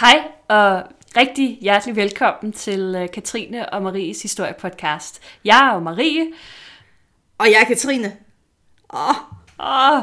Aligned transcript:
Hej 0.00 0.22
og 0.48 0.82
rigtig 1.16 1.58
hjertelig 1.60 1.96
velkommen 1.96 2.52
til 2.52 2.94
øh, 2.98 3.10
Katrine 3.10 3.72
og 3.72 3.82
Maries 3.82 4.22
historiepodcast. 4.22 5.22
Jeg 5.44 5.72
er 5.74 5.80
Marie. 5.80 6.26
Og 7.38 7.46
jeg 7.46 7.60
er 7.60 7.64
Katrine. 7.64 8.16
Åh, 8.94 9.14
Åh, 9.60 10.02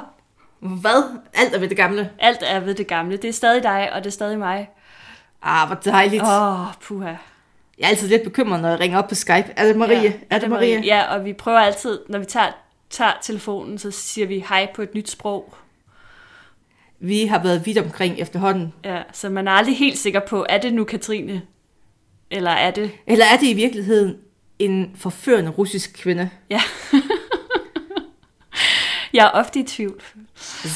hvad? 0.82 1.20
Alt 1.34 1.55
er 1.55 1.59
ved 1.59 1.70
det 1.70 1.77
gamle. 1.77 2.09
alt 2.20 2.40
er 2.41 2.59
ved 2.59 2.76
det 2.76 2.88
gamle. 2.88 3.18
Det 3.18 3.27
er 3.27 3.34
stadig 3.34 3.64
dig, 3.64 3.94
og 3.94 4.04
det 4.04 4.09
er 4.09 4.12
stadig 4.12 4.40
mig. 4.40 4.70
Ah, 5.41 5.67
hvor 5.67 5.76
dejligt. 5.76 6.23
Åh, 6.23 6.62
oh, 6.62 6.73
puha. 6.81 7.14
Jeg 7.78 7.86
er 7.86 7.88
altid 7.88 8.08
lidt 8.08 8.23
bekymret, 8.23 8.62
når 8.62 8.70
jeg 8.70 8.80
ringer 8.80 8.98
op 8.98 9.08
på 9.08 9.16
Skype. 9.16 9.53
Er 9.55 9.66
det 9.66 9.75
Marie? 9.75 10.02
Ja, 10.02 10.14
er 10.30 10.39
det 10.39 10.50
Marie? 10.50 10.81
Ja, 10.86 11.16
og 11.16 11.25
vi 11.25 11.34
prøver 11.34 11.59
altid, 11.59 12.00
når 12.09 12.20
vi 12.20 12.25
tager, 12.25 12.52
tager 12.89 13.14
telefonen, 13.22 13.78
så 13.78 13.91
siger 13.91 14.28
vi 14.28 14.45
hej 14.50 14.70
på 14.75 14.81
et 14.81 14.95
nyt 14.95 15.09
sprog 15.09 15.55
Vi 17.02 17.27
har 17.27 17.42
været 17.42 17.66
vidt 17.66 17.78
omkring 17.78 18.19
efterhånden. 18.19 18.73
Ja, 18.84 19.02
så 19.12 19.28
man 19.28 19.48
er 19.48 19.52
aldrig 19.52 19.77
helt 19.78 19.98
sikker 19.98 20.20
på, 20.20 20.47
er 20.48 20.59
det 20.59 20.74
nu 20.74 20.84
Katrine? 20.84 21.42
Eller 22.30 22.51
er 22.51 22.70
det... 22.70 22.91
Eller 23.06 23.24
er 23.24 23.37
det 23.37 23.47
i 23.47 23.52
virkeligheden 23.52 24.16
en 24.59 24.92
forførende 24.97 25.51
russisk 25.51 25.92
kvinde? 26.02 26.30
Ja. 26.51 26.60
Jeg 29.12 29.24
er 29.27 29.30
ofte 29.30 29.60
i 29.60 29.62
tvivl. 29.62 30.02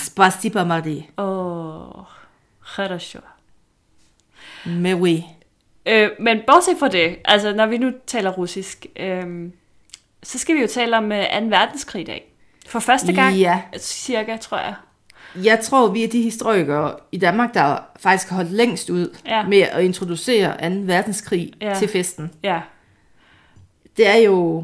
Spasiba 0.04 0.64
Marie. 0.64 1.04
Åh, 1.18 2.04
хорошо. 2.60 3.18
Mais 4.66 4.94
oui. 4.94 5.24
Øh, 5.86 6.10
men 6.20 6.40
bortset 6.46 6.76
fra 6.78 6.88
det, 6.88 7.16
altså 7.24 7.54
når 7.54 7.66
vi 7.66 7.78
nu 7.78 7.92
taler 8.06 8.30
russisk, 8.30 8.86
øh, 8.96 9.50
så 10.22 10.38
skal 10.38 10.54
vi 10.56 10.60
jo 10.60 10.66
tale 10.66 10.96
om 10.96 11.12
øh, 11.12 11.24
2. 11.40 11.46
verdenskrig 11.46 12.00
i 12.02 12.04
dag. 12.04 12.32
For 12.66 12.78
første 12.80 13.12
gang, 13.12 13.36
Ja. 13.36 13.60
cirka, 13.78 14.36
tror 14.36 14.58
jeg. 14.58 14.74
Jeg 15.43 15.59
tror, 15.59 15.87
vi 15.87 16.03
er 16.03 16.07
de 16.07 16.21
historikere 16.21 16.93
i 17.11 17.17
Danmark, 17.17 17.53
der 17.53 17.77
faktisk 17.99 18.29
har 18.29 18.35
holdt 18.35 18.51
længst 18.51 18.89
ud 18.89 19.15
Ja. 19.27 19.47
med 19.47 19.57
at 19.61 19.83
introducere 19.83 20.69
2. 20.69 20.75
verdenskrig 20.81 21.53
Ja. 21.61 21.73
til 21.79 21.87
festen. 21.87 22.31
Ja, 22.43 22.59
Det 23.97 24.07
er 24.07 24.15
jo... 24.17 24.63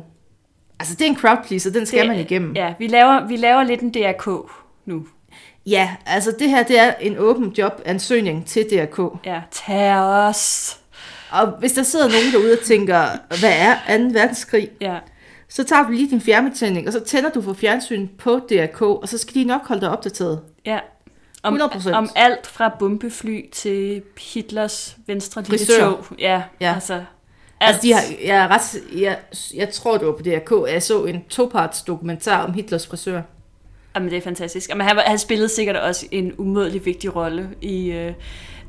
Altså, 0.79 0.95
det 0.95 1.05
er 1.05 1.09
en 1.09 1.17
crowd 1.17 1.37
pleaser, 1.47 1.71
den 1.71 1.85
skal 1.85 1.99
det- 1.99 2.07
man 2.07 2.19
igennem. 2.19 2.53
ja 2.55 2.73
vi, 2.79 2.87
laver, 2.87 3.27
vi 3.27 3.35
laver 3.35 3.63
lidt 3.63 3.81
en 3.81 3.91
DRK 3.93 4.49
nu. 4.85 5.05
Ja, 5.65 5.89
altså 6.05 6.35
det 6.39 6.49
her, 6.49 6.63
det 6.63 6.79
er 6.79 6.93
en 7.01 7.17
åben 7.17 7.49
jobansøgning 7.57 8.45
til 8.45 8.63
DRK. 8.71 9.19
Ja, 9.25 9.41
tag 9.51 9.95
os. 9.97 10.77
Og 11.31 11.47
hvis 11.59 11.71
der 11.73 11.83
sidder 11.83 12.05
nogen 12.07 12.31
derude 12.33 12.53
og 12.61 12.65
tænker, 12.65 13.03
hvad 13.39 13.53
er 13.57 13.97
2. 13.97 14.03
verdenskrig, 14.19 14.69
Ja, 14.81 14.97
så 15.49 15.63
tager 15.63 15.83
du 15.83 15.91
lige 15.91 16.09
din 16.09 16.21
fjernbetjening, 16.21 16.87
og 16.87 16.93
så 16.93 16.99
tænder 16.99 17.29
du 17.29 17.41
for 17.41 17.53
fjernsyn 17.53 18.07
på 18.17 18.39
DRK, 18.49 18.81
og 18.81 19.09
så 19.09 19.17
skal 19.17 19.35
de 19.35 19.43
nok 19.43 19.67
holde 19.67 19.81
dig 19.81 19.89
opdateret. 19.89 20.41
Ja. 20.65 20.79
Om, 21.43 21.61
100%. 21.61 21.91
om 21.93 22.09
alt 22.15 22.47
fra 22.47 22.75
bombefly 22.79 23.49
til 23.51 24.01
Hitlers 24.33 24.97
venstre 25.07 25.43
lille 25.43 25.65
tog. 25.79 26.05
Ja, 26.19 26.43
Ja. 26.61 26.73
altså. 26.73 26.93
Alt. 26.93 27.05
Altså, 27.59 27.81
de 27.81 27.93
har, 27.93 28.01
jeg, 28.25 28.37
er 28.37 28.47
ret, 28.47 28.81
jeg, 29.01 29.17
jeg 29.55 29.69
tror, 29.69 29.97
det 29.97 30.07
var 30.07 30.13
på 30.13 30.21
DRK, 30.23 30.67
at 30.67 30.73
jeg 30.73 30.83
så 30.83 31.03
en 31.05 31.23
toparts 31.29 31.81
dokumentar 31.81 32.43
om 32.45 32.53
Hitlers 32.53 32.87
frisør. 32.87 33.21
Jamen, 33.95 34.09
det 34.09 34.17
er 34.17 34.21
fantastisk. 34.21 34.69
Jamen, 34.69 34.87
han, 34.87 34.97
han 35.05 35.19
spillede 35.19 35.49
sikkert 35.49 35.75
også 35.75 36.05
en 36.11 36.33
umådelig 36.37 36.85
vigtig 36.85 37.15
rolle 37.15 37.49
i... 37.61 37.91
Øh, 37.91 38.13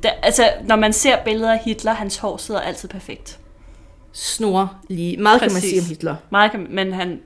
der, 0.02 0.10
altså, 0.22 0.50
når 0.64 0.76
man 0.76 0.92
ser 0.92 1.24
billeder 1.24 1.52
af 1.52 1.58
Hitler, 1.64 1.92
hans 1.92 2.16
hår 2.16 2.36
sidder 2.36 2.60
altid 2.60 2.88
perfekt. 2.88 3.38
Snor 4.12 4.76
lige. 4.88 5.16
Meget 5.16 5.40
kan 5.40 5.46
man 5.52 5.54
Præcis. 5.56 5.70
sige 5.70 5.80
om 5.80 5.86
Hitler. 5.86 6.16
Meget 6.30 6.50
kan, 6.50 6.66
men 6.70 6.92
han... 6.92 7.20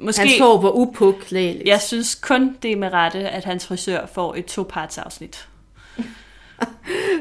Måske, 0.00 0.20
Hans 0.20 0.38
hår 0.38 0.60
var 0.60 0.70
upåklædeligt. 0.70 1.68
jeg 1.68 1.80
synes 1.80 2.14
kun, 2.14 2.56
det 2.62 2.72
er 2.72 2.76
med 2.76 2.92
rette, 2.92 3.18
at 3.28 3.44
hans 3.44 3.66
frisør 3.66 4.06
får 4.06 4.34
et 4.34 4.44
to-parts 4.46 4.98
afsnit. 4.98 5.48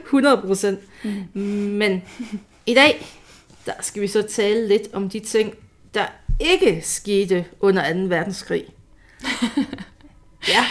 100 0.04 0.42
procent. 0.42 0.80
Mm. 1.04 1.42
Men 1.44 2.04
i 2.66 2.74
dag, 2.74 3.06
der 3.66 3.72
skal 3.82 4.02
vi 4.02 4.08
så 4.08 4.22
tale 4.22 4.68
lidt 4.68 4.94
om 4.94 5.10
de 5.10 5.20
ting, 5.20 5.54
der 5.94 6.06
ikke 6.40 6.82
skete 6.84 7.46
under 7.60 7.94
2. 7.94 8.00
verdenskrig. 8.00 8.66
ja, 10.56 10.66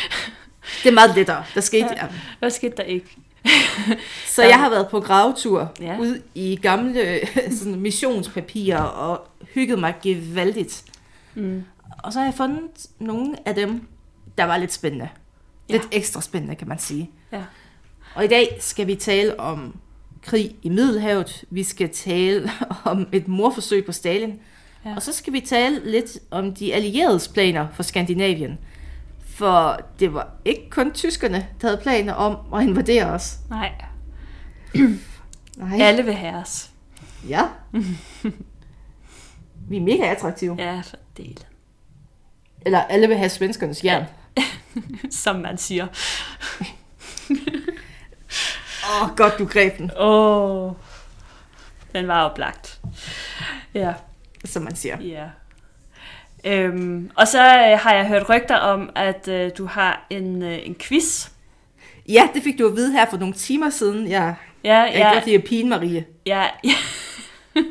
det 0.83 0.89
er 0.89 0.93
meget 0.95 1.15
lettere. 1.17 1.45
Der 1.55 1.61
skete, 1.61 1.89
ja. 1.97 2.07
Hvad 2.39 2.51
skete 2.51 2.77
der 2.77 2.83
ikke? 2.83 3.07
Så 4.35 4.43
jeg 4.43 4.59
har 4.59 4.71
været 4.71 4.89
på 4.89 5.01
gravetur 5.01 5.73
Ja. 5.81 5.85
ja. 5.87 5.99
ude 5.99 6.23
i 6.35 6.59
gamle 6.63 7.21
sådan, 7.59 7.81
missionspapirer 7.81 8.83
og 8.83 9.27
hygget 9.55 9.79
mig 9.79 9.95
gevaldigt. 10.03 10.85
Mm. 11.35 11.65
Og 12.07 12.13
så 12.13 12.19
har 12.19 12.27
jeg 12.27 12.35
fundet 12.35 12.87
nogle 12.99 13.49
af 13.49 13.55
dem, 13.55 13.89
der 14.39 14.45
var 14.45 14.57
lidt 14.57 14.73
spændende. 14.73 15.09
Ja. 15.69 15.73
Lidt 15.73 15.89
ekstra 15.93 16.21
spændende, 16.21 16.55
kan 16.55 16.69
man 16.69 16.79
sige. 16.79 17.11
Ja. 17.33 17.43
Og 18.15 18.25
i 18.25 18.29
dag 18.29 18.57
skal 18.61 18.87
vi 18.87 18.95
tale 18.95 19.41
om 19.41 19.77
krig 20.23 20.57
i 20.63 20.69
Middelhavet. 20.69 21.45
Vi 21.51 21.63
skal 21.63 21.91
tale 21.91 22.51
om 22.85 23.09
et 23.13 23.29
morforsøg 23.29 23.85
på 23.85 23.93
Stalin. 23.93 24.41
Ja. 24.85 24.95
Og 24.95 25.03
så 25.03 25.13
skal 25.13 25.33
vi 25.33 25.41
tale 25.41 25.91
lidt 25.91 26.19
om 26.31 26.55
de 26.55 26.75
allieredes 26.75 27.29
planer 27.29 27.69
for 27.73 27.83
Skandinavien. 27.83 28.59
For 29.25 29.81
det 30.01 30.15
var 30.15 30.31
ikke 30.45 30.71
kun 30.71 30.93
tyskerne, 30.93 31.49
der 31.61 31.69
havde 31.69 31.81
planer 31.83 32.13
om 32.13 32.55
at 32.55 32.69
invadere 32.69 33.05
os. 33.05 33.37
Nej, 33.51 33.73
Nej. 35.57 35.81
alle 35.81 36.05
vil 36.05 36.15
have 36.15 36.35
os. 36.35 36.71
Ja. 37.29 37.43
vi 39.69 39.77
er 39.77 39.81
mega 39.81 40.11
attraktive. 40.11 40.57
Ja, 40.59 40.81
for 40.81 40.97
del. 41.17 41.45
Eller 42.67 42.79
alle 42.79 43.09
vil 43.09 43.17
have 43.17 43.29
svenskernes 43.29 43.85
jern. 43.85 44.05
Som 45.11 45.37
man 45.37 45.59
siger. 45.59 45.87
Åh, 48.91 49.03
oh, 49.03 49.17
godt 49.17 49.39
du 49.39 49.47
greb 49.47 49.79
den, 49.79 49.91
Åh, 49.99 50.67
oh, 50.67 50.73
den 51.95 52.09
var 52.09 52.25
oplagt. 52.25 52.81
Ja. 53.75 53.93
som 54.45 54.63
man 54.63 54.77
siger. 54.77 55.01
Ja. 55.01 55.25
Øhm, 56.45 57.11
og 57.15 57.29
så 57.29 57.43
øh, 57.43 57.79
har 57.79 57.95
jeg 57.95 58.07
hørt 58.09 58.29
rygter 58.29 58.57
om, 58.57 58.91
at 58.95 59.29
øh, 59.29 59.51
du 59.59 59.67
har 59.67 60.07
en, 60.11 60.43
øh, 60.43 60.59
en 60.67 60.75
quiz. 60.75 61.29
Ja, 62.09 62.29
det 62.35 62.43
fik 62.43 62.59
du 62.59 62.67
at 62.69 62.77
vide 62.77 62.93
her 62.93 63.07
for 63.11 63.17
nogle 63.17 63.35
timer 63.35 63.71
siden. 63.71 64.09
Jeg, 64.09 64.35
Ja, 64.65 64.81
jeg 64.81 64.93
kan 64.93 65.01
ja, 65.01 65.13
godt 65.13 65.27
lide 65.27 65.37
at 65.37 65.45
pine 65.45 65.69
Marie. 65.69 66.05
ja, 66.27 66.45
ja. 66.65 66.75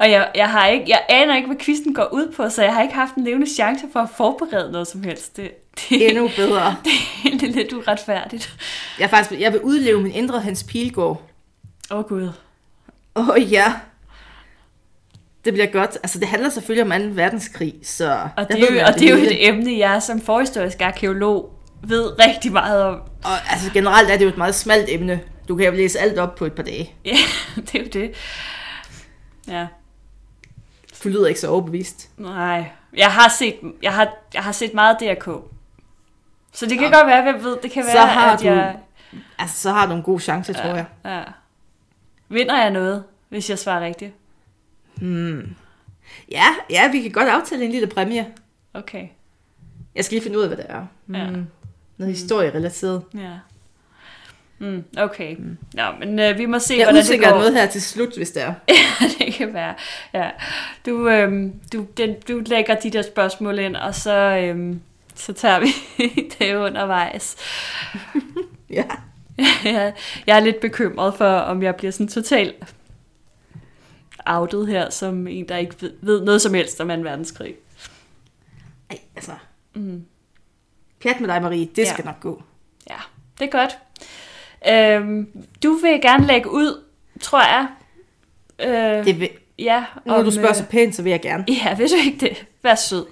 og 0.00 0.10
jeg, 0.10 0.30
jeg, 0.34 0.50
har 0.50 0.66
ikke, 0.66 0.84
jeg 0.88 1.02
aner 1.08 1.36
ikke, 1.36 1.46
hvad 1.46 1.56
quizzen 1.56 1.94
går 1.94 2.08
ud 2.12 2.32
på, 2.36 2.48
så 2.48 2.62
jeg 2.62 2.74
har 2.74 2.82
ikke 2.82 2.94
haft 2.94 3.14
en 3.14 3.24
levende 3.24 3.54
chance 3.54 3.86
for 3.92 4.00
at 4.00 4.08
forberede 4.16 4.72
noget 4.72 4.86
som 4.86 5.02
helst. 5.02 5.36
Det, 5.36 5.50
det, 5.88 6.08
Endnu 6.08 6.30
bedre. 6.36 6.76
det 6.84 6.92
er 6.92 7.26
egentlig 7.26 7.50
lidt 7.50 7.72
uretfærdigt. 7.72 8.56
Jeg, 8.98 9.04
er 9.04 9.08
faktisk, 9.08 9.40
jeg 9.40 9.52
vil 9.52 9.60
udleve 9.60 10.02
min 10.02 10.12
indre 10.12 10.40
Hans 10.40 10.62
Pilgaard. 10.62 11.22
Åh 11.90 11.98
oh, 11.98 12.04
gud. 12.04 12.30
Åh 13.16 13.28
oh, 13.28 13.52
ja. 13.52 13.74
Det 15.44 15.52
bliver 15.52 15.66
godt. 15.66 15.98
Altså, 16.02 16.18
det 16.18 16.28
handler 16.28 16.48
selvfølgelig 16.48 16.94
om 16.94 17.02
2. 17.02 17.08
verdenskrig, 17.14 17.74
så... 17.82 18.28
Og 18.36 18.48
det, 18.48 18.56
er 18.56 18.66
jo, 18.66 18.74
man 18.74 18.84
og 18.84 18.94
det 18.94 19.10
er 19.10 19.16
jo 19.16 19.22
et 19.22 19.48
emne, 19.48 19.78
jeg 19.78 20.02
som 20.02 20.20
forhistorisk 20.20 20.80
arkeolog 20.80 21.54
ved 21.82 22.26
rigtig 22.26 22.52
meget 22.52 22.82
om. 22.82 23.00
Og 23.24 23.50
altså, 23.50 23.72
generelt 23.72 24.10
er 24.10 24.16
det 24.16 24.24
jo 24.24 24.28
et 24.28 24.38
meget 24.38 24.54
smalt 24.54 24.88
emne. 24.88 25.20
Du 25.48 25.56
kan 25.56 25.66
jo 25.66 25.72
læse 25.72 25.98
alt 25.98 26.18
op 26.18 26.34
på 26.34 26.44
et 26.44 26.52
par 26.52 26.62
dage. 26.62 26.94
Ja, 27.04 27.16
det 27.72 27.74
er 27.74 27.82
jo 27.82 27.88
det. 27.92 28.14
Ja. 29.48 29.66
Du 31.04 31.08
lyder 31.08 31.26
ikke 31.26 31.40
så 31.40 31.48
overbevist. 31.48 32.10
Nej, 32.16 32.70
jeg 32.96 33.12
har 33.12 33.28
set, 33.38 33.56
jeg 33.82 33.92
har, 33.94 34.08
jeg 34.34 34.42
har 34.44 34.52
set 34.52 34.74
meget 34.74 34.96
DRK. 35.00 35.24
Så 36.52 36.66
det 36.66 36.78
kan 36.78 36.90
Nå. 36.90 36.96
godt 36.96 37.06
være, 37.06 37.22
hvem 37.32 37.44
ved, 37.44 37.56
det 37.62 37.70
kan 37.70 37.84
Så 37.84 37.92
være, 37.92 38.06
har 38.06 38.32
at 38.32 38.40
du 38.40 38.44
jeg... 38.44 38.78
Altså, 39.38 39.60
så 39.60 39.70
har 39.72 39.86
du 39.86 39.92
en 39.92 40.02
god 40.02 40.20
chance, 40.20 40.52
tror 40.52 40.74
jeg. 40.74 40.86
Ja. 41.04 41.22
Vinder 42.28 42.58
jeg 42.58 42.70
noget, 42.70 43.04
hvis 43.28 43.50
jeg 43.50 43.58
svarer 43.58 43.84
rigtigt? 43.84 44.14
Hmm. 44.96 45.56
Ja, 46.30 46.44
ja, 46.70 46.90
vi 46.90 47.00
kan 47.02 47.10
godt 47.10 47.28
aftale 47.28 47.64
en 47.64 47.70
lille 47.70 47.86
præmie. 47.86 48.26
Okay, 48.74 49.08
Jeg 49.94 50.04
skal 50.04 50.14
lige 50.16 50.22
finde 50.22 50.38
ud 50.38 50.42
af, 50.42 50.48
hvad 50.48 50.56
det 50.56 50.66
er. 50.68 50.86
Hmm. 51.06 51.16
Ja. 51.16 51.26
Noget 51.96 52.14
historierelateret. 52.14 53.02
ja. 53.14 53.32
Mm, 54.62 54.84
okay. 54.98 55.36
Nå, 55.74 55.82
men 55.98 56.18
øh, 56.18 56.38
vi 56.38 56.46
må 56.46 56.58
se, 56.58 56.74
Jeg 56.78 56.84
hvordan 56.86 57.04
det 57.06 57.20
går. 57.20 57.30
noget 57.30 57.54
her 57.54 57.66
til 57.66 57.82
slut, 57.82 58.16
hvis 58.16 58.30
det 58.30 58.42
er. 58.42 58.54
Ja, 58.68 59.06
det 59.24 59.34
kan 59.34 59.54
være. 59.54 59.74
Ja. 60.14 60.30
Du, 60.86 61.08
øhm, 61.08 61.60
du, 61.72 61.86
den, 61.96 62.14
du 62.28 62.42
lægger 62.46 62.74
de 62.74 62.90
der 62.90 63.02
spørgsmål 63.02 63.58
ind, 63.58 63.76
og 63.76 63.94
så, 63.94 64.14
øhm, 64.36 64.80
så 65.14 65.32
tager 65.32 65.60
vi 65.60 65.66
det 66.38 66.54
undervejs. 66.54 67.36
Ja. 68.70 68.84
jeg, 69.64 69.92
jeg 70.26 70.36
er 70.36 70.40
lidt 70.40 70.60
bekymret 70.60 71.14
for, 71.14 71.26
om 71.28 71.62
jeg 71.62 71.76
bliver 71.76 71.90
sådan 71.92 72.08
totalt 72.08 72.54
outet 74.26 74.66
her, 74.68 74.90
som 74.90 75.26
en, 75.26 75.48
der 75.48 75.56
ikke 75.56 75.74
ved, 75.80 75.92
ved 76.00 76.24
noget 76.24 76.42
som 76.42 76.54
helst 76.54 76.80
om 76.80 76.88
2. 76.88 76.94
verdenskrig. 76.94 77.54
Ej, 78.90 78.98
altså. 79.16 79.32
Mm. 79.74 80.04
Pjat 81.02 81.20
med 81.20 81.28
dig, 81.28 81.42
Marie. 81.42 81.66
Det 81.76 81.82
Ja. 81.82 81.92
skal 81.92 82.04
nok 82.04 82.20
gå. 82.20 82.42
Ja, 82.90 82.96
det 83.38 83.44
er 83.46 83.50
godt. 83.50 83.78
Øhm, 84.68 85.44
du 85.62 85.72
vil 85.72 86.00
gerne 86.02 86.26
lægge 86.26 86.50
ud, 86.50 86.84
tror 87.20 87.40
jeg. 87.42 87.66
Øh, 88.98 89.04
Det 89.06 89.20
vil, 89.20 89.30
ja, 89.58 89.84
når 90.06 90.22
du 90.22 90.30
spørger 90.30 90.52
så 90.52 90.64
pænt, 90.70 90.94
så 90.94 91.02
vil 91.02 91.10
jeg 91.10 91.20
gerne. 91.20 91.44
Ja, 91.48 91.76
vil 91.76 91.88
du 91.90 91.94
ikke 92.06 92.26
det? 92.26 92.46
Vær 92.62 92.74
sød 92.74 93.06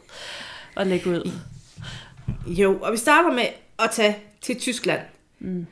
og 0.77 0.87
lægge 0.87 1.11
ud. 1.11 1.31
Jo, 2.47 2.79
og 2.83 2.93
vi 2.93 2.97
starter 2.97 3.33
med 3.33 3.45
at 3.79 3.91
tage 3.93 4.17
til 4.41 4.61
Tyskland. 4.61 5.01
Mm. 5.39 5.67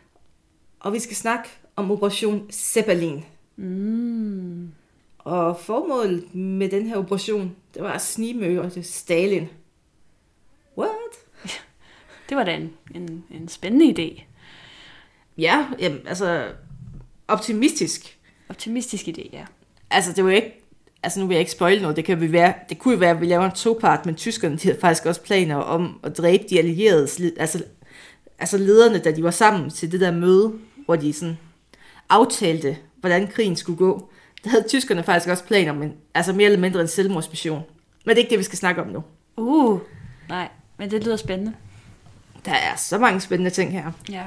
Og 0.80 0.92
vi 0.92 0.98
skal 0.98 1.16
snakke 1.16 1.48
om 1.76 1.90
Operation 1.90 2.46
Zeppelin. 2.50 3.24
Mm. 3.56 4.70
Og 5.18 5.60
formålet 5.60 6.34
med 6.34 6.68
den 6.68 6.86
her 6.86 6.96
operation, 6.96 7.56
det 7.74 7.82
var 7.82 7.92
at 7.92 8.02
snigmøre 8.02 8.70
Stalin. 8.82 9.48
What? 10.78 10.90
Det 12.28 12.36
var 12.36 12.44
da 12.44 12.54
en, 12.54 12.72
en, 12.94 13.24
en 13.30 13.48
spændende 13.48 13.86
idé. 14.02 14.22
Ja, 15.38 15.66
jamen, 15.78 16.00
altså 16.06 16.44
optimistisk. 17.28 18.18
Optimistisk 18.48 19.08
idé, 19.08 19.28
ja. 19.32 19.44
Altså, 19.90 20.12
det 20.12 20.24
var 20.24 20.30
ikke... 20.30 20.62
Altså, 21.02 21.20
nu 21.20 21.26
vil 21.26 21.34
jeg 21.34 21.40
ikke 21.40 21.52
spoil 21.52 21.82
noget. 21.82 21.96
Det, 21.96 22.04
kan 22.04 22.20
vi 22.20 22.32
være, 22.32 22.54
det 22.68 22.78
kunne 22.78 22.94
jo 22.94 22.98
være, 22.98 23.10
at 23.10 23.20
vi 23.20 23.26
laver 23.26 23.44
en 23.44 23.52
topart, 23.52 24.06
men 24.06 24.14
tyskerne 24.14 24.56
de 24.56 24.68
havde 24.68 24.80
faktisk 24.80 25.06
også 25.06 25.22
planer 25.22 25.56
om 25.56 26.00
at 26.02 26.18
dræbe 26.18 26.44
de 26.50 26.58
allierede, 26.58 27.08
altså, 27.36 27.64
altså 28.38 28.58
lederne, 28.58 28.98
da 28.98 29.10
de 29.10 29.22
var 29.22 29.30
sammen 29.30 29.70
til 29.70 29.92
det 29.92 30.00
der 30.00 30.10
møde, 30.10 30.52
hvor 30.84 30.96
de 30.96 31.12
sådan 31.12 31.38
aftalte, 32.08 32.76
hvordan 33.00 33.26
krigen 33.26 33.56
skulle 33.56 33.78
gå. 33.78 34.10
Der 34.44 34.50
havde 34.50 34.68
tyskerne 34.68 35.02
faktisk 35.02 35.28
også 35.28 35.44
planer 35.44 35.70
om 35.70 35.82
en, 35.82 35.92
altså 36.14 36.32
mere 36.32 36.44
eller 36.44 36.60
mindre 36.60 36.80
en 36.80 36.88
selvmordsmission. 36.88 37.62
Men 38.04 38.10
det 38.10 38.20
er 38.20 38.22
ikke 38.22 38.30
det, 38.30 38.38
vi 38.38 38.44
skal 38.44 38.58
snakke 38.58 38.82
om 38.82 38.88
nu. 38.88 39.02
Uh, 39.36 39.80
nej, 40.28 40.48
men 40.78 40.90
det 40.90 41.04
lyder 41.04 41.16
spændende. 41.16 41.54
Der 42.44 42.52
er 42.52 42.76
så 42.76 42.98
mange 42.98 43.20
spændende 43.20 43.50
ting 43.50 43.72
her. 43.72 43.92
Ja. 44.10 44.24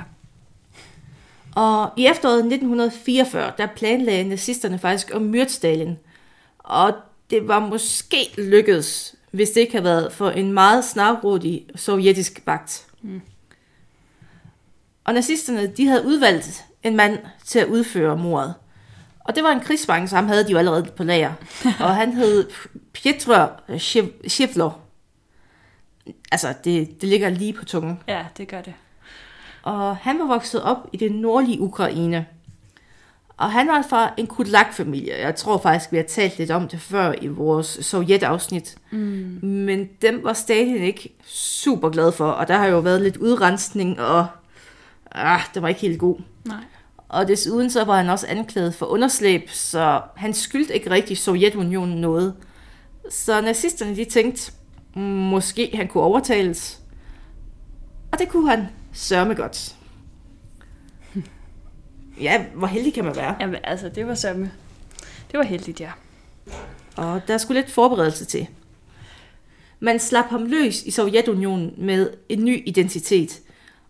Og 1.55 1.91
i 1.97 2.05
efteråret 2.05 2.39
1944, 2.39 3.51
der 3.57 3.65
planlagde 3.65 4.23
nazisterne 4.23 4.79
faktisk 4.79 5.11
om 5.13 5.21
myrde 5.21 5.49
Stalin. 5.49 5.97
Og 6.59 6.93
det 7.29 7.47
var 7.47 7.59
måske 7.59 8.33
lykkedes, 8.37 9.15
hvis 9.31 9.49
det 9.49 9.61
ikke 9.61 9.73
havde 9.73 9.83
været 9.83 10.13
for 10.13 10.29
en 10.29 10.53
meget 10.53 10.85
snarrådig 10.85 11.65
sovjetisk 11.75 12.41
vagt. 12.45 12.85
Mm. 13.01 13.21
Og 15.03 15.13
nazisterne, 15.13 15.67
de 15.67 15.87
havde 15.87 16.05
udvalgt 16.05 16.65
en 16.83 16.95
mand 16.95 17.19
til 17.45 17.59
at 17.59 17.67
udføre 17.67 18.17
mordet. 18.17 18.53
Og 19.19 19.35
det 19.35 19.43
var 19.43 19.51
en 19.51 19.59
krigsfange, 19.59 20.07
så 20.07 20.15
ham 20.15 20.27
havde 20.27 20.47
de 20.47 20.51
jo 20.51 20.57
allerede 20.57 20.83
på 20.83 21.03
lager. 21.03 21.33
og 21.85 21.95
han 21.95 22.13
hed 22.13 22.49
Pietro 22.93 23.45
Shevlo. 24.27 24.69
Altså, 26.31 26.53
det, 26.63 27.01
det 27.01 27.09
ligger 27.09 27.29
lige 27.29 27.53
på 27.53 27.65
tungen. 27.65 27.99
Ja, 28.07 28.25
det 28.37 28.47
gør 28.47 28.61
det. 28.61 28.73
Og 29.69 29.95
han 29.95 30.19
var 30.19 30.25
vokset 30.25 30.63
op 30.63 30.77
i 30.93 30.97
det 30.97 31.11
nordlige 31.11 31.61
Ukraine. 31.61 32.25
Og 33.37 33.51
han 33.51 33.67
var 33.67 33.85
fra 33.89 34.13
en 34.17 34.27
kulak-familie. 34.27 35.15
Jeg 35.17 35.35
tror 35.35 35.57
faktisk, 35.57 35.91
vi 35.91 35.97
har 35.97 36.03
talt 36.03 36.37
lidt 36.37 36.51
om 36.51 36.67
det 36.67 36.79
før 36.81 37.13
i 37.21 37.27
vores 37.27 37.67
sovjetafsnit. 37.81 38.77
Mm. 38.91 39.39
Men 39.41 39.89
dem 40.01 40.23
var 40.23 40.33
Stalin 40.33 40.83
ikke 40.83 41.15
super 41.25 41.89
glad 41.89 42.11
for, 42.11 42.25
og 42.25 42.47
der 42.47 42.57
har 42.57 42.67
jo 42.67 42.79
været 42.79 43.01
lidt 43.01 43.17
udrensning, 43.17 43.99
og 44.01 44.27
ah, 45.11 45.41
det 45.53 45.61
var 45.61 45.67
ikke 45.67 45.81
helt 45.81 45.99
god. 45.99 46.17
Nej. 46.45 46.63
Og 47.09 47.27
desuden 47.27 47.69
så 47.69 47.83
var 47.83 47.97
han 47.97 48.09
også 48.09 48.27
anklaget 48.29 48.75
for 48.75 48.85
underslæb, 48.85 49.49
så 49.49 50.01
han 50.15 50.33
skyldte 50.33 50.73
ikke 50.73 50.91
rigtig 50.91 51.17
Sovjetunionen 51.17 52.01
noget. 52.01 52.33
Så 53.09 53.41
nazisterne 53.41 53.95
de 53.95 54.05
tænkte, 54.05 54.51
måske 54.95 55.71
han 55.73 55.87
kunne 55.87 56.03
overtales. 56.03 56.81
Og 58.11 58.19
det 58.19 58.29
kunne 58.29 58.49
han 58.49 58.67
sørme 58.93 59.33
godt. 59.33 59.75
Ja, 62.21 62.45
hvor 62.55 62.67
heldig 62.67 62.93
kan 62.93 63.05
man 63.05 63.15
være? 63.15 63.35
Jamen, 63.39 63.55
altså, 63.63 63.89
det 63.89 64.07
var 64.07 64.15
sørme. 64.15 64.51
Det 65.31 65.37
var 65.37 65.43
heldigt, 65.43 65.81
ja. 65.81 65.91
Og 66.95 67.21
der 67.27 67.37
skulle 67.37 67.61
lidt 67.61 67.71
forberedelse 67.71 68.25
til. 68.25 68.47
Man 69.79 69.99
slap 69.99 70.25
ham 70.25 70.45
løs 70.45 70.83
i 70.83 70.91
Sovjetunionen 70.91 71.73
med 71.77 72.09
en 72.29 72.45
ny 72.45 72.63
identitet. 72.65 73.39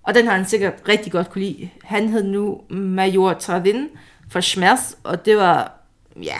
Og 0.04 0.16
den 0.16 0.28
har 0.28 0.36
han 0.36 0.46
sikkert 0.46 0.74
rigtig 0.88 1.12
godt 1.12 1.30
kunne 1.30 1.44
lide. 1.44 1.70
Han 1.84 2.10
hed 2.10 2.24
nu 2.24 2.62
Major 2.70 3.34
Travin 3.34 3.90
for 4.30 4.40
Schmerz, 4.42 4.94
og 5.04 5.26
det 5.26 5.38
var, 5.38 5.82
ja, 6.22 6.38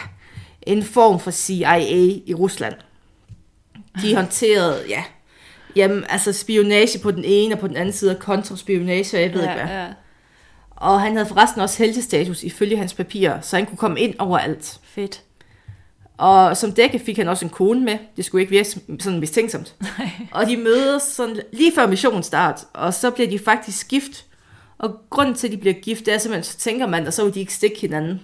en 0.62 0.84
form 0.84 1.20
for 1.20 1.32
CIA 1.32 1.78
i 2.26 2.34
Rusland. 2.34 2.74
De 4.02 4.16
håndterede, 4.16 4.86
ja, 4.90 5.04
jamen, 5.76 6.06
altså 6.10 6.34
spionage 6.34 7.00
på 7.00 7.12
den 7.12 7.24
ene 7.26 7.56
og 7.56 7.60
på 7.60 7.68
den 7.68 7.76
anden 7.78 7.94
side, 7.94 8.12
og 8.12 8.20
kontraspionage, 8.20 9.18
og 9.18 9.22
jeg 9.22 9.34
ved 9.34 9.44
ja, 9.44 9.54
ikke 9.54 9.66
hvad. 9.66 9.76
Ja. 9.76 9.86
Og 10.72 11.02
han 11.02 11.12
havde 11.16 11.26
forresten 11.28 11.62
også 11.62 11.84
heltestatus 11.84 12.44
ifølge 12.44 12.78
hans 12.78 12.94
papirer, 12.94 13.42
så 13.42 13.56
han 13.56 13.66
kunne 13.66 13.78
komme 13.78 14.00
ind 14.00 14.16
overalt. 14.20 14.80
Fedt. 14.84 15.22
Og 16.18 16.58
som 16.58 16.72
dække 16.72 17.00
fik 17.00 17.18
han 17.18 17.28
også 17.28 17.46
en 17.46 17.50
kone 17.50 17.80
med. 17.82 17.98
Det 18.18 18.26
skulle 18.26 18.42
ikke 18.42 18.52
virke 18.52 18.70
sådan 19.00 19.20
mistænksomt. 19.20 19.76
Nej. 19.98 20.10
Og 20.32 20.48
de 20.48 20.58
mødes 20.58 21.04
sådan 21.04 21.40
lige 21.54 21.72
før 21.76 21.88
missionens 21.88 22.26
start, 22.26 22.60
og 22.74 22.94
så 22.94 23.12
bliver 23.12 23.30
de 23.30 23.40
faktisk 23.40 23.88
gift. 23.88 24.26
Og 24.78 24.96
grunden 25.10 25.36
til, 25.36 25.48
at 25.48 25.52
de 25.54 25.58
bliver 25.58 25.74
gift, 25.74 26.06
det 26.06 26.14
er 26.14 26.18
simpelthen, 26.18 26.44
så 26.44 26.58
tænker 26.58 26.88
man, 26.88 27.08
og 27.08 27.14
så 27.14 27.24
vil 27.24 27.34
de 27.34 27.40
ikke 27.40 27.54
stikke 27.54 27.80
hinanden. 27.82 28.22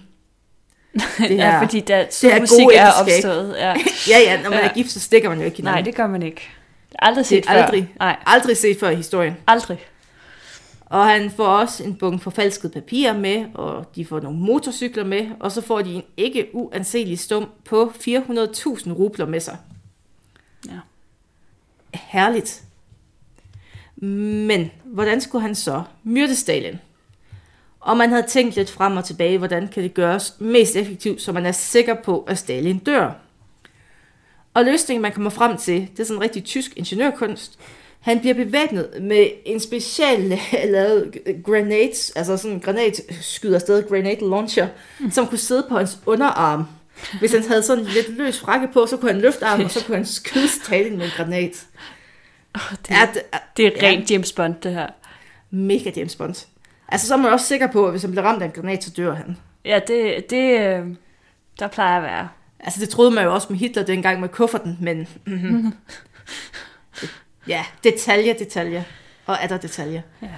Det 1.18 1.28
her- 1.28 1.34
ja, 1.36 1.62
fordi 1.62 1.80
der 1.80 2.04
det 2.20 2.32
her 2.32 2.40
musik 2.40 2.66
er 2.74 2.90
opstået. 3.00 3.54
Ja. 3.58 3.74
ja, 4.12 4.18
ja, 4.18 4.42
når 4.42 4.50
man 4.50 4.58
Ja. 4.58 4.68
er 4.68 4.74
gift, 4.74 4.90
så 4.90 5.00
stikker 5.00 5.28
man 5.28 5.38
jo 5.38 5.44
ikke 5.44 5.56
hinanden. 5.56 5.76
Nej, 5.78 5.82
det 5.84 5.94
gør 5.94 6.06
man 6.06 6.22
ikke. 6.22 6.48
Det 6.96 7.06
aldrig 7.06 7.22
det 7.22 7.26
set 7.26 7.44
aldrig, 7.48 7.82
før. 7.82 8.04
Nej, 8.04 8.16
aldrig 8.26 8.56
set 8.56 8.80
før 8.80 8.90
i 8.90 8.94
historien. 8.94 9.36
aldrig. 9.46 9.78
Og 10.86 11.06
han 11.06 11.30
får 11.30 11.46
også 11.46 11.84
en 11.84 11.94
bunke 11.94 12.22
forfalskede 12.22 12.72
papirer 12.72 13.18
med, 13.18 13.46
og 13.54 13.90
de 13.96 14.04
får 14.04 14.20
nogle 14.20 14.38
motorcykler 14.38 15.04
med, 15.04 15.28
og 15.40 15.52
så 15.52 15.60
får 15.60 15.82
de 15.82 15.94
en 15.94 16.02
ikke 16.16 16.48
uanselig 16.52 17.18
stum 17.18 17.48
på 17.64 17.92
400.000 17.94 18.92
rubler 18.92 19.26
med 19.26 19.40
sig. 19.40 19.56
Ja. 20.66 20.78
Herligt. 21.94 22.62
Men 23.96 24.70
hvordan 24.84 25.20
skulle 25.20 25.42
han 25.42 25.54
så 25.54 25.82
myrde 26.02 26.36
Stalin? 26.36 26.78
Og 27.80 27.96
man 27.96 28.10
havde 28.10 28.26
tænkt 28.28 28.56
lidt 28.56 28.70
frem 28.70 28.96
og 28.96 29.04
tilbage, 29.04 29.38
hvordan 29.38 29.68
kan 29.68 29.82
det 29.82 29.94
gøres 29.94 30.34
mest 30.38 30.76
effektivt, 30.76 31.22
så 31.22 31.32
man 31.32 31.46
er 31.46 31.52
sikker 31.52 31.94
på, 31.94 32.20
at 32.20 32.38
Stalin 32.38 32.78
dør. 32.78 33.12
Og 34.56 34.64
løsningen, 34.64 35.02
man 35.02 35.12
kommer 35.12 35.30
frem 35.30 35.56
til, 35.56 35.88
det 35.92 36.00
er 36.00 36.04
sådan 36.04 36.16
en 36.16 36.22
rigtig 36.22 36.44
tysk 36.44 36.72
ingeniørkunst. 36.76 37.58
Han 38.00 38.20
bliver 38.20 38.34
bevæbnet 38.34 38.88
med 39.00 39.26
en 39.44 39.60
special 39.60 40.38
lavet 40.74 41.18
grenades, 41.44 42.10
altså 42.10 42.36
sådan 42.36 42.50
en 42.50 42.60
granat 42.60 43.00
skyder 43.20 43.54
afsted, 43.54 43.88
grenade 43.88 44.30
launcher, 44.30 44.68
mm. 45.00 45.10
som 45.10 45.26
kunne 45.26 45.38
sidde 45.38 45.66
på 45.68 45.78
hans 45.78 45.98
underarm. 46.06 46.64
Hvis 47.18 47.32
han 47.32 47.42
havde 47.42 47.62
sådan 47.62 47.84
lidt 47.84 48.08
løs 48.08 48.40
frakke 48.40 48.68
på, 48.72 48.86
så 48.86 48.96
kunne 48.96 49.12
han 49.12 49.20
løfte 49.20 49.46
armen, 49.46 49.64
og 49.64 49.70
så 49.70 49.84
kunne 49.84 49.96
han 49.96 50.06
skyde 50.06 50.48
Stalin 50.48 50.98
med 50.98 51.04
en 51.04 51.12
granat. 51.16 51.66
Oh, 52.54 52.60
det, 52.70 52.90
Ja, 52.90 53.08
det, 53.14 53.22
det 53.56 53.66
er 53.66 53.88
rent 53.88 54.10
James 54.10 54.32
Bond, 54.32 54.54
det 54.62 54.72
her. 54.72 54.86
mega 55.50 55.90
James 55.96 56.16
Bond. 56.16 56.46
Altså, 56.88 57.06
så 57.06 57.14
er 57.14 57.18
man 57.18 57.32
også 57.32 57.46
sikker 57.46 57.66
på, 57.66 57.84
at 57.84 57.90
hvis 57.90 58.02
han 58.02 58.10
bliver 58.10 58.24
ramt 58.24 58.42
af 58.42 58.46
en 58.46 58.52
granat, 58.52 58.84
så 58.84 58.90
dør 58.90 59.14
han. 59.14 59.36
Ja, 59.64 59.80
det, 59.86 60.30
det 60.30 60.60
øh, 60.60 60.86
der 61.58 61.68
plejer 61.68 61.96
at 61.96 62.02
være. 62.02 62.28
Altså, 62.66 62.80
det 62.80 62.88
troede 62.88 63.10
man 63.10 63.24
jo 63.24 63.34
også 63.34 63.46
med 63.50 63.58
Hitler 63.58 63.82
dengang 63.82 64.20
med 64.20 64.28
kufferten, 64.28 64.78
men... 64.80 65.08
Mm-hmm. 65.26 65.72
ja, 67.48 67.64
detaljer, 67.84 68.34
detaljer. 68.34 68.82
Og 69.26 69.36
er 69.40 69.46
der 69.46 69.56
detaljer. 69.56 70.02
Ja. 70.22 70.28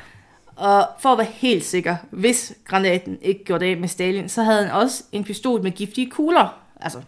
Og 0.56 0.88
for 1.00 1.08
at 1.08 1.18
være 1.18 1.26
helt 1.30 1.64
sikker, 1.64 1.96
hvis 2.10 2.52
granaten 2.64 3.18
ikke 3.22 3.44
gjorde 3.44 3.64
det 3.64 3.70
af 3.70 3.76
med 3.76 3.88
Stalin, 3.88 4.28
så 4.28 4.42
havde 4.42 4.66
han 4.66 4.72
også 4.72 5.04
en 5.12 5.24
pistol 5.24 5.62
med 5.62 5.70
giftige 5.70 6.10
kugler. 6.10 6.60
Altså, 6.80 7.02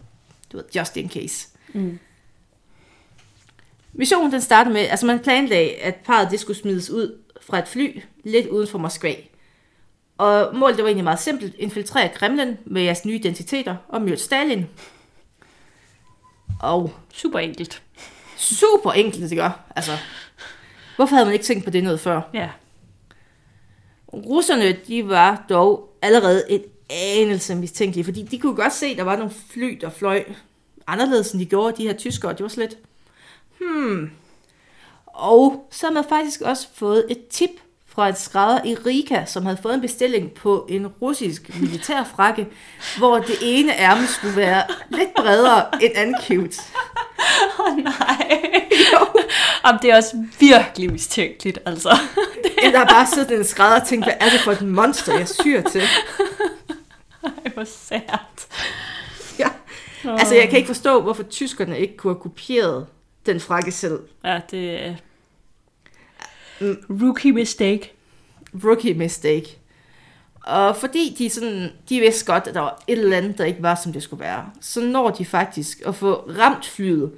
du 0.52 0.56
ved, 0.56 0.64
just 0.76 0.96
in 0.96 1.10
case. 1.10 1.48
Mm. 1.72 1.98
Missionen 3.92 4.32
den 4.32 4.40
startede 4.40 4.74
med, 4.74 4.80
altså 4.80 5.06
man 5.06 5.18
planlagde, 5.18 5.74
at 5.74 5.94
parret 5.94 6.30
det 6.30 6.40
skulle 6.40 6.58
smides 6.58 6.90
ud 6.90 7.18
fra 7.40 7.58
et 7.58 7.68
fly 7.68 8.00
lidt 8.24 8.46
uden 8.46 8.68
for 8.68 8.78
Moskva. 8.78 9.14
Og 10.18 10.56
målet 10.56 10.76
det 10.76 10.82
var 10.82 10.88
egentlig 10.88 11.04
meget 11.04 11.20
simpelt. 11.20 11.54
Infiltrere 11.58 12.08
Kremlin 12.08 12.56
med 12.64 12.82
jeres 12.82 13.04
nye 13.04 13.14
identiteter 13.14 13.76
og 13.88 14.02
myrde 14.02 14.16
Stalin. 14.16 14.66
Og 16.60 16.92
Super 17.12 17.38
enkelt. 17.38 17.82
super 18.36 18.92
enkelt, 18.92 19.30
det 19.30 19.38
gør. 19.38 19.60
Altså, 19.76 19.92
hvorfor 20.96 21.14
havde 21.14 21.26
man 21.26 21.32
ikke 21.32 21.44
tænkt 21.44 21.64
på 21.64 21.70
det 21.70 21.84
noget 21.84 22.00
før? 22.00 22.20
Ja. 22.34 22.48
Russerne, 24.12 24.72
de 24.88 25.08
var 25.08 25.44
dog 25.48 25.96
allerede 26.02 26.44
et 26.50 26.64
anelse 26.90 27.54
mistænkelige, 27.54 28.04
fordi 28.04 28.22
de 28.22 28.38
kunne 28.38 28.56
godt 28.56 28.72
se, 28.72 28.86
at 28.86 28.96
der 28.96 29.02
var 29.02 29.16
nogle 29.16 29.32
fly, 29.50 29.78
der 29.80 29.90
fløj 29.90 30.24
anderledes, 30.86 31.32
end 31.32 31.40
de 31.40 31.46
gjorde, 31.46 31.76
de 31.76 31.86
her 31.86 31.94
tyskere. 31.94 32.32
Det 32.32 32.42
var 32.42 32.48
slet, 32.48 32.78
hmm. 33.60 34.10
Og 35.06 35.68
så 35.70 35.86
har 35.86 35.92
man 35.92 36.04
faktisk 36.08 36.40
også 36.40 36.68
fået 36.74 37.06
et 37.08 37.28
tip 37.28 37.50
fra 37.94 38.08
en 38.08 38.16
skrædder 38.16 38.64
i 38.64 38.74
Riga, 38.74 39.24
som 39.24 39.44
havde 39.44 39.58
fået 39.62 39.74
en 39.74 39.80
bestilling 39.80 40.32
på 40.32 40.66
en 40.68 40.86
russisk 40.86 41.60
militærfrakke, 41.60 42.46
hvor 42.98 43.18
det 43.18 43.36
ene 43.42 43.78
ærme 43.78 44.06
skulle 44.06 44.36
være 44.36 44.62
lidt 44.88 45.14
bredere 45.16 45.84
end 45.84 45.92
ankøbt. 45.96 46.60
Åh 47.58 47.66
oh, 47.66 47.76
nej. 47.76 48.40
Jamen, 49.66 49.78
det 49.82 49.90
er 49.90 49.96
også 49.96 50.24
virkelig 50.40 50.92
mistænkeligt, 50.92 51.58
altså. 51.66 51.88
Der 52.72 52.78
har 52.78 52.84
bare 52.84 53.06
siddet 53.06 53.38
en 53.38 53.44
skrædder 53.44 53.80
og 53.80 53.86
tænkt, 53.86 54.04
hvad 54.04 54.14
er 54.20 54.30
det 54.30 54.40
for 54.40 54.52
et 54.52 54.62
monster, 54.62 55.18
jeg 55.18 55.28
syr 55.28 55.62
til? 55.62 55.82
Ej, 57.22 57.52
hvor 57.54 57.64
sært. 57.64 58.46
Ja. 59.38 59.48
Altså, 60.04 60.34
jeg 60.34 60.48
kan 60.48 60.56
ikke 60.56 60.66
forstå, 60.66 61.02
hvorfor 61.02 61.22
tyskerne 61.22 61.78
ikke 61.78 61.96
kunne 61.96 62.14
have 62.14 62.20
kopieret 62.20 62.86
den 63.26 63.40
frakke 63.40 63.72
selv. 63.72 63.98
Ja, 64.24 64.40
det 64.50 64.86
er... 64.86 64.94
Mm. 66.60 66.76
Rookie 67.02 67.32
mistake. 67.32 67.92
Rookie 68.64 68.94
mistake. 68.94 69.58
Og 70.40 70.76
fordi 70.76 71.14
de, 71.18 71.30
sådan, 71.30 71.70
de 71.88 72.00
vidste 72.00 72.32
godt, 72.32 72.46
at 72.46 72.54
der 72.54 72.60
var 72.60 72.82
et 72.86 72.98
eller 72.98 73.16
andet, 73.16 73.38
der 73.38 73.44
ikke 73.44 73.62
var, 73.62 73.74
som 73.74 73.92
det 73.92 74.02
skulle 74.02 74.20
være, 74.20 74.50
så 74.60 74.80
når 74.80 75.10
de 75.10 75.24
faktisk 75.24 75.82
at 75.86 75.94
få 75.94 76.14
ramt 76.14 76.66
flyet. 76.66 77.12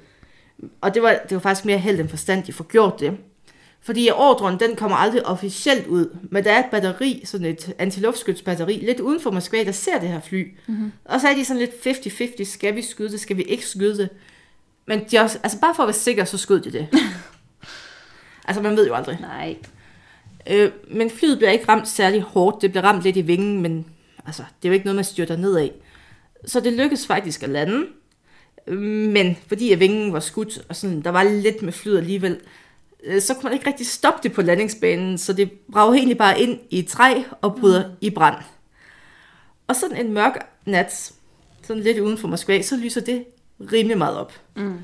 Og 0.81 0.93
det 0.93 1.03
var, 1.03 1.15
det 1.29 1.35
var 1.35 1.41
faktisk 1.41 1.65
mere 1.65 1.77
held 1.77 1.99
end 1.99 2.09
forstand, 2.09 2.43
de 2.43 2.53
får 2.53 2.63
gjort 2.63 2.99
det. 2.99 3.17
Fordi 3.81 4.09
ordren, 4.15 4.59
den 4.59 4.75
kommer 4.75 4.97
aldrig 4.97 5.25
officielt 5.25 5.87
ud, 5.87 6.17
men 6.31 6.43
der 6.43 6.51
er 6.51 6.59
et 6.59 6.71
batteri, 6.71 7.21
sådan 7.25 7.47
et 7.47 7.73
antiluftskytsbatteri, 7.79 8.73
lidt 8.73 8.99
uden 8.99 9.21
for 9.21 9.31
Moskva, 9.31 9.63
der 9.63 9.71
ser 9.71 9.99
det 9.99 10.09
her 10.09 10.19
fly. 10.21 10.57
Mm-hmm. 10.67 10.91
Og 11.05 11.21
så 11.21 11.27
er 11.27 11.35
de 11.35 11.45
sådan 11.45 11.59
lidt 11.59 11.71
50-50, 12.41 12.43
skal 12.43 12.75
vi 12.75 12.81
skyde 12.81 13.11
det, 13.11 13.19
skal 13.19 13.37
vi 13.37 13.41
ikke 13.41 13.65
skyde 13.65 13.97
det? 13.97 14.09
Men 14.85 15.01
de 15.11 15.19
også, 15.19 15.39
altså 15.43 15.59
bare 15.59 15.75
for 15.75 15.83
at 15.83 15.87
være 15.87 15.93
sikker, 15.93 16.25
så 16.25 16.37
skød 16.37 16.59
de 16.59 16.71
det. 16.71 16.87
altså 18.45 18.61
man 18.61 18.77
ved 18.77 18.87
jo 18.87 18.93
aldrig. 18.93 19.17
Nej. 19.21 19.55
Øh, 20.49 20.71
men 20.91 21.09
flyet 21.09 21.37
bliver 21.37 21.51
ikke 21.51 21.69
ramt 21.69 21.87
særlig 21.87 22.21
hårdt. 22.21 22.61
Det 22.61 22.71
bliver 22.71 22.83
ramt 22.83 23.03
lidt 23.03 23.17
i 23.17 23.21
vingen, 23.21 23.61
men 23.61 23.85
altså, 24.25 24.43
det 24.61 24.67
er 24.67 24.69
jo 24.69 24.73
ikke 24.73 24.85
noget, 24.85 24.95
man 24.95 25.05
styrter 25.05 25.37
nedad. 25.37 25.69
Så 26.45 26.59
det 26.59 26.73
lykkedes 26.73 27.07
faktisk 27.07 27.43
at 27.43 27.49
lande. 27.49 27.85
Men 28.67 29.37
fordi 29.47 29.71
at 29.71 29.79
vingen 29.79 30.13
var 30.13 30.19
skudt, 30.19 30.65
og 30.69 30.75
sådan, 30.75 31.01
der 31.01 31.09
var 31.09 31.23
lidt 31.23 31.61
med 31.61 31.73
flyet 31.73 31.97
alligevel, 31.97 32.39
øh, 33.03 33.21
så 33.21 33.33
kunne 33.33 33.43
man 33.43 33.53
ikke 33.53 33.67
rigtig 33.67 33.87
stoppe 33.87 34.19
det 34.23 34.33
på 34.33 34.41
landingsbanen, 34.41 35.17
så 35.17 35.33
det 35.33 35.51
brager 35.71 35.93
egentlig 35.93 36.17
bare 36.17 36.41
ind 36.41 36.59
i 36.69 36.79
et 36.79 36.87
træ 36.87 37.23
og 37.41 37.55
bryder 37.55 37.87
mm. 37.87 37.93
i 38.01 38.09
brand. 38.09 38.35
Og 39.67 39.75
sådan 39.75 40.05
en 40.05 40.13
mørk 40.13 40.47
nat, 40.65 41.11
sådan 41.63 41.83
lidt 41.83 41.99
uden 41.99 42.17
for 42.17 42.27
Moskva, 42.27 42.61
så 42.61 42.77
lyser 42.77 43.01
det 43.01 43.25
rimelig 43.71 43.97
meget 43.97 44.17
op. 44.17 44.33
Mm. 44.55 44.77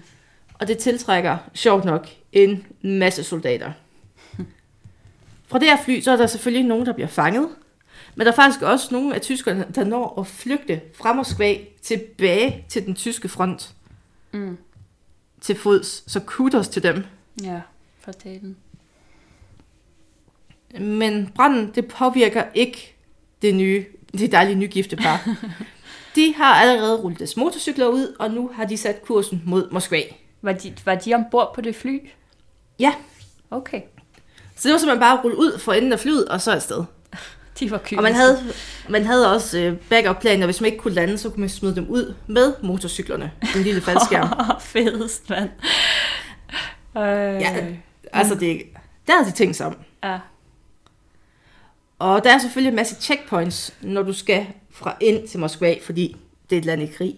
Og 0.54 0.68
det 0.68 0.78
tiltrækker, 0.78 1.38
sjovt 1.54 1.86
nok, 1.86 2.08
en 2.34 2.66
masse 2.82 3.24
soldater. 3.24 3.72
Fra 5.48 5.60
det 5.60 5.68
her 5.68 5.78
fly, 5.84 6.02
så 6.02 6.12
er 6.12 6.18
der 6.18 6.28
selvfølgelig 6.28 6.68
nogen, 6.68 6.86
der 6.86 6.94
bliver 6.94 7.08
fanget. 7.08 7.50
Men 8.16 8.26
der 8.26 8.32
er 8.32 8.36
faktisk 8.36 8.62
også 8.62 8.88
nogle 8.92 9.16
af 9.16 9.22
tyskerne, 9.22 9.66
der 9.76 9.84
når 9.84 10.20
at 10.20 10.28
flygte 10.28 10.82
fra 10.94 11.14
Moskva 11.14 11.56
tilbage 11.82 12.66
til 12.70 12.86
den 12.86 12.96
tyske 12.96 13.30
front. 13.30 13.74
Mm. 14.32 14.58
Til 15.42 15.56
fods. 15.56 16.12
Så 16.12 16.20
kudos 16.20 16.68
til 16.68 16.84
dem. 16.84 17.04
Ja, 17.44 17.62
for 18.00 18.12
delen. 18.12 18.58
Men 20.80 21.32
branden, 21.36 21.72
det 21.76 21.88
påvirker 21.88 22.44
ikke 22.54 22.96
det 23.42 23.56
nye, 23.56 23.86
det 24.12 24.32
dejlige 24.32 24.56
nygifte 24.56 24.96
par. 24.96 25.30
De 26.16 26.34
har 26.36 26.54
allerede 26.56 27.02
rullet 27.02 27.20
deres 27.20 27.38
motorcykler 27.38 27.88
ud, 27.88 28.16
og 28.20 28.32
nu 28.32 28.52
har 28.54 28.66
de 28.66 28.78
sat 28.78 29.02
kursen 29.02 29.44
mod 29.46 29.72
Moskva. 29.72 30.02
Var 30.42 30.54
de, 30.54 30.74
var 30.86 30.96
de 30.96 31.14
ombord 31.14 31.52
på 31.56 31.62
det 31.62 31.76
fly? 31.76 32.00
Ja, 32.80 32.94
Okay. 33.52 33.82
så 34.56 34.68
det 34.68 34.72
var 34.72 34.78
simpelthen 34.80 35.00
bare 35.00 35.18
at 35.18 35.24
rulle 35.24 35.38
ud 35.38 35.60
for 35.60 35.74
enden 35.74 35.94
af 35.94 36.00
flyet, 36.00 36.26
og 36.28 36.42
så 36.42 36.52
afsted. 36.52 36.84
De 37.60 37.72
var 37.72 37.78
kyniske. 37.78 37.98
Og 37.98 38.04
man 38.04 38.14
havde, 38.16 38.54
man 38.90 39.06
havde 39.06 39.34
også 39.34 39.58
øh, 39.60 39.78
backup-planer, 39.90 40.46
hvis 40.46 40.62
man 40.62 40.66
ikke 40.72 40.78
kunne 40.78 40.94
lande, 40.94 41.18
så 41.18 41.30
kunne 41.30 41.40
man 41.40 41.50
smide 41.50 41.76
dem 41.76 41.88
ud 41.90 42.14
med 42.28 42.54
motorcyklerne. 42.64 43.32
Den 43.54 43.64
lille 43.64 43.82
faldskærm. 43.82 44.30
Fedest, 44.62 45.30
mand. 45.30 45.50
Øh, 46.98 47.42
ja, 47.42 47.66
altså 48.14 48.36
det, 48.36 48.62
der 49.08 49.14
havde 49.18 49.32
de 49.32 49.36
tænkt 49.36 49.56
sig 49.56 49.66
om. 49.66 49.78
ja. 50.04 50.20
Og 52.00 52.24
der 52.24 52.34
er 52.34 52.38
selvfølgelig 52.38 52.70
en 52.70 52.76
masse 52.76 52.96
checkpoints, 53.02 53.74
når 53.82 54.02
du 54.04 54.14
skal 54.14 54.48
fra 54.72 54.96
ind 55.02 55.28
til 55.28 55.40
Moskva, 55.40 55.76
fordi 55.84 56.16
det 56.50 56.56
er 56.56 56.60
et 56.60 56.66
land 56.66 56.82
i 56.82 56.88
krig. 56.88 57.16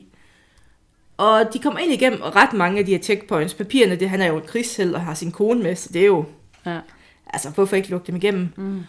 Og 1.21 1.53
de 1.53 1.59
kommer 1.59 1.79
ind 1.79 1.93
igennem 1.93 2.21
ret 2.21 2.53
mange 2.53 2.79
af 2.79 2.85
de 2.85 2.91
her 2.91 2.99
checkpoints. 2.99 3.53
Papirerne, 3.53 3.95
det, 3.95 4.09
han 4.09 4.21
er 4.21 4.27
jo 4.27 4.35
en 4.35 4.47
krigsheld 4.47 4.93
og 4.93 5.01
har 5.01 5.13
sin 5.13 5.31
kone 5.31 5.63
med, 5.63 5.75
så 5.75 5.89
det 5.93 6.01
er 6.01 6.05
jo, 6.05 6.25
ja. 6.65 6.79
altså 7.27 7.49
hvorfor 7.49 7.75
ikke 7.75 7.89
lukke 7.89 8.07
dem 8.07 8.15
igennem? 8.15 8.49
Mm. 8.57 8.83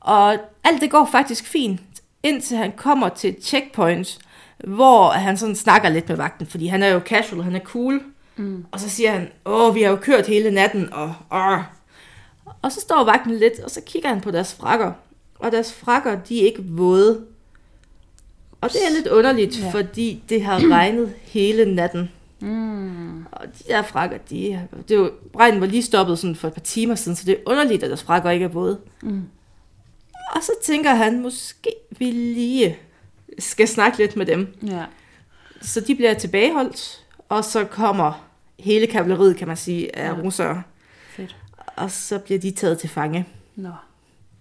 Og 0.00 0.36
alt 0.64 0.80
det 0.80 0.90
går 0.90 1.08
faktisk 1.12 1.46
fint, 1.46 1.80
indtil 2.22 2.56
han 2.56 2.72
kommer 2.76 3.08
til 3.08 3.30
et 3.30 3.44
checkpoint, 3.44 4.18
hvor 4.64 5.08
han 5.08 5.36
sådan 5.36 5.56
snakker 5.56 5.88
lidt 5.88 6.08
med 6.08 6.16
vagten, 6.16 6.46
fordi 6.46 6.66
han 6.66 6.82
er 6.82 6.88
jo 6.88 7.00
casual, 7.00 7.42
han 7.42 7.54
er 7.54 7.60
cool. 7.60 8.02
Mm. 8.36 8.66
Og 8.72 8.80
så 8.80 8.90
siger 8.90 9.12
han, 9.12 9.28
åh, 9.44 9.74
vi 9.74 9.82
har 9.82 9.90
jo 9.90 9.96
kørt 9.96 10.26
hele 10.26 10.50
natten, 10.50 10.92
og 10.92 11.14
åh. 11.32 11.58
Og 12.62 12.72
så 12.72 12.80
står 12.80 13.04
vagten 13.04 13.34
lidt, 13.34 13.60
og 13.64 13.70
så 13.70 13.80
kigger 13.86 14.08
han 14.08 14.20
på 14.20 14.30
deres 14.30 14.54
frakker. 14.54 14.92
Og 15.38 15.52
deres 15.52 15.72
frakker, 15.72 16.20
de 16.28 16.40
er 16.40 16.46
ikke 16.46 16.64
våde. 16.68 17.24
Og 18.64 18.72
det 18.72 18.86
er 18.86 18.90
lidt 18.94 19.06
underligt, 19.06 19.60
Ja. 19.60 19.70
fordi 19.70 20.22
det 20.28 20.42
har 20.44 20.58
regnet 20.78 21.14
hele 21.22 21.74
natten. 21.74 22.10
Mm. 22.40 23.26
Og 23.32 23.46
de 23.58 23.64
der 23.68 23.82
frakker, 23.82 24.18
de, 24.18 24.68
det 24.88 24.94
er 24.94 24.98
jo, 24.98 25.10
regnen 25.38 25.60
var 25.60 25.66
lige 25.66 25.82
stoppet 25.82 26.18
sådan 26.18 26.36
for 26.36 26.48
et 26.48 26.54
par 26.54 26.60
timer 26.60 26.94
siden, 26.94 27.16
så 27.16 27.24
det 27.26 27.32
er 27.32 27.42
underligt, 27.46 27.82
at 27.82 27.88
deres 27.90 28.02
frakker 28.02 28.30
ikke 28.30 28.44
er 28.44 28.48
våde. 28.48 28.78
Mm. 29.02 29.22
Og 30.34 30.42
så 30.42 30.52
tænker 30.64 30.94
han, 30.94 31.22
måske 31.22 31.70
vi 31.90 32.04
lige 32.10 32.76
skal 33.38 33.68
snakke 33.68 33.98
lidt 33.98 34.16
med 34.16 34.26
dem. 34.26 34.54
Ja. 34.66 34.84
Så 35.62 35.80
de 35.80 35.94
bliver 35.94 36.14
tilbageholdt, 36.14 37.04
og 37.28 37.44
så 37.44 37.64
kommer 37.64 38.26
hele 38.58 38.86
kavaleriet, 38.86 39.36
kan 39.36 39.48
man 39.48 39.56
sige, 39.56 39.96
af 39.96 40.08
ja. 40.16 40.22
russere. 40.22 40.62
Fedt. 41.10 41.36
Og 41.76 41.90
så 41.90 42.18
bliver 42.18 42.40
de 42.40 42.50
taget 42.50 42.78
til 42.78 42.88
fange 42.88 43.26
Nå. 43.56 43.70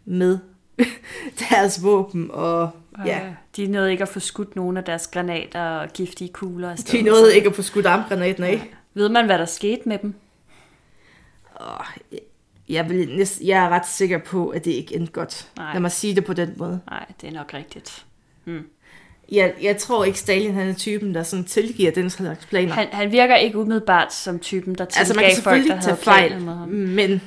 med 0.05 0.37
deres 1.49 1.83
våben, 1.83 2.29
og 2.31 2.69
ja, 3.05 3.25
Øh, 3.27 3.31
De 3.57 3.67
nåede 3.67 3.91
ikke 3.91 4.01
at 4.01 4.09
få 4.09 4.19
skudt 4.19 4.55
nogen 4.55 4.77
af 4.77 4.83
deres 4.83 5.07
granater 5.07 5.61
og 5.61 5.89
giftige 5.93 6.29
kugler 6.33 6.71
afsted. 6.71 6.99
de 6.99 7.05
nåede 7.05 7.35
ikke 7.35 7.49
at 7.49 7.55
få 7.55 7.61
skudt 7.61 7.85
armgranaten 7.85 8.43
af. 8.43 8.73
Ved 8.93 9.09
man, 9.09 9.25
hvad 9.25 9.37
der 9.39 9.45
skete 9.45 9.81
med 9.89 9.97
dem? 9.97 10.13
Og 11.55 11.85
jeg, 12.69 12.89
vil 12.89 13.15
næsten, 13.17 13.47
jeg 13.47 13.65
er 13.65 13.69
ret 13.69 13.87
sikker 13.87 14.17
på, 14.17 14.49
at 14.49 14.65
det 14.65 14.71
ikke 14.71 14.95
endte 14.95 15.13
godt. 15.13 15.47
Nej. 15.57 15.73
Lad 15.73 15.81
mig 15.81 15.91
sige 15.91 16.15
det 16.15 16.25
på 16.25 16.33
den 16.33 16.53
måde. 16.57 16.79
Nej, 16.89 17.05
det 17.21 17.27
er 17.29 17.33
nok 17.33 17.53
rigtigt. 17.53 18.05
Jeg, 19.31 19.53
jeg 19.61 19.77
tror 19.77 20.03
ikke, 20.05 20.19
Stalin 20.19 20.53
han 20.53 20.67
er 20.69 20.73
typen, 20.73 21.15
der 21.15 21.23
sådan 21.23 21.45
tilgiver 21.45 21.91
den 21.91 22.09
slags 22.09 22.45
planer. 22.45 22.73
Han, 22.73 22.87
han 22.91 23.11
virker 23.11 23.35
ikke 23.35 23.57
umiddelbart 23.57 24.13
som 24.13 24.39
typen, 24.39 24.75
der 24.75 24.85
tilgav 24.85 24.99
altså, 24.99 25.13
man 25.15 25.23
kan 25.33 25.43
folk, 25.43 25.67
der 25.67 25.75
havde 25.89 25.97
fejl, 25.97 26.41
med 26.41 26.53
ham. 26.55 26.67
men 26.69 27.09
det 27.11 27.21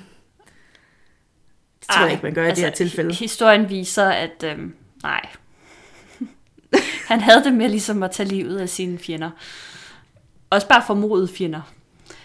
tror 1.91 2.03
jeg 2.03 2.13
ikke, 2.13 2.23
man 2.23 2.35
gør 2.35 2.47
i 2.47 2.51
det 2.51 2.59
her 2.59 2.71
tilfælde. 2.71 3.11
hi- 3.11 3.19
Historien 3.21 3.71
viser, 3.71 4.09
at 4.09 4.45
øhm, 4.45 4.75
nej. 5.03 5.27
Han 7.07 7.21
havde 7.21 7.45
det 7.45 7.53
med 7.55 7.69
ligesom 7.69 8.03
at 8.03 8.11
tage 8.11 8.29
livet 8.29 8.59
af 8.59 8.69
sine 8.69 8.99
fjender. 8.99 9.31
Også 10.51 10.69
bare 10.69 10.83
formodede 10.87 11.29
fjender. 11.29 11.61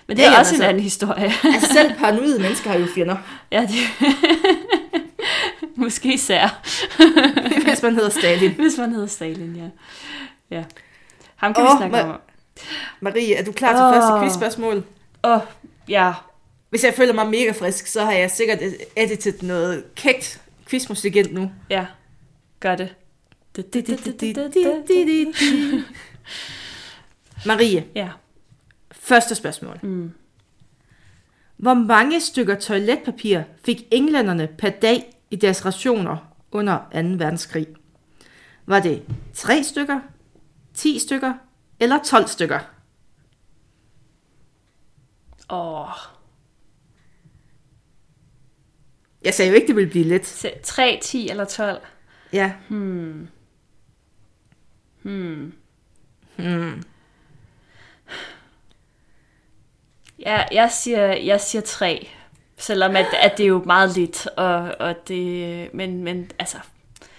Men 0.07 0.17
det 0.17 0.23
Ja, 0.23 0.33
er 0.33 0.39
også 0.39 0.49
en 0.55 0.61
altså- 0.61 0.67
anden 0.69 0.83
historie. 0.83 1.31
Altså 1.43 1.73
selv 1.73 1.93
paranoide 1.93 2.39
mennesker 2.39 2.69
har 2.71 2.77
jo 2.79 2.87
fjender, 2.95 3.17
ja, 3.51 3.61
det... 3.61 4.07
Måske 5.75 6.13
især, 6.13 6.61
hvis 7.69 7.81
man 7.83 7.95
hedder 7.95 8.09
Stalin. 8.09 8.51
hvis 8.51 8.77
man 8.77 8.91
hedder 8.91 9.07
Stalin, 9.07 9.55
ja. 9.55 9.69
ja. 10.57 10.63
Ham 11.35 11.53
kan 11.53 11.63
Åh, 11.63 11.69
vi 11.71 11.77
snakke 11.77 11.95
men- 11.97 12.05
om. 12.05 12.19
Marie, 12.99 13.35
er 13.35 13.43
du 13.43 13.51
klar 13.51 13.71
til 13.73 13.81
Åh. 13.83 13.93
første 13.93 14.23
quizspørgsmål? 14.23 14.83
Åh, 15.23 15.31
oh, 15.31 15.39
ja. 15.87 16.13
Hvis 16.69 16.83
jeg 16.83 16.93
føler 16.93 17.13
mig 17.13 17.27
mega 17.27 17.51
frisk, 17.51 17.87
så 17.87 18.05
har 18.05 18.11
jeg 18.11 18.31
sikkert 18.31 18.59
editet 18.97 19.43
noget 19.43 19.83
kægt 19.95 20.41
quizmusik 20.69 21.15
ind 21.15 21.31
nu. 21.33 21.51
Ja, 21.69 21.85
gør 22.59 22.75
det. 22.75 22.95
Marie, 27.45 27.85
Ja. 27.95 28.09
første 28.91 29.35
spørgsmål. 29.35 29.79
Mm. 29.83 30.11
Hvor 31.57 31.73
mange 31.73 32.21
stykker 32.21 32.55
toiletpapir 32.59 33.41
fik 33.65 33.83
englænderne 33.91 34.47
per 34.57 34.69
dag 34.69 35.03
i 35.31 35.35
deres 35.35 35.65
rationer 35.65 36.17
under 36.51 36.77
2. 36.77 36.83
verdenskrig? 36.93 37.67
Var 38.65 38.79
det 38.79 39.03
3 39.33 39.63
stykker, 39.63 39.99
10 40.73 40.99
stykker 40.99 41.33
eller 41.79 41.99
12 42.05 42.27
stykker? 42.27 42.59
Åh, 45.49 45.89
Jeg 49.25 49.33
sagde 49.33 49.49
jo 49.51 49.55
ikke, 49.55 49.67
det 49.67 49.75
ville 49.75 49.89
blive 49.89 50.05
let. 50.05 50.25
Se- 50.27 50.59
3, 50.63 50.99
10 51.03 51.29
eller 51.29 51.45
12? 51.45 51.81
Ja. 52.33 52.53
Hmm. 52.69 53.27
Hmm. 55.01 55.53
Hmm. 56.35 56.83
Ja, 60.19 60.43
jeg 60.51 60.71
siger, 60.71 61.05
jeg 61.13 61.41
siger 61.41 61.61
3. 61.61 62.07
Selvom 62.57 62.95
at, 62.95 63.05
at 63.21 63.37
det 63.37 63.43
er 63.43 63.47
jo 63.47 63.63
meget 63.65 63.95
lidt, 63.97 64.27
og, 64.37 64.75
og 64.79 64.95
det, 65.07 65.73
men, 65.73 66.03
men 66.03 66.31
altså, 66.39 66.57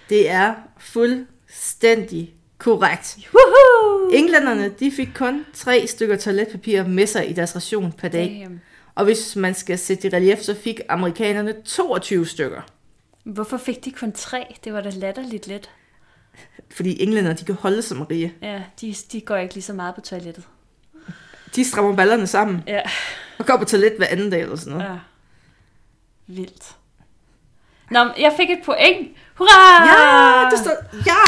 Det 0.09 0.29
er 0.29 0.53
fuldstændig 0.79 2.33
korrekt. 2.57 3.17
woohoo! 3.33 4.09
Englænderne 4.13 4.69
de 4.69 4.91
fik 4.91 5.09
kun 5.15 5.45
3 5.53 5.87
stykker 5.87 6.17
toiletpapir 6.17 6.83
med 6.83 7.07
sig 7.07 7.29
i 7.29 7.33
deres 7.33 7.55
ration 7.55 7.91
per 7.91 8.07
dag. 8.07 8.39
Damn. 8.43 8.61
Og 8.95 9.05
hvis 9.05 9.35
man 9.35 9.53
skal 9.53 9.79
sætte 9.79 10.07
i 10.07 10.11
relief, 10.11 10.39
så 10.39 10.55
fik 10.55 10.79
amerikanerne 10.89 11.53
22 11.65 12.25
stykker. 12.27 12.61
Hvorfor 13.23 13.57
fik 13.57 13.85
de 13.85 13.91
kun 13.91 14.11
3? 14.11 14.55
Det 14.63 14.73
var 14.73 14.81
da 14.81 14.89
latterligt 14.89 15.47
lidt. 15.47 15.69
Fordi 16.71 17.03
englænder, 17.03 17.33
de 17.33 17.45
kan 17.45 17.55
holde 17.55 17.81
sig, 17.81 17.97
Marie. 17.97 18.33
Ja, 18.41 18.61
de, 18.81 18.95
de 19.11 19.21
går 19.21 19.35
ikke 19.35 19.53
lige 19.53 19.63
så 19.63 19.73
meget 19.73 19.95
på 19.95 20.01
toilettet. 20.01 20.43
De 21.55 21.65
strammer 21.65 21.95
ballerne 21.95 22.27
sammen 22.27 22.63
Ja, 22.67 22.81
og 23.39 23.45
går 23.45 23.57
på 23.57 23.65
toilet 23.65 23.93
hver 23.97 24.07
anden 24.09 24.29
dag 24.29 24.41
eller 24.41 24.55
sådan 24.55 24.73
noget. 24.73 24.89
ja. 24.91 24.97
Vildt. 26.27 26.75
Nå, 27.91 27.99
jeg 27.99 28.33
fik 28.37 28.49
et 28.49 28.59
point. 28.65 29.17
Hurra! 29.35 29.85
Ja, 29.85 30.49
det 30.49 30.59
står... 30.59 30.71
Ja! 31.05 31.19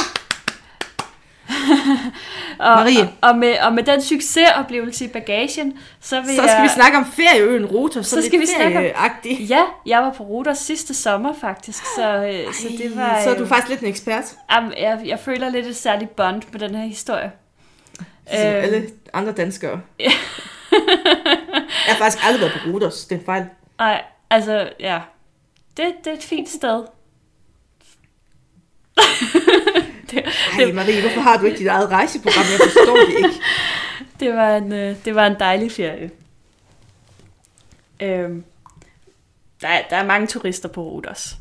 og, 2.59 2.75
Marie. 2.77 3.01
Og, 3.01 3.29
og, 3.29 3.37
med, 3.37 3.55
og 3.61 3.73
med 3.73 3.83
den 3.83 4.01
succesoplevelse 4.01 5.05
i 5.05 5.07
bagagen, 5.07 5.77
så 6.01 6.21
vil 6.21 6.35
Så 6.35 6.41
jeg... 6.41 6.49
skal 6.51 6.63
vi 6.63 6.69
snakke 6.69 6.97
om 6.97 7.05
ferieøen 7.05 7.65
Rotos. 7.65 8.07
Så 8.07 8.21
skal 8.21 8.39
vi 8.39 8.45
snakke 8.45 8.77
om-. 8.95 9.29
Ja, 9.49 9.61
jeg 9.85 9.99
var 9.99 10.09
på 10.11 10.23
Ruders 10.23 10.57
sidste 10.57 10.93
sommer 10.93 11.33
faktisk, 11.41 11.83
så, 11.95 12.15
øh, 12.15 12.53
så 12.53 12.67
det 12.77 12.95
var... 12.95 13.21
Så 13.23 13.29
er 13.29 13.35
du 13.37 13.43
øh, 13.43 13.49
faktisk 13.49 13.69
lidt 13.69 13.81
en 13.81 13.87
ekspert. 13.87 14.23
Jamen, 14.51 14.73
jeg, 14.77 15.01
jeg 15.05 15.19
føler 15.19 15.49
lidt 15.49 15.65
et 15.67 15.75
særligt 15.75 16.15
bond 16.15 16.41
med 16.51 16.59
den 16.59 16.75
her 16.75 16.85
historie. 16.85 17.31
Som 18.31 18.39
Øhm. 18.39 18.55
alle 18.55 18.89
andre 19.13 19.31
danskere. 19.31 19.81
jeg 19.99 20.11
har 21.87 21.95
faktisk 21.97 22.25
aldrig 22.27 22.41
været 22.41 22.53
på 22.63 22.69
Rotos. 22.73 23.05
Det 23.05 23.15
er 23.15 23.19
en 23.19 23.25
fejl. 23.25 23.45
Nej, 23.79 24.01
altså, 24.29 24.69
ja. 24.79 24.99
Det, 25.77 25.85
det 26.03 26.13
er 26.13 26.17
et 26.17 26.23
fint 26.23 26.49
sted. 26.49 26.83
Det, 30.15 30.67
Ej, 30.67 30.72
Marie, 30.72 31.01
hvorfor 31.01 31.22
har 31.22 31.38
du 31.38 31.45
ikke 31.45 31.60
dit 31.60 31.67
eget 31.67 31.89
rejseprogram? 31.89 32.45
Jeg 32.51 32.60
forstår 32.63 32.95
det 32.95 33.17
ikke. 33.17 33.41
det, 34.19 34.34
var 34.34 34.57
en, 34.57 34.74
øh, 34.74 34.95
det 35.05 35.15
var 35.15 35.27
en 35.27 35.36
dejlig 35.39 35.72
ferie. 35.72 36.12
Øhm, 38.00 38.43
der, 39.62 39.67
er, 39.67 39.81
der 39.89 39.95
er 39.95 40.05
mange 40.05 40.27
turister 40.27 40.69
på 40.69 40.81
Ruders. 40.81 41.38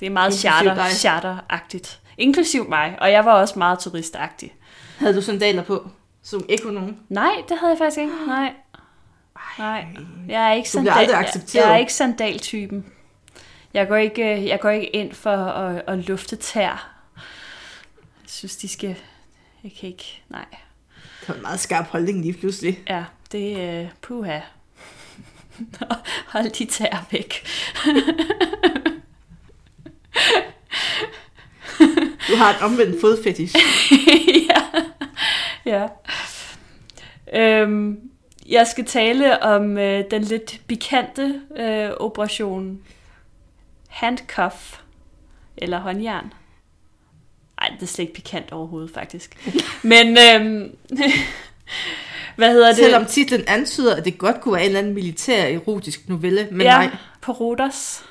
Det 0.00 0.06
er 0.06 0.10
meget 0.10 0.34
charter, 0.34 0.88
charteragtigt. 0.88 2.00
Inklusiv 2.18 2.68
mig, 2.68 2.96
og 3.00 3.12
jeg 3.12 3.24
var 3.24 3.32
også 3.32 3.58
meget 3.58 3.78
turistagtig. 3.78 4.54
Havde 4.98 5.14
du 5.14 5.22
sandaler 5.22 5.62
på, 5.62 5.88
som 6.22 6.44
nogen? 6.64 6.98
Nej, 7.08 7.32
det 7.48 7.58
havde 7.58 7.70
jeg 7.70 7.78
faktisk 7.78 7.98
ikke. 7.98 8.12
Nej. 8.26 8.52
Nej, 9.58 9.86
jeg 10.28 10.48
er 10.48 10.52
ikke 10.52 10.70
sandal, 10.70 11.08
jeg, 11.08 11.18
accepteret. 11.18 11.64
jeg 11.64 11.72
er 11.72 11.76
ikke 11.76 11.92
sandaltypen. 11.92 12.86
Jeg 13.74 13.88
går 13.88 13.96
ikke, 13.96 14.36
øh, 14.36 14.46
jeg 14.46 14.60
går 14.60 14.70
ikke 14.70 14.86
ind 14.86 15.12
for 15.12 15.36
at, 15.36 15.82
at 15.86 15.98
lufte 15.98 16.36
tær. 16.36 16.91
Synes, 18.32 18.56
de 18.56 18.68
skal... 18.68 18.96
Jeg 19.64 19.72
kan 19.80 19.88
ikke... 19.88 20.22
Nej. 20.28 20.44
Det 21.20 21.28
var 21.28 21.34
en 21.34 21.42
meget 21.42 21.60
skarp 21.60 21.86
holdning 21.86 22.20
lige 22.20 22.38
pludselig. 22.38 22.78
Ja, 22.88 23.04
det 23.32 23.60
er... 23.60 23.82
Uh, 23.82 23.88
puha. 24.02 24.40
Hold 26.32 26.50
de 26.50 26.64
tær 26.64 27.06
væk. 27.10 27.34
Du 32.28 32.36
har 32.36 32.56
en 32.58 32.62
omvendt 32.62 33.00
fodfetish. 33.00 33.56
ja. 34.50 34.62
ja. 35.66 35.88
Øhm, 37.40 38.10
jeg 38.48 38.66
skal 38.66 38.84
tale 38.84 39.42
om 39.42 39.78
øh, 39.78 40.04
den 40.10 40.22
lidt 40.22 40.60
pikante 40.68 41.40
øh, 41.56 41.90
operation 41.90 42.82
handcuff, 43.88 44.78
eller 45.56 45.78
håndjern. 45.78 46.32
Nej, 47.62 47.70
det 47.76 47.82
er 47.82 47.86
slet 47.86 48.02
ikke 48.02 48.14
pikant 48.14 48.52
overhovedet, 48.52 48.90
faktisk. 48.94 49.52
Men, 49.82 50.08
øhm, 50.18 50.76
hvad 52.36 52.52
hedder 52.52 52.66
det? 52.68 52.76
Selvom 52.76 53.06
titlen 53.06 53.44
antyder, 53.46 53.96
at 53.96 54.04
det 54.04 54.18
godt 54.18 54.40
kunne 54.40 54.54
være 54.54 54.62
en 54.62 54.66
eller 54.68 54.78
anden 54.78 54.94
militær 54.94 55.44
erotisk 55.44 56.08
novelle, 56.08 56.48
men 56.50 56.60
ja, 56.60 56.78
nej. 56.78 56.96
på 57.20 57.32
Rodos. 57.32 58.04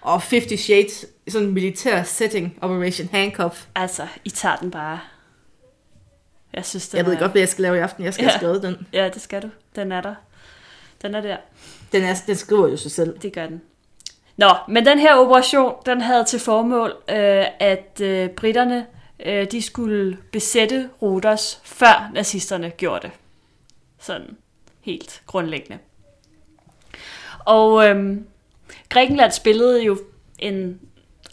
Og 0.00 0.20
50 0.20 0.60
Shades, 0.60 1.06
sådan 1.28 1.48
en 1.48 1.54
militær 1.54 2.02
setting, 2.02 2.58
Operation 2.60 3.08
Handcuff. 3.12 3.64
Altså, 3.74 4.06
I 4.24 4.30
tager 4.30 4.56
den 4.56 4.70
bare. 4.70 5.00
Jeg 6.52 6.64
synes, 6.64 6.88
den 6.88 6.98
Jeg 6.98 7.06
ved 7.06 7.14
er, 7.14 7.18
godt, 7.18 7.30
hvad 7.30 7.40
jeg 7.40 7.48
skal 7.48 7.62
lave 7.62 7.76
i 7.76 7.80
aften. 7.80 8.04
Jeg 8.04 8.14
skal 8.14 8.24
Ja. 8.24 8.30
have 8.30 8.38
skrevet 8.38 8.62
den. 8.62 8.86
Ja, 8.92 9.08
det 9.14 9.22
skal 9.22 9.42
du. 9.42 9.48
Den 9.76 9.92
er 9.92 10.00
der. 10.00 10.14
Den 11.02 11.14
er 11.14 11.20
der. 11.20 11.36
Den, 11.92 12.02
er, 12.02 12.14
den 12.26 12.36
skriver 12.36 12.68
jo 12.68 12.76
sig 12.76 12.90
selv. 12.90 13.18
Det 13.18 13.32
gør 13.32 13.46
den. 13.46 13.60
Nå, 14.40 14.54
men 14.68 14.86
den 14.86 14.98
her 14.98 15.16
operation, 15.16 15.74
den 15.86 16.00
havde 16.00 16.24
til 16.24 16.40
formål, 16.40 16.96
øh, 17.08 17.44
at 17.60 18.00
øh, 18.02 18.30
britterne, 18.30 18.86
øh, 19.26 19.46
de 19.50 19.62
skulle 19.62 20.18
besætte 20.32 20.90
Rodos, 21.02 21.60
før 21.64 22.10
nazisterne 22.14 22.70
gjorde 22.70 23.02
det. 23.02 23.10
Sådan 23.98 24.36
helt 24.80 25.22
grundlæggende. 25.26 25.78
Og 27.38 27.88
øh, 27.88 28.16
Grækenland 28.88 29.32
spillede 29.32 29.84
jo 29.84 29.98
en 30.38 30.80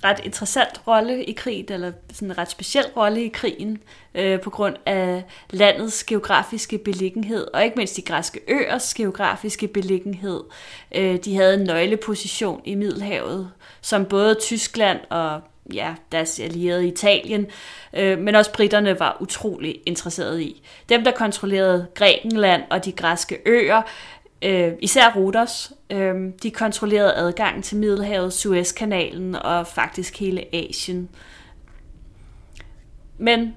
ret 0.09 0.21
interessant 0.23 0.81
rolle 0.87 1.23
i 1.23 1.31
krigen, 1.31 1.73
eller 1.73 1.91
sådan 2.13 2.31
en 2.31 2.37
ret 2.37 2.51
speciel 2.51 2.85
rolle 2.97 3.23
i 3.23 3.27
krigen, 3.27 3.77
øh, 4.15 4.41
på 4.41 4.49
grund 4.49 4.75
af 4.85 5.23
landets 5.49 6.03
geografiske 6.03 6.77
beliggenhed, 6.77 7.47
og 7.53 7.63
ikke 7.63 7.75
mindst 7.77 7.95
de 7.95 8.01
græske 8.01 8.39
øers 8.47 8.93
geografiske 8.93 9.67
beliggenhed. 9.67 10.43
Øh, 10.95 11.17
de 11.17 11.35
havde 11.35 11.53
en 11.53 11.63
nøgleposition 11.63 12.61
i 12.65 12.75
Middelhavet, 12.75 13.51
som 13.81 14.05
både 14.05 14.35
Tyskland 14.35 14.99
og 15.09 15.41
ja, 15.73 15.95
deres 16.11 16.39
allierede 16.39 16.87
Italien, 16.87 17.47
øh, 17.93 18.19
men 18.19 18.35
også 18.35 18.53
britterne 18.53 18.99
var 18.99 19.17
utrolig 19.19 19.81
interesserede 19.85 20.43
i. 20.43 20.61
Dem, 20.89 21.03
der 21.03 21.11
kontrollerede 21.11 21.87
Grækenland 21.95 22.63
og 22.69 22.85
de 22.85 22.91
græske 22.91 23.37
øer, 23.45 23.81
øh, 24.41 24.71
især 24.79 25.13
Rodos, 25.15 25.71
øh, 25.89 26.15
de 26.43 26.51
kontrollerede 26.51 27.15
adgangen 27.15 27.61
til 27.61 27.77
Middelhavet, 27.77 28.33
Suezkanalen 28.33 29.35
og 29.35 29.67
faktisk 29.67 30.19
hele 30.19 30.55
Asien. 30.55 31.09
Men, 33.17 33.55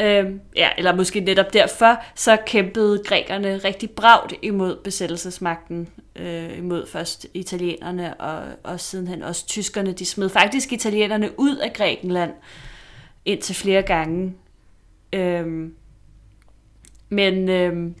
øh, 0.00 0.30
ja, 0.56 0.68
eller 0.78 0.94
måske 0.94 1.20
netop 1.20 1.52
derfor, 1.52 2.02
så 2.14 2.36
kæmpede 2.46 3.02
grækerne 3.04 3.56
rigtig 3.56 3.90
bragt 3.90 4.34
imod 4.42 4.76
besættelsesmagten, 4.76 5.88
øh, 6.16 6.58
imod 6.58 6.86
først 6.86 7.26
italienerne 7.34 8.14
og, 8.14 8.44
og 8.62 8.80
sidenhen 8.80 9.22
også 9.22 9.46
tyskerne. 9.46 9.92
De 9.92 10.04
smed 10.04 10.28
faktisk 10.28 10.72
italienerne 10.72 11.30
ud 11.38 11.56
af 11.56 11.72
Grækenland 11.72 12.32
indtil 13.24 13.54
flere 13.54 13.82
gange. 13.82 14.34
Øh, 15.12 15.70
men 17.08 17.48
øh, 17.48 17.92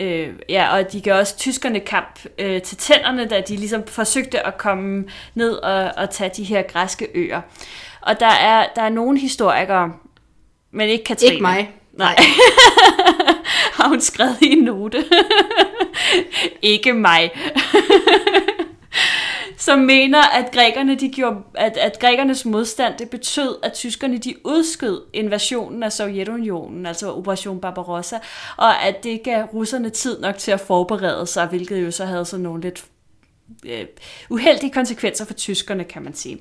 Øh, 0.00 0.28
ja, 0.48 0.76
og 0.76 0.92
de 0.92 1.00
gav 1.00 1.18
også 1.18 1.36
tyskerne 1.36 1.80
kamp 1.80 2.26
øh, 2.38 2.62
til 2.62 2.76
tænderne, 2.76 3.26
da 3.26 3.40
de 3.40 3.56
ligesom 3.56 3.86
forsøgte 3.86 4.46
at 4.46 4.58
komme 4.58 5.04
ned 5.34 5.52
og, 5.52 5.92
og 5.96 6.10
tage 6.10 6.30
de 6.36 6.44
her 6.44 6.62
græske 6.62 7.08
øer. 7.14 7.40
Og 8.00 8.20
der 8.20 8.30
er, 8.30 8.66
der 8.76 8.82
er 8.82 8.88
nogle 8.88 9.18
historikere, 9.18 9.92
men 10.70 10.88
ikke 10.88 11.04
Katrine. 11.04 11.32
Ikke 11.32 11.42
mig. 11.42 11.70
Nej. 11.92 12.16
Har 13.78 13.88
hun 13.88 14.00
skrevet 14.00 14.36
i 14.42 14.52
en 14.52 14.58
note. 14.58 15.04
ikke 16.62 16.92
mig. 16.92 17.30
som 19.66 19.78
mener, 19.78 20.22
at 20.38 20.50
grækerne, 20.52 20.94
de 20.94 21.08
gjorde, 21.08 21.36
at, 21.54 21.76
at 21.76 21.98
grækernes 22.00 22.44
modstand, 22.44 22.94
det 22.98 23.10
betød, 23.10 23.56
at 23.62 23.72
tyskerne 23.72 24.18
de 24.18 24.34
udskød 24.44 25.02
invasionen 25.12 25.82
af 25.82 25.92
Sovjetunionen, 25.92 26.86
altså 26.86 27.12
Operation 27.14 27.60
Barbarossa, 27.60 28.16
og 28.56 28.82
at 28.84 29.04
det 29.04 29.22
gav 29.24 29.44
russerne 29.44 29.90
tid 29.90 30.20
nok 30.20 30.36
til 30.38 30.50
at 30.50 30.60
forberede 30.60 31.26
sig, 31.26 31.46
hvilket 31.46 31.82
jo 31.84 31.90
så 31.90 32.04
havde 32.04 32.24
sådan 32.24 32.42
nogle 32.42 32.62
lidt 32.62 32.84
øh, 33.66 33.84
uheldige 34.30 34.72
konsekvenser 34.72 35.24
for 35.24 35.34
tyskerne, 35.34 35.84
kan 35.84 36.02
man 36.02 36.14
sige. 36.14 36.34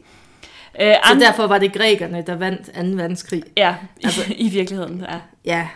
Øh, 0.81 0.93
Så 0.93 0.99
andre- 1.03 1.25
derfor 1.25 1.47
var 1.47 1.57
det 1.57 1.73
grækerne, 1.73 2.23
der 2.27 2.35
vandt 2.35 2.65
2. 2.65 2.71
verdenskrig. 3.01 3.43
Ja, 3.57 3.75
Altså- 4.03 4.21
altså, 4.21 4.33
i 4.45 4.49
virkeligheden, 4.49 5.05
ja. 5.09 5.19
Ja, 5.45 5.67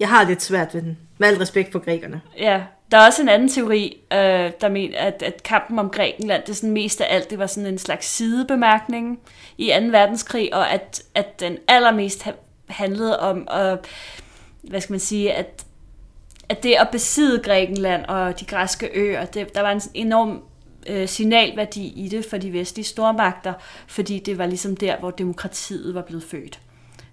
jeg 0.00 0.08
har 0.08 0.24
lidt 0.24 0.42
svært 0.42 0.74
ved 0.74 0.82
den. 0.82 0.98
Med 1.18 1.28
al 1.28 1.36
respekt 1.36 1.72
for 1.72 1.78
grækerne. 1.78 2.20
Ja, 2.38 2.62
der 2.90 2.98
er 2.98 3.06
også 3.06 3.22
en 3.22 3.28
anden 3.28 3.48
teori, 3.48 4.00
øh, 4.12 4.50
der 4.60 4.68
mener, 4.68 4.98
at, 4.98 5.22
at 5.22 5.42
kampen 5.42 5.78
om 5.78 5.90
Grækenland, 5.90 6.42
det 6.42 6.48
er 6.48 6.54
sådan 6.54 6.70
mest 6.70 7.00
af 7.00 7.14
alt, 7.14 7.30
det 7.30 7.38
var 7.38 7.46
sådan 7.46 7.66
en 7.66 7.78
slags 7.78 8.06
sidebemærkning 8.06 9.20
i 9.58 9.72
2. 9.80 9.86
verdenskrig, 9.86 10.54
og 10.54 10.70
at, 10.70 11.02
at 11.14 11.40
den 11.40 11.58
allermest 11.68 12.22
ha- 12.22 12.32
handlede 12.66 13.20
om, 13.20 13.48
at, 13.50 13.78
hvad 14.62 14.80
skal 14.80 14.92
man 14.92 15.00
sige, 15.00 15.32
at, 15.32 15.64
at 16.48 16.62
det 16.62 16.74
at 16.74 16.88
besidde 16.92 17.42
Grækenland 17.42 18.04
og 18.04 18.40
de 18.40 18.44
græske 18.44 18.90
øer, 18.94 19.24
det, 19.24 19.54
der 19.54 19.60
var 19.60 19.72
en 19.72 19.80
enorm 19.94 20.42
øh, 20.86 21.08
signalværdi 21.08 21.92
i 21.96 22.08
det 22.08 22.24
for 22.24 22.36
de 22.36 22.52
vestlige 22.52 22.86
stormagter, 22.86 23.52
fordi 23.86 24.18
det 24.18 24.38
var 24.38 24.46
ligesom 24.46 24.76
der, 24.76 24.98
hvor 24.98 25.10
demokratiet 25.10 25.94
var 25.94 26.02
blevet 26.02 26.24
født. 26.24 26.60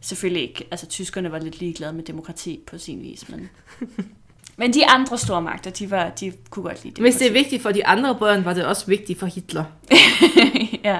Selvfølgelig 0.02 0.44
ikke, 0.44 0.68
altså 0.72 0.88
tyskerne 0.88 1.32
var 1.32 1.40
lidt 1.40 1.60
ligeglade 1.60 1.94
med 1.94 2.04
demokrati 2.04 2.60
på 2.68 2.78
sin 2.78 3.02
vis, 3.02 3.30
men... 3.30 3.50
Men 4.58 4.74
de 4.74 4.88
andre 4.88 5.18
stormagter, 5.18 5.72
de, 5.72 5.92
var, 5.92 6.10
de 6.10 6.34
kunne 6.50 6.64
godt 6.64 6.84
lide 6.84 7.02
Hvis 7.02 7.16
det 7.16 7.28
er 7.28 7.32
vigtigt 7.32 7.62
for 7.62 7.72
de 7.72 7.86
andre 7.86 8.16
børn, 8.16 8.46
var 8.46 8.54
det 8.54 8.66
også 8.66 8.86
vigtigt 8.86 9.20
for 9.20 9.26
Hitler. 9.26 9.64
ja. 10.84 11.00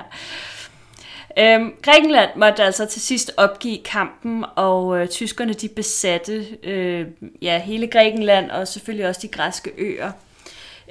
Øhm, 1.38 1.74
Grækenland 1.82 2.30
måtte 2.36 2.64
altså 2.64 2.86
til 2.86 3.02
sidst 3.02 3.32
opgive 3.38 3.78
kampen, 3.86 4.46
og 4.56 5.00
øh, 5.00 5.08
tyskerne 5.08 5.54
de 5.54 5.68
besatte 5.68 6.46
øh, 6.64 7.06
ja, 7.42 7.60
hele 7.60 7.88
Grækenland 7.88 8.52
og 8.52 8.68
selvfølgelig 8.68 9.08
også 9.08 9.20
de 9.22 9.28
græske 9.28 9.72
øer. 9.78 10.12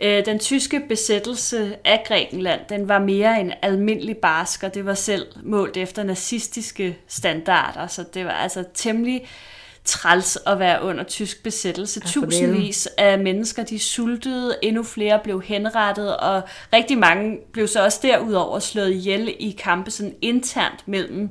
Øh, 0.02 0.26
den 0.26 0.38
tyske 0.38 0.80
besættelse 0.88 1.76
af 1.84 2.04
Grækenland, 2.08 2.60
den 2.68 2.88
var 2.88 2.98
mere 2.98 3.40
en 3.40 3.52
almindelig 3.62 4.16
barsk, 4.16 4.62
og 4.62 4.74
det 4.74 4.86
var 4.86 4.94
selv 4.94 5.26
målt 5.42 5.76
efter 5.76 6.02
nazistiske 6.02 6.98
standarder, 7.08 7.86
så 7.86 8.04
det 8.14 8.24
var 8.24 8.30
altså 8.30 8.64
temmelig, 8.74 9.26
træls 9.84 10.38
at 10.46 10.58
være 10.58 10.82
under 10.82 11.04
tysk 11.04 11.42
besættelse. 11.42 12.00
Ja, 12.04 12.10
Tusindvis 12.10 12.88
af 12.98 13.18
mennesker, 13.18 13.62
de 13.64 13.78
sultede, 13.78 14.56
endnu 14.62 14.82
flere 14.82 15.20
blev 15.24 15.42
henrettet, 15.42 16.16
og 16.16 16.42
rigtig 16.72 16.98
mange 16.98 17.38
blev 17.52 17.68
så 17.68 17.84
også 17.84 17.98
derudover 18.02 18.58
slået 18.58 18.92
ihjel 18.92 19.34
i 19.38 19.50
kampe 19.50 19.90
sådan 19.90 20.14
internt 20.22 20.88
mellem 20.88 21.28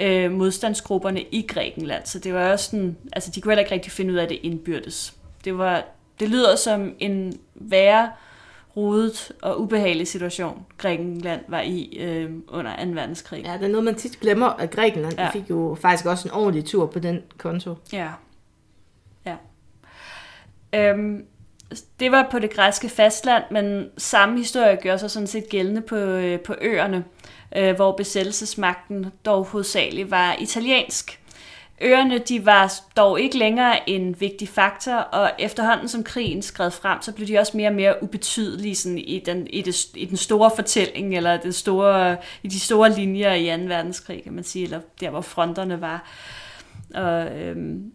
øh, 0.00 0.32
modstandsgrupperne 0.32 1.22
i 1.22 1.46
Grækenland. 1.48 2.06
Så 2.06 2.18
det 2.18 2.34
var 2.34 2.52
også 2.52 2.64
sådan, 2.64 2.96
altså 3.12 3.30
de 3.34 3.40
kunne 3.40 3.52
heller 3.52 3.62
ikke 3.62 3.74
rigtig 3.74 3.92
finde 3.92 4.12
ud 4.12 4.18
af 4.18 4.28
det 4.28 4.38
indbyrdes. 4.42 5.14
Det, 5.44 5.58
var, 5.58 5.84
det 6.20 6.28
lyder 6.28 6.56
som 6.56 6.94
en 6.98 7.32
værre 7.54 8.10
rodet 8.80 9.32
og 9.42 9.60
ubehagelig 9.60 10.08
situation, 10.08 10.66
Grækenland 10.78 11.40
var 11.48 11.60
i 11.60 11.96
øh, 12.00 12.30
under 12.48 12.84
2. 12.84 12.90
verdenskrig. 12.90 13.44
Ja, 13.44 13.52
det 13.52 13.64
er 13.64 13.68
noget, 13.68 13.84
man 13.84 13.94
tit 13.94 14.20
glemmer, 14.20 14.46
at 14.46 14.70
Grækenland 14.70 15.18
ja. 15.18 15.30
Fik 15.30 15.50
jo 15.50 15.76
faktisk 15.80 16.06
også 16.06 16.28
en 16.28 16.34
ordentlig 16.34 16.64
tur 16.64 16.86
på 16.86 16.98
den 16.98 17.22
konto. 17.38 17.74
Ja. 17.92 18.08
Ja. 19.26 19.36
Øhm, 20.74 21.24
det 22.00 22.12
var 22.12 22.28
på 22.30 22.38
det 22.38 22.54
græske 22.54 22.88
fastland, 22.88 23.44
men 23.50 23.90
samme 23.98 24.38
historie 24.38 24.78
gør 24.82 24.96
sig 24.96 25.10
sådan 25.10 25.26
set 25.26 25.48
gældende 25.48 25.80
på, 25.80 25.96
øh, 25.96 26.40
på 26.40 26.54
øerne, 26.60 27.04
øh, 27.56 27.76
hvor 27.76 27.92
besættelsesmagten 27.96 29.06
dog 29.24 29.44
hovedsageligt 29.44 30.10
var 30.10 30.36
italiensk. 30.38 31.19
Øerne 31.80 32.18
de 32.18 32.46
var 32.46 32.74
dog 32.96 33.20
ikke 33.20 33.38
længere 33.38 33.90
en 33.90 34.20
vigtig 34.20 34.48
faktor, 34.48 34.92
og 34.92 35.30
efterhånden 35.38 35.88
som 35.88 36.04
krigen 36.04 36.42
skred 36.42 36.70
frem, 36.70 37.02
så 37.02 37.12
blev 37.12 37.28
de 37.28 37.38
også 37.38 37.56
mere 37.56 37.68
og 37.68 37.74
mere 37.74 38.02
ubetydelige 38.02 38.74
sådan 38.74 38.98
i, 38.98 39.22
den, 39.26 39.46
i, 39.46 39.62
det, 39.62 39.76
i 39.94 40.04
den 40.04 40.16
store 40.16 40.50
fortælling, 40.56 41.16
eller 41.16 41.36
det 41.36 41.54
store, 41.54 42.16
i 42.42 42.48
de 42.48 42.60
store 42.60 42.92
linjer 42.92 43.34
i 43.34 43.62
2. 43.62 43.64
verdenskrig, 43.64 44.22
kan 44.22 44.32
man 44.32 44.44
sige, 44.44 44.64
eller 44.64 44.80
der 45.00 45.10
hvor 45.10 45.20
fronterne 45.20 45.80
var. 45.80 46.04
Og, 46.94 47.26
øhm, 47.26 47.92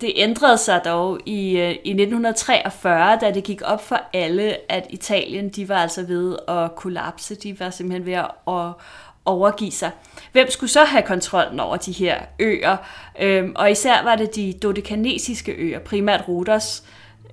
det 0.00 0.12
ændrede 0.16 0.58
sig 0.58 0.80
dog 0.84 1.20
i, 1.26 1.58
øh, 1.58 1.70
i 1.70 1.90
1943, 1.90 3.18
da 3.20 3.30
det 3.30 3.44
gik 3.44 3.62
op 3.64 3.84
for 3.84 4.00
alle, 4.12 4.72
at 4.72 4.86
Italien 4.90 5.48
de 5.48 5.68
var 5.68 5.76
altså 5.76 6.02
ved 6.02 6.36
at 6.48 6.74
kollapse. 6.76 7.34
De 7.34 7.60
var 7.60 7.70
simpelthen 7.70 8.06
ved 8.06 8.12
at, 8.12 8.30
at 8.48 8.72
overgive 9.26 9.70
sig. 9.70 9.90
Hvem 10.32 10.50
skulle 10.50 10.70
så 10.70 10.84
have 10.84 11.02
kontrollen 11.02 11.60
over 11.60 11.76
de 11.76 11.92
her 11.92 12.20
øer? 12.38 12.76
Øhm, 13.20 13.52
og 13.56 13.70
især 13.70 14.02
var 14.02 14.16
det 14.16 14.36
de 14.36 14.54
dodekanesiske 14.62 15.52
øer, 15.52 15.78
primært 15.78 16.24
Rhodos, 16.28 16.82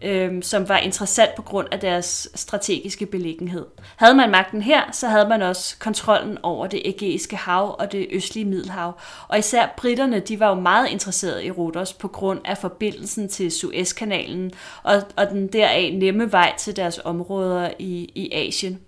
øhm, 0.04 0.42
som 0.42 0.70
var 0.70 0.78
interessant 0.78 1.36
på 1.36 1.42
grund 1.42 1.68
af 1.72 1.80
deres 1.80 2.30
strategiske 2.36 3.06
beliggenhed. 3.06 3.66
Havde 3.96 4.16
man 4.16 4.32
magten 4.32 4.62
her, 4.62 4.82
så 4.92 5.08
havde 5.08 5.30
man 5.30 5.42
også 5.42 5.76
kontrollen 5.80 6.38
over 6.44 6.68
det 6.68 6.82
ægæiske 6.86 7.36
hav 7.36 7.76
og 7.80 7.92
det 7.92 8.08
østlige 8.12 8.46
Middelhav. 8.46 9.00
Og 9.28 9.40
især 9.40 9.74
britterne, 9.78 10.20
de 10.20 10.40
var 10.40 10.48
jo 10.48 10.56
meget 10.56 10.90
interesserede 10.90 11.46
i 11.46 11.52
Rhodos 11.52 11.94
på 11.94 12.08
grund 12.08 12.40
af 12.46 12.58
forbindelsen 12.58 13.30
til 13.30 13.52
Suezkanalen 13.52 14.52
og, 14.84 15.02
og 15.16 15.30
den 15.30 15.48
deraf 15.48 15.92
nemme 15.94 16.32
vej 16.32 16.54
til 16.58 16.76
deres 16.76 17.00
områder 17.04 17.70
i, 17.80 18.12
i 18.16 18.32
Asien. 18.34 18.80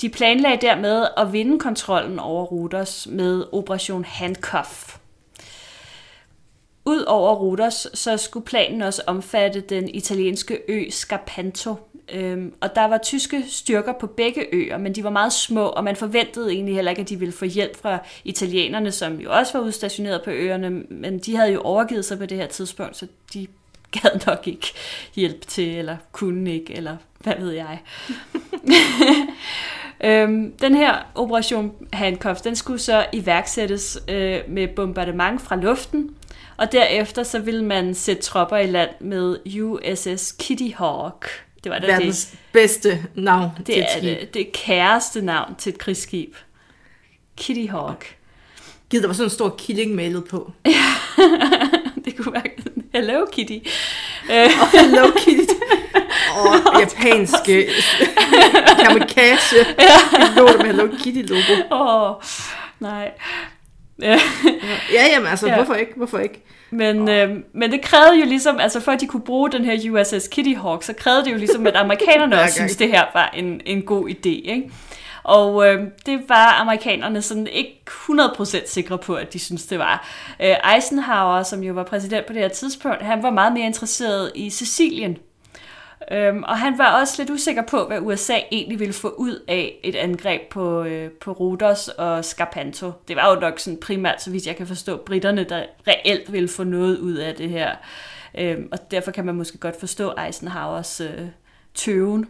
De 0.00 0.08
planlagde 0.08 0.66
dermed 0.66 1.06
at 1.16 1.32
vinde 1.32 1.58
kontrollen 1.58 2.18
over 2.18 2.44
Ruders 2.44 3.06
med 3.10 3.44
Operation 3.52 4.04
Handcuff. 4.04 4.96
Udover 6.84 7.34
Ruders, 7.34 7.86
så 7.94 8.16
skulle 8.16 8.46
planen 8.46 8.82
også 8.82 9.02
omfatte 9.06 9.60
den 9.60 9.88
italienske 9.88 10.58
ø 10.68 10.90
Scarpanto. 10.90 11.74
Øhm, 12.12 12.54
og 12.60 12.74
der 12.74 12.84
var 12.84 12.98
tyske 12.98 13.44
styrker 13.48 13.92
på 13.92 14.06
begge 14.06 14.46
øer, 14.52 14.78
men 14.78 14.94
de 14.94 15.04
var 15.04 15.10
meget 15.10 15.32
små, 15.32 15.66
og 15.66 15.84
man 15.84 15.96
forventede 15.96 16.52
egentlig 16.52 16.74
heller 16.74 16.90
ikke, 16.90 17.02
at 17.02 17.08
de 17.08 17.18
ville 17.18 17.32
få 17.32 17.44
hjælp 17.44 17.76
fra 17.82 17.98
italienerne, 18.24 18.92
som 18.92 19.20
jo 19.20 19.32
også 19.32 19.58
var 19.58 19.64
udstationeret 19.64 20.22
på 20.24 20.30
øerne, 20.30 20.70
men 20.70 21.18
de 21.18 21.36
havde 21.36 21.52
jo 21.52 21.60
overgivet 21.60 22.04
sig 22.04 22.18
på 22.18 22.26
det 22.26 22.38
her 22.38 22.46
tidspunkt, 22.46 22.96
så 22.96 23.06
de 23.34 23.46
gad 23.90 24.26
nok 24.26 24.48
ikke 24.48 24.74
hjælp 25.14 25.46
til, 25.46 25.78
eller 25.78 25.96
kunne 26.12 26.54
ikke, 26.54 26.74
eller 26.74 26.96
hvad 27.18 27.34
ved 27.38 27.50
jeg. 27.50 27.78
Øhm, 30.04 30.52
den 30.52 30.74
her 30.74 30.94
operation 31.14 31.72
Handcuff, 31.92 32.40
den 32.40 32.56
skulle 32.56 32.78
så 32.78 33.06
iværksættes 33.12 33.98
øh, 34.08 34.40
med 34.48 34.68
bombardement 34.68 35.42
fra 35.42 35.56
luften, 35.56 36.10
og 36.56 36.72
derefter 36.72 37.22
så 37.22 37.38
ville 37.38 37.64
man 37.64 37.94
sætte 37.94 38.22
tropper 38.22 38.56
i 38.56 38.66
land 38.66 38.90
med 39.00 39.36
USS 39.60 40.32
Kitty 40.32 40.76
Hawk. 40.76 41.26
Det 41.64 41.72
var 41.72 41.78
da 41.78 41.86
det, 41.86 41.92
Verdens 41.92 42.34
bedste 42.52 43.06
navn 43.14 43.50
til 43.56 43.66
det, 43.66 43.78
et 43.78 43.84
er 43.84 43.88
skib. 43.98 44.20
det, 44.20 44.34
det 44.34 44.52
kæreste 44.52 45.22
navn 45.22 45.54
til 45.54 45.72
et 45.72 45.78
krigsskib. 45.78 46.34
Kitty 47.36 47.70
Hawk. 47.70 48.16
Givet, 48.90 49.02
der 49.02 49.08
var 49.08 49.14
sådan 49.14 49.26
en 49.26 49.30
stor 49.30 49.54
killing 49.58 49.94
malet 49.94 50.24
på. 50.24 50.52
det 52.04 52.16
kunne 52.16 52.32
være 52.32 52.42
Hello 52.92 53.26
Kitty. 53.32 53.58
Øh, 54.30 54.50
Hello 54.80 55.10
Kitty. 55.18 55.54
Og 56.36 56.80
japanske 56.80 57.66
kamikaze. 58.84 59.56
Piloter 60.32 60.56
med 60.58 60.66
Hello 60.66 60.88
Kitty 61.02 61.32
logo. 61.32 61.62
åh, 61.70 62.14
nej. 62.80 63.10
Ja. 64.02 64.18
Ja, 64.92 65.04
jamen 65.14 65.28
altså, 65.28 65.46
Ja. 65.46 65.54
hvorfor 65.56 65.74
ikke? 65.74 65.92
Hvorfor 65.96 66.18
ikke? 66.18 66.42
Men, 66.70 67.08
øh, 67.08 67.30
men 67.54 67.72
det 67.72 67.82
krævede 67.82 68.18
jo 68.20 68.24
ligesom, 68.26 68.60
altså 68.60 68.80
for 68.80 68.92
at 68.92 69.00
de 69.00 69.06
kunne 69.06 69.20
bruge 69.22 69.50
den 69.50 69.64
her 69.64 69.90
USS 69.90 70.28
Kitty 70.28 70.54
Hawk, 70.62 70.82
så 70.82 70.92
krævede 70.92 71.24
det 71.24 71.32
jo 71.32 71.36
ligesom, 71.36 71.66
at 71.66 71.76
amerikanerne 71.76 72.40
også 72.40 72.54
synes 72.54 72.76
det 72.76 72.88
her 72.88 73.02
var 73.14 73.32
en, 73.36 73.60
en 73.66 73.82
god 73.82 74.08
idé. 74.08 74.28
Ikke? 74.28 74.70
Og 75.26 75.66
øh, 75.66 75.88
det 76.06 76.28
var 76.28 76.60
amerikanerne 76.60 77.22
sådan 77.22 77.46
ikke 77.46 77.82
100% 77.88 78.68
sikre 78.68 78.98
på, 78.98 79.14
at 79.14 79.32
de 79.32 79.38
synes 79.38 79.66
det 79.66 79.78
var. 79.78 80.08
Øh, 80.40 80.74
Eisenhower, 80.74 81.42
som 81.42 81.62
jo 81.62 81.72
var 81.72 81.84
præsident 81.84 82.26
på 82.26 82.32
det 82.32 82.42
her 82.42 82.48
tidspunkt, 82.48 83.02
han 83.02 83.22
var 83.22 83.30
meget 83.30 83.52
mere 83.52 83.66
interesseret 83.66 84.32
i 84.34 84.50
Sicilien. 84.50 85.18
Øhm, 86.10 86.42
og 86.42 86.58
han 86.58 86.78
var 86.78 87.00
også 87.00 87.14
lidt 87.18 87.30
usikker 87.30 87.62
på, 87.62 87.86
hvad 87.86 88.00
USA 88.00 88.38
egentlig 88.52 88.78
ville 88.78 88.94
få 88.94 89.08
ud 89.08 89.44
af 89.48 89.80
et 89.82 89.94
angreb 89.94 90.40
på, 90.50 90.84
øh, 90.84 91.10
på 91.10 91.32
Rodos 91.32 91.88
og 91.88 92.24
Scarpanto. 92.24 92.92
Det 93.08 93.16
var 93.16 93.34
jo 93.34 93.40
nok 93.40 93.58
sådan 93.58 93.80
primært, 93.80 94.22
så 94.22 94.30
vidt 94.30 94.46
jeg 94.46 94.56
kan 94.56 94.66
forstå, 94.66 94.96
britterne, 94.96 95.44
der 95.44 95.64
reelt 95.88 96.32
ville 96.32 96.48
få 96.48 96.64
noget 96.64 96.98
ud 96.98 97.14
af 97.14 97.34
det 97.34 97.48
her. 97.50 97.76
Øhm, 98.38 98.68
og 98.72 98.90
derfor 98.90 99.10
kan 99.10 99.26
man 99.26 99.34
måske 99.34 99.58
godt 99.58 99.80
forstå 99.80 100.14
Eisenhowers 100.26 101.00
øh, 101.00 101.26
tøven. 101.74 102.26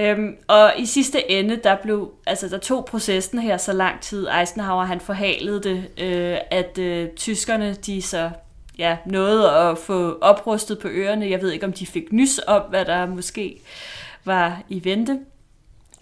Øhm, 0.00 0.36
og 0.46 0.72
i 0.78 0.86
sidste 0.86 1.30
ende, 1.30 1.56
der 1.56 1.76
blev, 1.82 2.12
altså 2.26 2.48
der 2.48 2.58
tog 2.58 2.84
processen 2.84 3.38
her 3.38 3.56
så 3.56 3.72
lang 3.72 4.00
tid. 4.00 4.28
Eisenhower, 4.40 4.84
han 4.84 5.00
forhalede 5.00 5.62
det, 5.62 5.88
øh, 5.98 6.38
at 6.50 6.78
øh, 6.78 7.08
tyskerne, 7.16 7.74
de 7.74 8.02
så 8.02 8.30
ja, 8.78 8.96
nåede 9.06 9.50
at 9.50 9.78
få 9.78 10.18
oprustet 10.20 10.78
på 10.78 10.88
øerne. 10.88 11.30
Jeg 11.30 11.42
ved 11.42 11.50
ikke, 11.50 11.66
om 11.66 11.72
de 11.72 11.86
fik 11.86 12.12
nys 12.12 12.40
om, 12.46 12.62
hvad 12.70 12.84
der 12.84 13.06
måske 13.06 13.60
var 14.24 14.62
i 14.68 14.84
vente. 14.84 15.20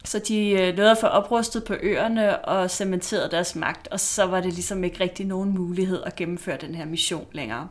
Så 0.04 0.18
de 0.18 0.50
øh, 0.50 0.76
nåede 0.76 0.90
at 0.90 0.98
få 0.98 1.06
oprustet 1.06 1.64
på 1.64 1.74
øerne 1.82 2.44
og 2.44 2.70
cementeret 2.70 3.30
deres 3.30 3.54
magt, 3.54 3.88
og 3.88 4.00
så 4.00 4.24
var 4.24 4.40
det 4.40 4.52
ligesom 4.52 4.84
ikke 4.84 5.00
rigtig 5.00 5.26
nogen 5.26 5.54
mulighed 5.54 6.02
at 6.02 6.16
gennemføre 6.16 6.56
den 6.56 6.74
her 6.74 6.84
mission 6.84 7.26
længere. 7.32 7.68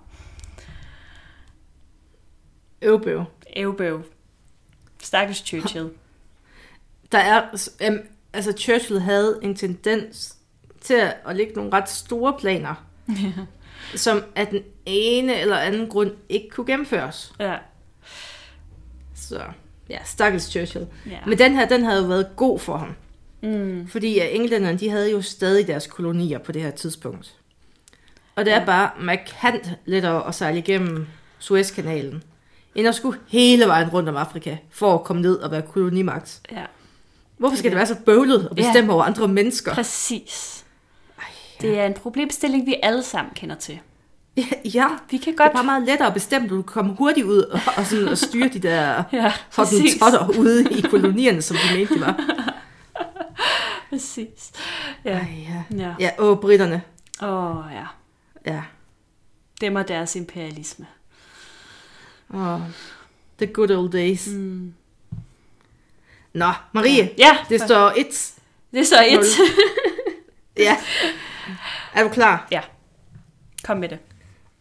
Øvbøv. 2.82 3.24
Eubøv. 3.56 4.04
Stakkels 5.02 5.38
Churchill. 5.46 5.90
Der 7.16 7.22
er, 7.22 7.68
øhm, 7.82 8.00
altså 8.34 8.52
Churchill 8.52 9.00
havde 9.00 9.40
en 9.42 9.56
tendens 9.56 10.36
til 10.82 10.94
at, 11.26 11.36
lægge 11.36 11.54
nogle 11.54 11.74
ret 11.74 11.90
store 11.90 12.34
planer, 12.40 12.86
som 13.96 14.24
af 14.36 14.48
den 14.48 14.62
ene 14.86 15.40
eller 15.40 15.58
anden 15.58 15.88
grund 15.88 16.12
ikke 16.30 16.50
kunne 16.50 16.68
gennemføres. 16.68 17.34
Ja. 17.40 17.56
Så 19.16 19.42
ja, 19.90 19.98
stakkels 20.06 20.44
Churchill. 20.44 20.88
ja. 21.06 21.18
Men 21.28 21.38
den 21.38 21.56
her, 21.56 21.68
den 21.68 21.84
havde 21.84 22.02
jo 22.02 22.08
været 22.08 22.28
god 22.36 22.60
for 22.60 22.78
ham. 22.78 22.96
Mm. 23.42 23.88
Fordi 23.88 24.20
englænderne, 24.36 24.78
de 24.78 24.90
havde 24.90 25.12
jo 25.12 25.22
stadig 25.22 25.68
deres 25.68 25.88
kolonier 25.88 26.40
på 26.40 26.52
det 26.52 26.62
her 26.62 26.72
tidspunkt. 26.72 27.36
Og 28.36 28.46
det 28.46 28.54
er 28.54 28.66
bare 28.66 28.90
markant 29.00 29.72
lettere 29.86 30.28
at 30.28 30.36
sejle 30.36 30.58
igennem 30.58 31.08
Suezkanalen, 31.40 32.24
end 32.76 32.88
at 32.88 32.96
skulle 32.96 33.20
hele 33.28 33.66
vejen 33.66 33.90
rundt 33.90 34.10
om 34.10 34.18
Afrika, 34.18 34.58
for 34.70 34.94
at 34.94 35.04
komme 35.04 35.22
ned 35.22 35.36
og 35.36 35.52
være 35.52 35.62
kolonimagt. 35.62 36.42
ja. 36.52 36.66
Hvorfor 37.38 37.58
skal 37.58 37.72
det 37.72 37.78
være 37.78 37.88
så 37.88 37.96
bøvlet 38.06 38.48
at 38.52 38.56
bestemme 38.56 38.94
over 38.94 39.04
andre 39.04 39.28
mennesker? 39.28 39.74
Præcis. 39.74 40.66
Det 41.62 41.80
er 41.80 41.86
en 41.86 41.94
problemstilling, 41.94 42.66
vi 42.66 42.76
alle 42.84 43.04
sammen 43.04 43.34
kender 43.34 43.56
til. 43.56 43.80
Ja, 44.38 44.44
ja, 44.74 44.88
Vi 45.12 45.18
kan 45.18 45.34
det 45.34 45.40
er 45.40 45.44
godt... 45.44 45.54
bare 45.54 45.64
meget 45.64 45.84
lettere 45.84 46.08
at 46.08 46.14
bestemme, 46.14 46.48
du 46.48 46.56
kan 46.56 46.64
komme 46.64 46.94
hurtigt 46.96 47.26
ud 47.26 47.38
og, 47.42 47.60
og, 47.78 47.86
sådan, 47.86 48.08
og 48.08 48.18
styre 48.18 48.48
de 48.48 48.60
der 48.60 49.04
Ja, 49.14 49.34
præcis. 49.52 49.80
hottentotter 50.02 50.40
ude 50.40 50.72
i 50.72 50.82
kolonierne, 50.82 51.42
som 51.42 51.58
de 51.58 51.78
mente, 51.78 51.96
de 51.96 52.02
var. 52.02 52.20
Præcis. 53.90 54.52
Ja. 55.06 55.12
Ej, 55.12 55.28
ja. 55.50 55.78
Ja. 55.84 55.94
Ja, 56.00 56.10
åh, 56.20 56.38
britterne. 56.38 56.82
Åh, 57.22 57.64
ja. 57.74 57.86
Ja. 58.54 58.62
Dem 59.62 59.76
og 59.76 59.88
deres 59.88 60.16
imperialisme. 60.16 60.86
Åh, 62.34 62.60
the 63.38 63.48
good 63.48 63.72
old 63.72 63.92
days. 63.92 64.28
Mm. 64.28 64.74
Nå, 66.36 66.52
Marie, 66.74 67.10
Ja, 67.18 67.38
det 67.50 67.62
står 67.62 67.94
et. 67.98 68.34
det 68.74 68.88
så 68.88 68.96
et. 69.08 69.14
Nul. 69.20 69.26
Ja. 70.58 70.76
Er 71.94 72.04
du 72.04 72.10
klar? 72.10 72.48
ja, 72.52 72.62
kom 73.64 73.78
med 73.78 73.90
det. 73.90 73.98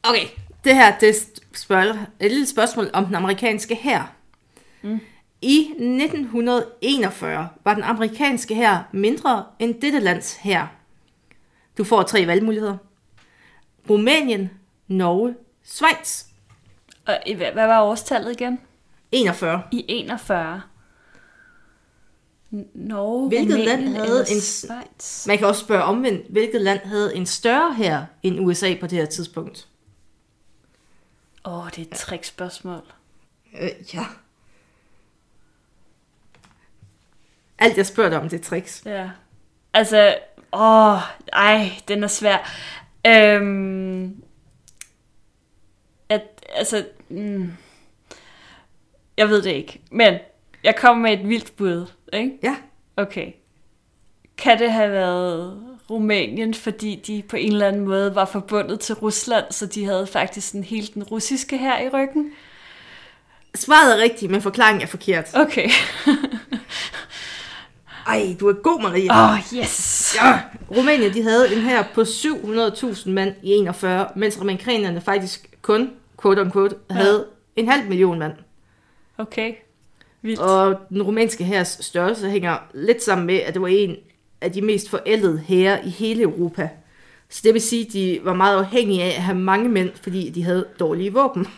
Okay, 0.03 0.27
Det 0.65 0.75
her, 0.75 0.99
det 0.99 1.15
spørger 1.53 1.95
et 2.21 2.31
lille 2.31 2.47
spørgsmål 2.47 2.91
om 2.93 3.05
den 3.07 3.15
amerikanske 3.15 3.75
hær. 3.75 4.13
Mm. 4.83 5.01
I 5.43 5.59
1941 5.59 7.49
var 7.65 7.75
den 7.75 7.83
amerikanske 7.83 8.55
hær 8.55 8.89
mindre 8.93 9.45
end 9.59 9.81
dette 9.81 9.99
lands 10.01 10.37
hær. 10.37 10.67
Du 11.79 11.85
får 11.85 12.03
tre 12.03 12.27
valgmuligheder. 12.27 12.77
Rumænien, 13.91 14.51
Norge, 14.89 15.35
Schweiz. 15.65 16.25
Og 17.07 17.19
hvad 17.37 17.67
var 17.67 17.83
årstallet 17.83 18.41
igen? 18.41 18.61
41. 19.13 19.63
I 19.73 19.85
41. 19.89 20.63
Norge, 22.75 23.29
Hvilket 23.29 23.55
Rumænien 23.55 23.85
land 23.85 23.97
havde 23.97 24.21
en- 24.21 24.41
Schweiz? 24.41 25.27
Man 25.27 25.39
kan 25.39 25.47
også 25.47 25.61
spørge 25.61 25.83
omvendt, 25.83 26.27
hvilket 26.31 26.61
land 26.61 26.81
havde 26.85 27.17
en 27.17 27.27
større 27.27 27.75
hær 27.75 28.03
end 28.23 28.41
USA 28.41 28.75
på 28.81 28.87
det 28.87 28.99
her 28.99 29.07
tidspunkt? 29.07 29.69
Åh, 31.45 31.59
oh, 31.65 31.71
det 31.71 31.79
er 31.79 31.83
et 31.83 31.91
trickspørgsmål. 31.99 32.83
Øh, 33.61 33.71
ja. 33.95 34.07
Alt 37.59 37.77
jeg 37.77 37.87
spørger 37.87 38.11
dig 38.11 38.19
om, 38.21 38.29
det 38.29 38.41
er 38.41 38.45
tricks. 38.45 38.83
Ja. 38.87 39.11
Altså, 39.73 40.17
åh, 40.53 40.99
ej, 41.33 41.71
den 41.89 42.05
er 42.05 42.09
svær. 42.09 42.51
Øhm, 43.07 44.23
at, 46.09 46.23
altså, 46.55 46.87
mm, 47.09 47.53
jeg 49.17 49.29
ved 49.29 49.43
det 49.43 49.51
ikke, 49.51 49.81
men 49.91 50.19
jeg 50.65 50.77
kommer 50.77 51.03
med 51.09 51.19
et 51.21 51.29
vildt 51.29 51.57
bud, 51.57 51.87
ikke? 52.15 52.39
Ja. 52.43 52.57
Okay. 52.97 53.33
Kan 54.39 54.59
det 54.59 54.73
have 54.73 54.91
været 54.91 55.61
Rumænien, 55.91 56.55
fordi 56.55 57.03
de 57.07 57.23
på 57.29 57.37
en 57.37 57.53
eller 57.53 57.69
anden 57.69 57.85
måde 57.85 58.15
var 58.15 58.25
forbundet 58.25 58.81
til 58.81 58.95
Rusland, 58.95 59.45
så 59.51 59.67
de 59.67 59.85
havde 59.85 60.07
faktisk 60.07 60.53
den 60.53 60.65
hele 60.65 60.87
den 60.95 61.03
russiske 61.03 61.59
her 61.59 61.81
i 61.81 61.89
ryggen? 61.89 62.31
Svaret 63.55 63.99
er 63.99 64.03
rigtigt, 64.03 64.31
men 64.31 64.43
forklaringen 64.43 64.83
er 64.83 64.87
forkert. 64.87 65.35
Okay. 65.35 65.69
Ej, 68.07 68.37
du 68.41 68.49
er 68.49 68.53
god, 68.53 68.83
Marie. 68.83 69.11
Åh, 69.11 69.33
oh, 69.33 69.39
yes. 69.59 70.17
Ja. 70.23 70.41
Rumænien, 70.77 71.15
de 71.15 71.23
havde 71.23 71.57
en 71.57 71.63
her 71.63 71.85
på 71.95 72.01
700.000 72.01 73.11
mand 73.11 73.35
i 73.43 73.51
41, 73.51 74.09
mens 74.17 74.39
amerikanerne 74.39 75.01
faktisk 75.01 75.51
kun, 75.63 75.91
quote 76.23 76.41
unquote, 76.41 76.77
havde 76.91 77.27
en 77.57 77.69
halv 77.69 77.89
million 77.89 78.19
mand. 78.19 78.33
Okay. 79.19 79.55
Vildt. 80.25 80.41
Og 80.41 80.77
den 80.89 81.03
rumænske 81.03 81.45
hærs 81.45 81.79
størrelse 81.81 82.31
hænger 82.31 82.57
lidt 82.75 83.03
sammen 83.03 83.27
med, 83.27 83.35
at 83.35 83.55
det 83.55 83.63
var 83.63 83.69
en 83.69 83.97
af 84.41 84.53
de 84.53 84.63
mest 84.63 84.91
forældede 84.91 85.39
hære 85.39 85.87
i 85.87 85.89
hele 85.89 86.23
Europa. 86.23 86.69
Så 87.29 87.41
det 87.45 87.55
vil 87.55 87.63
sige, 87.63 87.87
at 87.87 87.93
de 87.93 88.21
var 88.23 88.35
meget 88.35 88.59
afhængige 88.59 89.03
af 89.03 89.09
at 89.09 89.23
have 89.23 89.39
mange 89.39 89.69
mænd, 89.69 89.91
fordi 90.03 90.31
de 90.31 90.43
havde 90.43 90.69
dårlige 90.81 91.13
våben. 91.13 91.45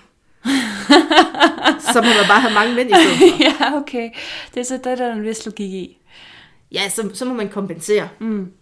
så 1.92 2.00
må 2.02 2.08
man 2.08 2.26
bare 2.28 2.40
have 2.40 2.54
mange 2.54 2.74
mænd 2.74 2.90
i 2.90 2.94
stedet 2.94 3.18
for. 3.18 3.44
ja, 3.64 3.76
okay. 3.76 4.10
Det 4.54 4.60
er 4.60 4.64
så 4.64 4.74
det, 4.74 4.98
der 4.98 5.06
er 5.06 5.12
en 5.12 5.22
vis 5.22 5.46
logik 5.46 5.72
i. 5.72 5.98
Ja, 6.72 6.88
så, 6.88 7.10
så 7.14 7.24
må 7.24 7.34
man 7.34 7.48
kompensere. 7.48 8.08
Mm. 8.18 8.52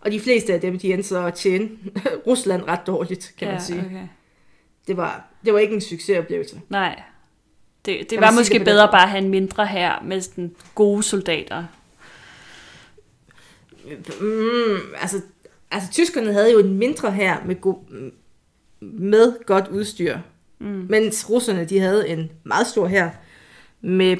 Og 0.00 0.12
de 0.12 0.20
fleste 0.20 0.54
af 0.54 0.60
dem, 0.60 0.78
de 0.78 0.92
endte 0.92 1.08
så 1.08 1.26
at 1.26 1.34
tjene 1.34 1.68
Rusland 2.26 2.62
ret 2.68 2.86
dårligt, 2.86 3.34
kan 3.38 3.48
ja, 3.48 3.54
man 3.54 3.62
sige. 3.62 3.84
Okay. 3.86 4.06
Det, 4.86 4.96
var, 4.96 5.24
det 5.44 5.52
var 5.52 5.58
ikke 5.58 5.74
en 5.74 5.80
succesoplevelse. 5.80 6.60
Nej. 6.68 7.02
Det, 7.84 8.10
det 8.10 8.20
var 8.20 8.30
måske 8.30 8.52
det 8.52 8.60
den 8.60 8.64
bedre 8.64 8.88
bare 8.90 9.02
at 9.02 9.08
have 9.10 9.22
en 9.24 9.30
mindre 9.30 9.66
her 9.66 10.02
med 10.04 10.20
sådan 10.20 10.54
gode 10.74 11.02
soldater. 11.02 11.64
Mm, 14.20 14.94
altså, 15.00 15.20
altså, 15.70 15.90
tyskerne 15.92 16.32
havde 16.32 16.52
jo 16.52 16.58
en 16.58 16.78
mindre 16.78 17.10
her 17.10 17.36
med, 17.44 17.60
go- 17.60 17.82
med 18.80 19.44
godt 19.46 19.68
udstyr. 19.68 20.18
Mm. 20.58 20.86
Mens 20.88 21.30
russerne, 21.30 21.64
de 21.64 21.78
havde 21.80 22.08
en 22.08 22.30
meget 22.44 22.66
stor 22.66 22.86
her 22.86 23.10
med 23.80 24.16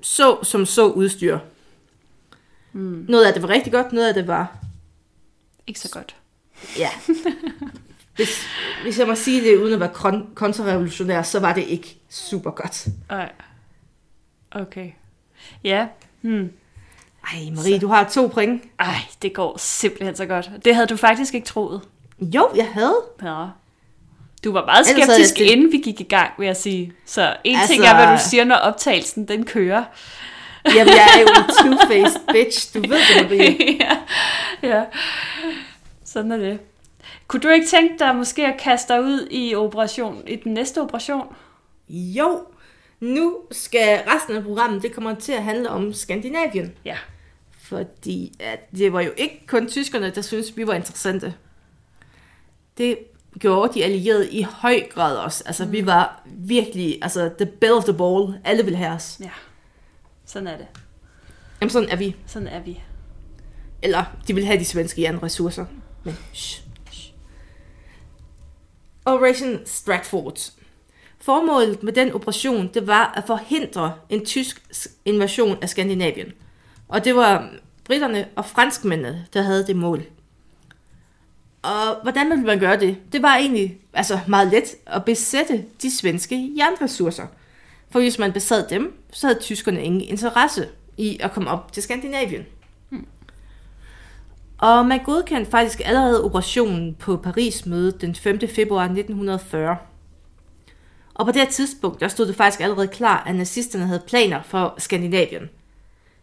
så 0.00 0.38
som 0.42 0.66
så 0.66 0.86
udstyr. 0.90 1.38
Mm. 2.72 3.04
Noget 3.08 3.24
af 3.24 3.32
det 3.32 3.42
var 3.42 3.48
rigtig 3.48 3.72
godt, 3.72 3.92
noget 3.92 4.08
af 4.08 4.14
det 4.14 4.26
var, 4.26 4.56
Ikke 5.66 5.80
så 5.80 5.90
godt. 5.90 6.16
ja. 6.78 6.88
hvis, 8.16 8.46
hvis 8.82 8.98
jeg 8.98 9.06
må 9.06 9.14
sige 9.14 9.40
det 9.50 9.56
uden 9.56 9.74
at 9.74 9.80
være 9.80 9.90
kon- 9.94 10.34
kontrarevolutionær, 10.34 11.22
så 11.22 11.40
var 11.40 11.52
det 11.52 11.64
ikke 11.64 11.96
super 12.10 12.50
godt. 12.50 12.86
Nej. 13.10 13.32
Okay. 14.50 14.90
Ja. 15.64 15.86
Hmm. 16.20 16.52
Ej, 17.32 17.38
Marie, 17.56 17.78
du 17.78 17.88
har 17.88 18.04
to 18.08 18.26
point. 18.26 18.62
Ej, 18.78 18.94
det 19.22 19.32
går 19.34 19.56
simpelthen 19.58 20.16
så 20.16 20.26
godt. 20.26 20.50
Det 20.64 20.74
havde 20.74 20.86
du 20.86 20.96
faktisk 20.96 21.34
ikke 21.34 21.46
troet. 21.46 21.80
Jo, 22.20 22.48
jeg 22.56 22.68
havde. 22.72 22.96
Ja. 23.22 23.44
Du 24.44 24.52
var 24.52 24.64
meget 24.64 24.86
skeptisk, 24.86 25.30
stillet- 25.30 25.52
inden 25.52 25.72
vi 25.72 25.78
gik 25.78 26.00
i 26.00 26.04
gang, 26.04 26.30
vil 26.38 26.46
jeg 26.46 26.56
sige. 26.56 26.92
Så 27.06 27.36
en 27.44 27.56
altså... 27.56 27.68
ting 27.68 27.82
Altså- 27.82 27.96
er, 27.96 28.06
hvad 28.06 28.16
du 28.16 28.22
siger, 28.30 28.44
når 28.44 28.56
optagelsen 28.56 29.28
den 29.28 29.44
kører. 29.44 29.84
Jamen, 30.74 30.94
jeg 30.94 31.08
er 31.16 31.20
jo 31.20 31.26
en 31.26 31.50
two-faced 31.60 32.32
bitch. 32.32 32.74
Du 32.74 32.80
ved 32.80 32.98
det, 33.18 33.30
Marie. 33.30 33.76
ja. 33.80 33.96
ja. 34.68 34.84
Sådan 36.04 36.32
er 36.32 36.36
det. 36.36 36.58
Kunne 37.30 37.42
du 37.42 37.48
ikke 37.48 37.66
tænke 37.66 37.94
dig 37.98 38.16
måske 38.16 38.46
at 38.46 38.60
kaste 38.60 38.92
dig 38.92 39.02
ud 39.02 39.28
i 39.30 39.54
operation, 39.54 40.28
i 40.28 40.36
den 40.36 40.54
næste 40.54 40.82
operation? 40.82 41.36
Jo, 41.88 42.46
nu 43.00 43.36
skal 43.50 44.02
resten 44.06 44.36
af 44.36 44.42
programmet, 44.42 44.82
det 44.82 44.92
kommer 44.92 45.14
til 45.14 45.32
at 45.32 45.42
handle 45.42 45.70
om 45.70 45.92
Skandinavien. 45.92 46.72
Ja. 46.84 46.96
Fordi 47.50 48.32
at 48.40 48.70
det 48.70 48.92
var 48.92 49.00
jo 49.00 49.10
ikke 49.16 49.46
kun 49.46 49.68
tyskerne, 49.68 50.10
der 50.10 50.22
syntes, 50.22 50.56
vi 50.56 50.66
var 50.66 50.74
interessante. 50.74 51.34
Det 52.78 52.98
gjorde 53.38 53.74
de 53.74 53.84
allierede 53.84 54.32
i 54.32 54.42
høj 54.42 54.88
grad 54.94 55.16
også. 55.16 55.42
Altså, 55.46 55.64
mm. 55.64 55.72
vi 55.72 55.86
var 55.86 56.22
virkelig, 56.26 56.98
altså, 57.02 57.30
the 57.38 57.46
bell 57.46 57.72
of 57.72 57.84
the 57.84 57.94
ball. 57.94 58.38
Alle 58.44 58.64
ville 58.64 58.76
have 58.76 58.92
os. 58.92 59.16
Ja. 59.20 59.30
Sådan 60.24 60.48
er 60.48 60.56
det. 60.56 60.66
Jamen, 61.60 61.70
sådan 61.70 61.88
er 61.88 61.96
vi. 61.96 62.16
Sådan 62.26 62.48
er 62.48 62.60
vi. 62.60 62.82
Eller, 63.82 64.04
de 64.28 64.34
vil 64.34 64.46
have 64.46 64.58
de 64.58 64.64
svenske 64.64 65.02
jernressourcer. 65.02 65.66
Men, 66.04 66.16
shh. 66.34 66.69
Operation 69.10 69.60
Stratford. 69.64 70.52
Formålet 71.20 71.82
med 71.82 71.92
den 71.92 72.12
operation, 72.12 72.70
det 72.74 72.86
var 72.86 73.12
at 73.16 73.24
forhindre 73.26 73.94
en 74.08 74.26
tysk 74.26 74.62
invasion 75.04 75.58
af 75.62 75.68
Skandinavien. 75.68 76.32
Og 76.88 77.04
det 77.04 77.14
var 77.14 77.50
britterne 77.84 78.28
og 78.36 78.44
franskmændene, 78.44 79.26
der 79.32 79.42
havde 79.42 79.66
det 79.66 79.76
mål. 79.76 80.04
Og 81.62 82.02
hvordan 82.02 82.30
ville 82.30 82.44
man 82.44 82.58
gøre 82.58 82.80
det? 82.80 82.96
Det 83.12 83.22
var 83.22 83.36
egentlig 83.36 83.78
altså 83.92 84.20
meget 84.28 84.48
let 84.48 84.76
at 84.86 85.04
besætte 85.04 85.64
de 85.82 85.96
svenske 85.96 86.52
jernressourcer. 86.56 87.26
For 87.90 88.00
hvis 88.00 88.18
man 88.18 88.32
besad 88.32 88.68
dem, 88.68 89.02
så 89.12 89.26
havde 89.26 89.40
tyskerne 89.40 89.84
ingen 89.84 90.00
interesse 90.00 90.68
i 90.96 91.18
at 91.20 91.32
komme 91.32 91.50
op 91.50 91.72
til 91.72 91.82
Skandinavien. 91.82 92.46
Og 94.60 94.86
man 94.86 95.04
godkendte 95.04 95.50
faktisk 95.50 95.80
allerede 95.84 96.24
operationen 96.24 96.94
på 96.94 97.16
Paris-mødet 97.16 98.00
den 98.00 98.14
5. 98.14 98.40
februar 98.48 98.84
1940. 98.84 99.76
Og 101.14 101.26
på 101.26 101.32
det 101.32 101.40
her 101.40 101.50
tidspunkt, 101.50 102.00
der 102.00 102.08
stod 102.08 102.26
det 102.26 102.36
faktisk 102.36 102.60
allerede 102.60 102.88
klar, 102.88 103.24
at 103.26 103.34
nazisterne 103.34 103.86
havde 103.86 104.02
planer 104.06 104.42
for 104.42 104.74
Skandinavien. 104.78 105.50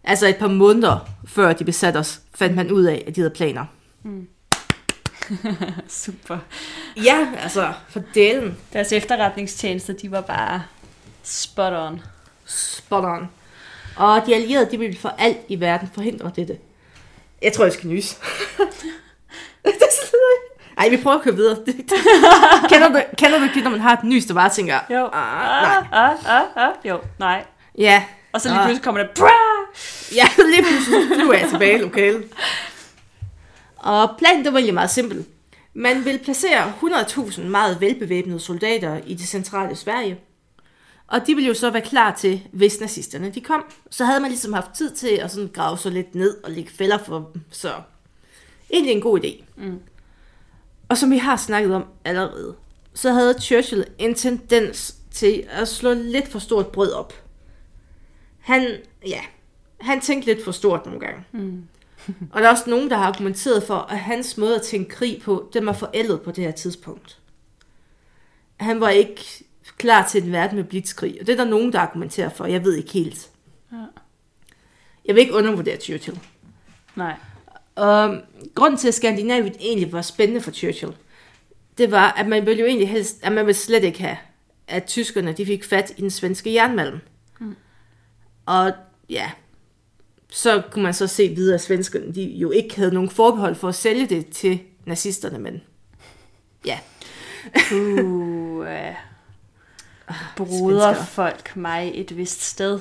Altså 0.04 0.28
et 0.28 0.38
par 0.38 0.47
måneder 0.47 1.10
før 1.26 1.54
de 1.54 1.63
besatte 1.63 1.97
os, 1.97 2.21
fandt 2.36 2.56
man 2.56 2.71
ud 2.71 2.84
af, 2.84 3.04
at 3.08 3.15
de 3.15 3.21
havde 3.21 3.34
planer. 3.34 3.65
Super. 5.88 6.38
Ja, 7.04 7.28
altså, 7.38 7.73
for 7.89 8.02
delen. 8.13 8.58
Deres 8.73 8.91
efterretningstjenester, 8.91 9.93
de 9.93 10.12
var 10.12 10.21
bare 10.21 10.63
spot 11.23 11.73
on. 11.73 12.02
Spot 12.45 13.04
on. 13.04 13.30
Og 13.95 14.21
de 14.26 14.36
allierede, 14.36 14.71
de 14.71 14.80
ville 14.80 14.97
for 14.97 15.10
alt 15.10 15.38
i 15.47 15.60
verden 15.60 15.89
forhindre 15.93 16.32
dette. 16.36 16.58
Jeg 17.41 17.54
tror, 17.54 17.63
jeg 17.65 17.73
skal 17.73 17.89
nyse. 17.89 18.15
Det 19.65 19.73
Ej, 20.78 20.89
vi 20.89 20.97
prøver 20.97 21.17
at 21.17 21.23
køre 21.23 21.36
videre. 21.36 21.58
Kender, 22.69 22.89
du, 22.89 23.02
kender 23.17 23.38
du 23.38 23.43
ikke 23.43 23.56
det, 23.56 23.63
når 23.63 23.71
man 23.71 23.80
har 23.80 23.93
et 23.93 24.04
nys, 24.04 24.26
der 24.26 24.34
bare 24.34 24.50
tænker, 24.50 24.80
Jo. 24.89 25.06
ah, 25.06 25.12
nej. 25.13 25.76
Ah, 25.91 26.10
ah, 26.10 26.17
ah, 26.28 26.43
ah. 26.56 26.71
Jo, 26.86 27.00
nej. 27.19 27.45
Ja, 27.78 28.04
Og 28.34 28.41
så 28.41 28.47
lige 28.50 28.60
Ah. 28.60 28.65
pludselig 28.65 28.84
kommer 28.84 29.04
der... 29.04 29.28
Ja, 30.15 30.28
lige 30.54 30.63
pludselig 30.63 31.08
flyver 31.15 31.34
jeg 31.34 31.50
tilbage 31.50 31.78
i 31.78 31.82
lokalet. 31.82 32.23
Og 33.78 34.10
planen, 34.17 34.45
det 34.45 34.54
var 34.54 34.60
egentlig 34.60 34.73
meget 34.73 34.89
simpel. 34.89 35.26
Man 35.73 36.06
ville 36.06 36.19
placere 36.19 36.73
100.000 36.84 37.41
meget 37.41 37.82
velbevæbnede 37.82 38.39
soldater 38.39 39.00
i 39.06 39.13
det 39.13 39.28
centrale 39.28 39.76
Sverige. 39.76 40.17
Og 41.08 41.28
de 41.28 41.36
ville 41.36 41.48
jo 41.48 41.54
så 41.54 41.70
være 41.70 41.82
klar 41.82 42.15
til, 42.15 42.48
hvis 42.52 42.80
nazisterne 42.80 43.30
de 43.30 43.41
kom. 43.41 43.65
Så 43.89 44.06
havde 44.06 44.20
man 44.20 44.30
ligesom 44.30 44.54
haft 44.54 44.72
tid 44.72 44.91
til 44.91 45.08
at 45.08 45.32
sådan 45.32 45.52
grave 45.54 45.78
sig 45.78 45.91
lidt 45.91 46.15
ned 46.15 46.43
og 46.43 46.52
lægge 46.52 46.72
fælder 46.72 46.98
for 46.98 47.17
dem. 47.17 47.41
Så 47.52 47.74
egentlig 48.70 48.93
en 48.93 49.02
god 49.02 49.20
idé. 49.20 49.43
Mm. 49.56 49.80
Og 50.89 50.98
som 50.98 51.12
vi 51.12 51.17
har 51.17 51.36
snakket 51.36 51.76
om 51.76 51.86
allerede, 52.06 52.56
så 52.93 53.12
havde 53.12 53.41
Churchill 53.41 53.86
en 53.98 54.13
tendens 54.13 54.96
til 55.12 55.48
at 55.50 55.67
slå 55.67 55.93
lidt 55.93 56.28
for 56.28 56.39
stort 56.39 56.67
brød 56.67 56.91
op. 56.91 57.13
Han, 58.39 58.78
ja, 59.08 59.22
han 59.82 60.02
tænkte 60.02 60.34
lidt 60.34 60.43
for 60.43 60.52
stort 60.52 60.86
nogle 60.86 61.00
gange. 61.00 61.24
Mm. 61.32 61.63
og 62.34 62.41
der 62.41 62.48
er 62.48 62.52
også 62.52 62.70
nogen, 62.70 62.89
der 62.89 62.98
har 62.98 63.06
argumenteret 63.06 63.63
for, 63.63 63.76
at 63.76 64.00
hans 64.00 64.38
måde 64.38 64.56
at 64.56 64.62
tænke 64.62 64.89
krig 64.89 65.22
på, 65.22 65.50
den 65.54 65.65
var 65.65 65.74
forældet 65.74 66.22
på 66.22 66.32
det 66.32 66.43
her 66.43 66.52
tidspunkt. 66.52 67.20
han 68.58 68.82
var 68.82 68.89
ikke 68.89 69.46
klar 69.77 70.08
til 70.08 70.23
en 70.23 70.32
verden 70.32 70.56
med 70.56 70.63
blitzkrig. 70.63 71.17
Og 71.21 71.27
det 71.27 71.34
er 71.34 71.43
der 71.43 71.49
nogen, 71.49 71.73
der 71.73 71.80
argumenterer 71.80 72.30
for. 72.30 72.45
Jeg 72.45 72.63
ved 72.63 72.75
ikke 72.75 72.91
helt. 72.91 73.30
Ja. 73.71 73.77
Jeg 75.06 75.15
vil 75.15 75.21
ikke 75.21 75.34
undervurdere 75.34 75.77
Churchill. 75.77 76.19
Nej. 76.95 77.15
Og 77.75 78.21
grunden 78.56 78.77
til, 78.77 78.88
at 78.88 78.93
Skandinavien 78.93 79.56
egentlig 79.60 79.91
var 79.91 80.01
spændende 80.01 80.41
for 80.41 80.51
Churchill, 80.51 80.93
det 81.77 81.91
var, 81.91 82.12
at 82.12 82.27
man 82.27 82.45
ville 82.45 82.60
jo 82.60 82.65
egentlig 82.65 82.89
helst, 82.89 83.19
at 83.23 83.32
man 83.32 83.45
ville 83.45 83.58
slet 83.58 83.84
ikke 83.84 83.99
have, 83.99 84.17
at 84.67 84.86
tyskerne 84.86 85.34
de 85.34 85.45
fik 85.45 85.63
fat 85.63 85.93
i 85.97 86.01
den 86.01 86.12
svenske 86.12 86.53
jernmalm. 86.53 86.99
Mm. 87.39 87.56
Og 88.45 88.71
ja, 89.10 89.32
så 90.30 90.62
kunne 90.71 90.84
man 90.84 90.93
så 90.93 91.08
se 91.08 91.36
videre, 91.36 91.56
at 91.56 91.62
svenskerne 91.62 92.15
de 92.15 92.23
jo 92.23 92.51
ikke 92.51 92.75
havde 92.75 92.93
nogen 92.93 93.10
forbehold 93.10 93.56
for 93.56 93.67
at 93.67 93.75
sælge 93.75 94.06
det 94.06 94.30
til 94.30 94.60
nazisterne, 94.86 95.39
men 95.39 95.62
ja. 96.65 96.80
Uh, 97.73 98.58
uh, 98.58 98.65
bruder 100.36 100.93
folk 101.06 101.56
mig 101.56 101.91
et 101.96 102.17
vist 102.17 102.43
sted. 102.43 102.80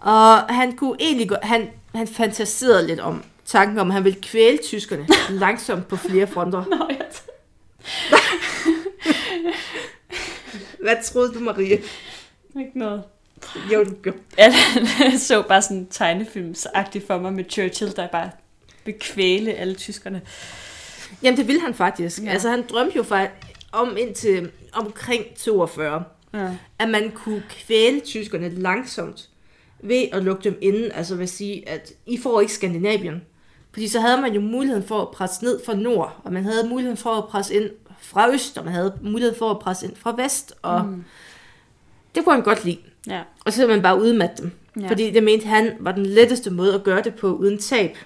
Og 0.00 0.38
han 0.38 0.76
kunne 0.76 0.96
egentlig 1.00 1.28
gå, 1.28 1.36
han, 1.42 1.70
han 1.94 2.08
fantaserede 2.08 2.86
lidt 2.86 3.00
om 3.00 3.24
tanken 3.44 3.78
om, 3.78 3.88
at 3.88 3.94
han 3.94 4.04
ville 4.04 4.20
kvæle 4.22 4.58
tyskerne 4.64 5.06
langsomt 5.44 5.88
på 5.88 5.96
flere 5.96 6.26
fronter. 6.26 6.64
Nå, 6.64 6.88
jeg 6.88 7.06
Hvad 10.82 10.96
troede 11.04 11.32
du, 11.34 11.40
Marie? 11.40 11.82
ikke 12.60 12.78
noget. 12.78 13.02
Jo, 13.72 13.84
du 13.84 13.94
gjorde. 14.02 14.18
Jeg 14.38 14.54
så 15.18 15.42
bare 15.42 15.62
sådan 15.62 15.86
tegnefilmsagtigt 15.90 17.06
for 17.06 17.18
mig 17.18 17.32
med 17.32 17.44
Churchill, 17.50 17.96
der 17.96 18.08
bare 18.08 18.30
vil 18.84 18.94
kvæle 19.00 19.52
alle 19.52 19.74
tyskerne. 19.74 20.22
Jamen, 21.22 21.38
det 21.38 21.48
ville 21.48 21.60
han 21.60 21.74
faktisk. 21.74 22.22
Ja. 22.22 22.30
Altså, 22.30 22.50
han 22.50 22.64
drømte 22.70 22.96
jo 22.96 23.02
faktisk 23.02 23.40
om 23.72 23.96
indtil 23.96 24.50
omkring 24.74 25.24
42, 25.36 26.04
Ja. 26.34 26.56
at 26.78 26.88
man 26.88 27.10
kunne 27.10 27.42
kvæle 27.48 28.00
tyskerne 28.00 28.48
langsomt 28.48 29.28
ved 29.82 30.08
at 30.12 30.24
lukke 30.24 30.44
dem 30.44 30.58
inde. 30.60 30.92
Altså, 30.92 31.16
vil 31.16 31.28
sige, 31.28 31.68
at 31.68 31.92
I 32.06 32.18
får 32.18 32.40
ikke 32.40 32.52
Skandinavien. 32.52 33.22
Fordi 33.72 33.88
så 33.88 34.00
havde 34.00 34.20
man 34.20 34.32
jo 34.32 34.40
muligheden 34.40 34.84
for 34.84 35.02
at 35.02 35.10
presse 35.10 35.44
ned 35.44 35.60
fra 35.66 35.74
nord, 35.74 36.20
og 36.24 36.32
man 36.32 36.44
havde 36.44 36.68
muligheden 36.68 36.96
for 36.96 37.10
at 37.10 37.24
presse 37.24 37.54
ind 37.54 37.70
fra 37.98 38.30
øst, 38.30 38.58
og 38.58 38.64
man 38.64 38.74
havde 38.74 38.98
mulighed 39.02 39.34
for 39.34 39.50
at 39.50 39.58
presse 39.58 39.86
ind 39.86 39.96
fra 39.96 40.14
vest, 40.16 40.54
og 40.62 40.84
mm. 40.84 41.04
det 42.14 42.24
kunne 42.24 42.34
han 42.34 42.44
godt 42.44 42.64
lide. 42.64 42.78
Ja. 43.06 43.22
Og 43.44 43.52
så 43.52 43.66
man 43.66 43.82
bare 43.82 44.00
udmatte 44.00 44.42
dem. 44.42 44.50
Ja. 44.80 44.88
Fordi 44.88 45.10
det 45.10 45.22
mente 45.22 45.46
han 45.46 45.76
var 45.80 45.92
den 45.92 46.06
letteste 46.06 46.50
måde 46.50 46.74
at 46.74 46.84
gøre 46.84 47.02
det 47.02 47.14
på 47.14 47.34
uden 47.34 47.58
tab. 47.58 47.96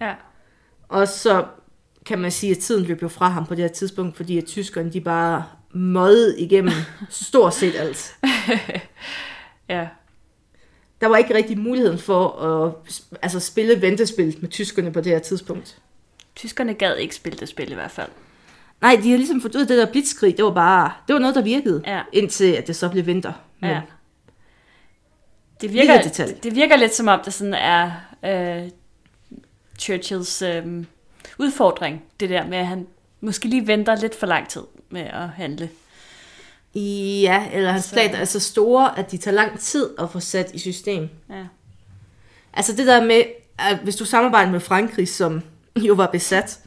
Ja. 0.00 0.14
Og 0.88 1.08
så 1.08 1.44
kan 2.06 2.18
man 2.18 2.30
sige, 2.30 2.50
at 2.50 2.58
tiden 2.58 2.84
løb 2.84 3.02
jo 3.02 3.08
fra 3.08 3.28
ham 3.28 3.46
på 3.46 3.54
det 3.54 3.62
her 3.64 3.68
tidspunkt, 3.68 4.16
fordi 4.16 4.38
at 4.38 4.44
tyskerne 4.44 4.92
de 4.92 5.00
bare 5.00 5.44
måede 5.72 6.40
igennem 6.40 6.72
stort 7.10 7.54
set 7.54 7.74
alt. 7.76 8.14
Ja. 9.68 9.88
Der 11.00 11.06
var 11.06 11.16
ikke 11.16 11.34
rigtig 11.34 11.58
muligheden 11.58 11.98
for 11.98 12.28
at 12.28 12.74
altså, 13.22 13.40
spille 13.40 13.82
ventespil 13.82 14.36
med 14.40 14.48
tyskerne 14.48 14.92
på 14.92 15.00
det 15.00 15.12
her 15.12 15.18
tidspunkt. 15.18 15.78
Tyskerne 16.36 16.74
gad 16.74 16.96
ikke 16.96 17.14
spille 17.14 17.38
det 17.38 17.48
spil 17.48 17.70
i 17.70 17.74
hvert 17.74 17.90
fald. 17.90 18.08
Nej, 18.80 19.00
de 19.02 19.10
har 19.10 19.16
ligesom 19.16 19.40
fået 19.40 19.54
ud 19.56 19.60
af 19.60 19.66
det 19.66 19.78
der 19.78 19.86
blitzkrig. 19.92 20.36
Det 20.36 20.44
var 20.44 20.50
bare, 20.54 20.92
det 21.08 21.12
var 21.14 21.20
noget, 21.20 21.34
der 21.34 21.42
virkede, 21.42 21.82
Ja. 21.86 22.02
indtil 22.12 22.52
at 22.52 22.66
det 22.66 22.76
så 22.76 22.88
blev 22.88 23.06
vinter. 23.06 23.32
Men, 23.60 23.70
Ja. 23.70 23.80
Det 25.60 25.72
virker, 25.72 26.02
det, 26.02 26.38
det 26.42 26.54
virker 26.54 26.76
lidt 26.76 26.94
som 26.94 27.08
om, 27.08 27.20
det 27.24 27.32
sådan 27.34 27.54
er 27.54 27.90
øh, 28.24 28.70
Churchills 29.78 30.42
øh, 30.42 30.84
udfordring, 31.38 32.02
det 32.20 32.30
der 32.30 32.46
med, 32.46 32.58
at 32.58 32.66
han 32.66 32.86
måske 33.20 33.48
lige 33.48 33.66
venter 33.66 33.96
lidt 33.96 34.14
for 34.14 34.26
lang 34.26 34.48
tid 34.48 34.62
med 34.90 35.02
at 35.02 35.28
handle. 35.36 35.70
Ja, 36.74 37.46
eller 37.52 37.70
hans 37.72 37.84
Så- 37.84 37.92
planer 37.92 38.18
er 38.18 38.24
så 38.24 38.40
store, 38.40 38.98
at 38.98 39.10
de 39.10 39.16
tager 39.16 39.34
lang 39.34 39.60
tid 39.60 39.90
at 39.98 40.10
få 40.10 40.20
sat 40.20 40.50
i 40.54 40.58
system. 40.58 41.08
Ja. 41.30 41.44
Altså 42.54 42.72
det 42.76 42.86
der 42.86 43.04
med, 43.04 43.22
at 43.58 43.76
hvis 43.76 43.96
du 43.96 44.04
samarbejder 44.04 44.50
med 44.50 44.60
Frankrig, 44.60 45.08
som 45.08 45.42
jo 45.76 45.94
var 45.94 46.06
besat, 46.06 46.58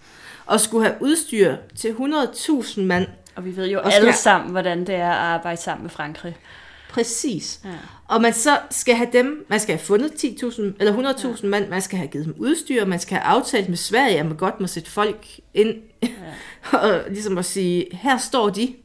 og 0.45 0.59
skulle 0.59 0.85
have 0.87 1.01
udstyr 1.01 1.55
til 1.75 1.89
100.000 1.91 2.81
mand, 2.81 3.07
Og 3.35 3.45
vi 3.45 3.55
ved 3.55 3.67
jo 3.67 3.79
alle 3.79 4.13
sammen, 4.13 4.51
hvordan 4.51 4.79
det 4.87 4.95
er 4.95 5.09
at 5.11 5.17
arbejde 5.17 5.61
sammen 5.61 5.83
med 5.83 5.89
Frankrig. 5.91 6.35
Præcis, 6.97 7.59
Ja. 7.65 7.69
og 8.07 8.21
man 8.21 8.33
så 8.33 8.59
skal 8.69 8.95
have 8.95 9.09
dem, 9.13 9.45
man 9.49 9.59
skal 9.59 9.75
have 9.75 9.85
fundet 9.85 10.11
10.000 10.11 10.61
eller 10.79 11.13
100.000 11.13 11.43
ja. 11.43 11.47
mand, 11.49 11.69
man 11.69 11.81
skal 11.81 11.97
have 11.97 12.07
givet 12.07 12.25
dem 12.25 12.35
udstyr, 12.37 12.85
man 12.85 12.99
skal 12.99 13.17
have 13.17 13.25
aftalt 13.25 13.69
med 13.69 13.77
Sverige, 13.77 14.19
at 14.19 14.25
man 14.25 14.37
godt 14.37 14.59
må 14.59 14.67
sætte 14.67 14.91
folk 14.91 15.25
ind, 15.53 15.75
ja. 16.03 16.07
og 16.79 17.01
ligesom 17.09 17.37
at 17.37 17.45
sige, 17.45 17.85
her 17.91 18.17
står 18.17 18.49
de. 18.49 18.75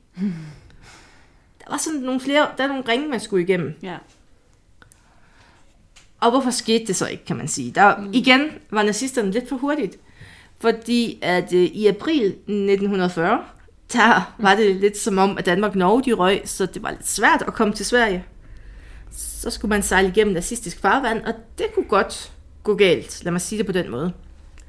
Der 1.65 1.71
var 1.71 1.77
sådan 1.77 2.01
nogle 2.01 2.21
flere, 2.21 2.47
der 2.59 2.65
er 2.65 2.69
nogle 2.69 2.85
ringe, 2.89 3.09
man 3.09 3.21
skulle 3.21 3.45
igennem. 3.45 3.75
Ja. 3.83 3.97
Og 6.21 6.31
hvorfor 6.31 6.51
skete 6.51 6.87
det 6.87 6.97
så 6.97 7.07
ikke, 7.07 7.25
kan 7.25 7.37
man 7.37 7.49
sige? 7.49 7.71
Der, 7.71 7.97
mm. 7.97 8.11
Igen 8.13 8.51
var 8.71 8.83
nazisterne 8.83 9.31
lidt 9.31 9.49
for 9.49 9.57
hurtigt. 9.57 9.99
Fordi 10.59 11.19
at 11.23 11.53
øh, 11.53 11.63
i 11.63 11.87
april 11.87 12.27
1940, 12.27 13.45
der 13.93 14.35
var 14.39 14.55
det 14.55 14.77
lidt 14.77 14.99
som 14.99 15.19
om, 15.19 15.39
at 15.39 15.47
Danmark 15.47 15.75
Norge 15.75 16.03
de 16.05 16.13
røg, 16.13 16.43
så 16.45 16.67
det 16.67 16.83
var 16.83 16.91
lidt 16.91 17.09
svært 17.09 17.43
at 17.47 17.55
komme 17.55 17.75
til 17.75 17.87
Sverige. 17.87 18.25
Så 19.11 19.51
skulle 19.51 19.69
man 19.69 19.83
sejle 19.83 20.09
igennem 20.09 20.35
nazistisk 20.35 20.81
farvand, 20.81 21.25
og 21.25 21.35
det 21.59 21.67
kunne 21.75 21.89
godt 21.89 22.33
gå 22.63 22.75
galt, 22.75 23.25
lad 23.25 23.33
mig 23.33 23.41
sige 23.41 23.59
det 23.59 23.67
på 23.67 23.73
den 23.73 23.91
måde. 23.91 24.13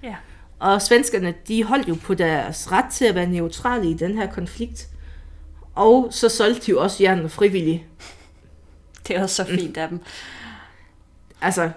Ja. 0.04 0.15
Og 0.60 0.82
svenskerne, 0.82 1.34
de 1.47 1.63
holdt 1.63 1.89
jo 1.89 1.95
på 2.04 2.13
deres 2.13 2.71
ret 2.71 2.86
til 2.91 3.06
at 3.06 3.15
være 3.15 3.28
neutrale 3.28 3.89
i 3.89 3.93
den 3.93 4.17
her 4.17 4.32
konflikt. 4.32 4.88
Og 5.76 6.08
så 6.12 6.30
solgte 6.30 6.65
de 6.65 6.71
jo 6.71 6.82
også 6.82 7.04
jernet 7.04 7.32
frivilligt. 7.32 7.84
Det 9.08 9.15
er 9.15 9.23
også 9.23 9.36
så 9.36 9.45
fint 9.45 9.78
af 9.78 9.89
dem. 9.89 9.99
Altså, 11.41 11.71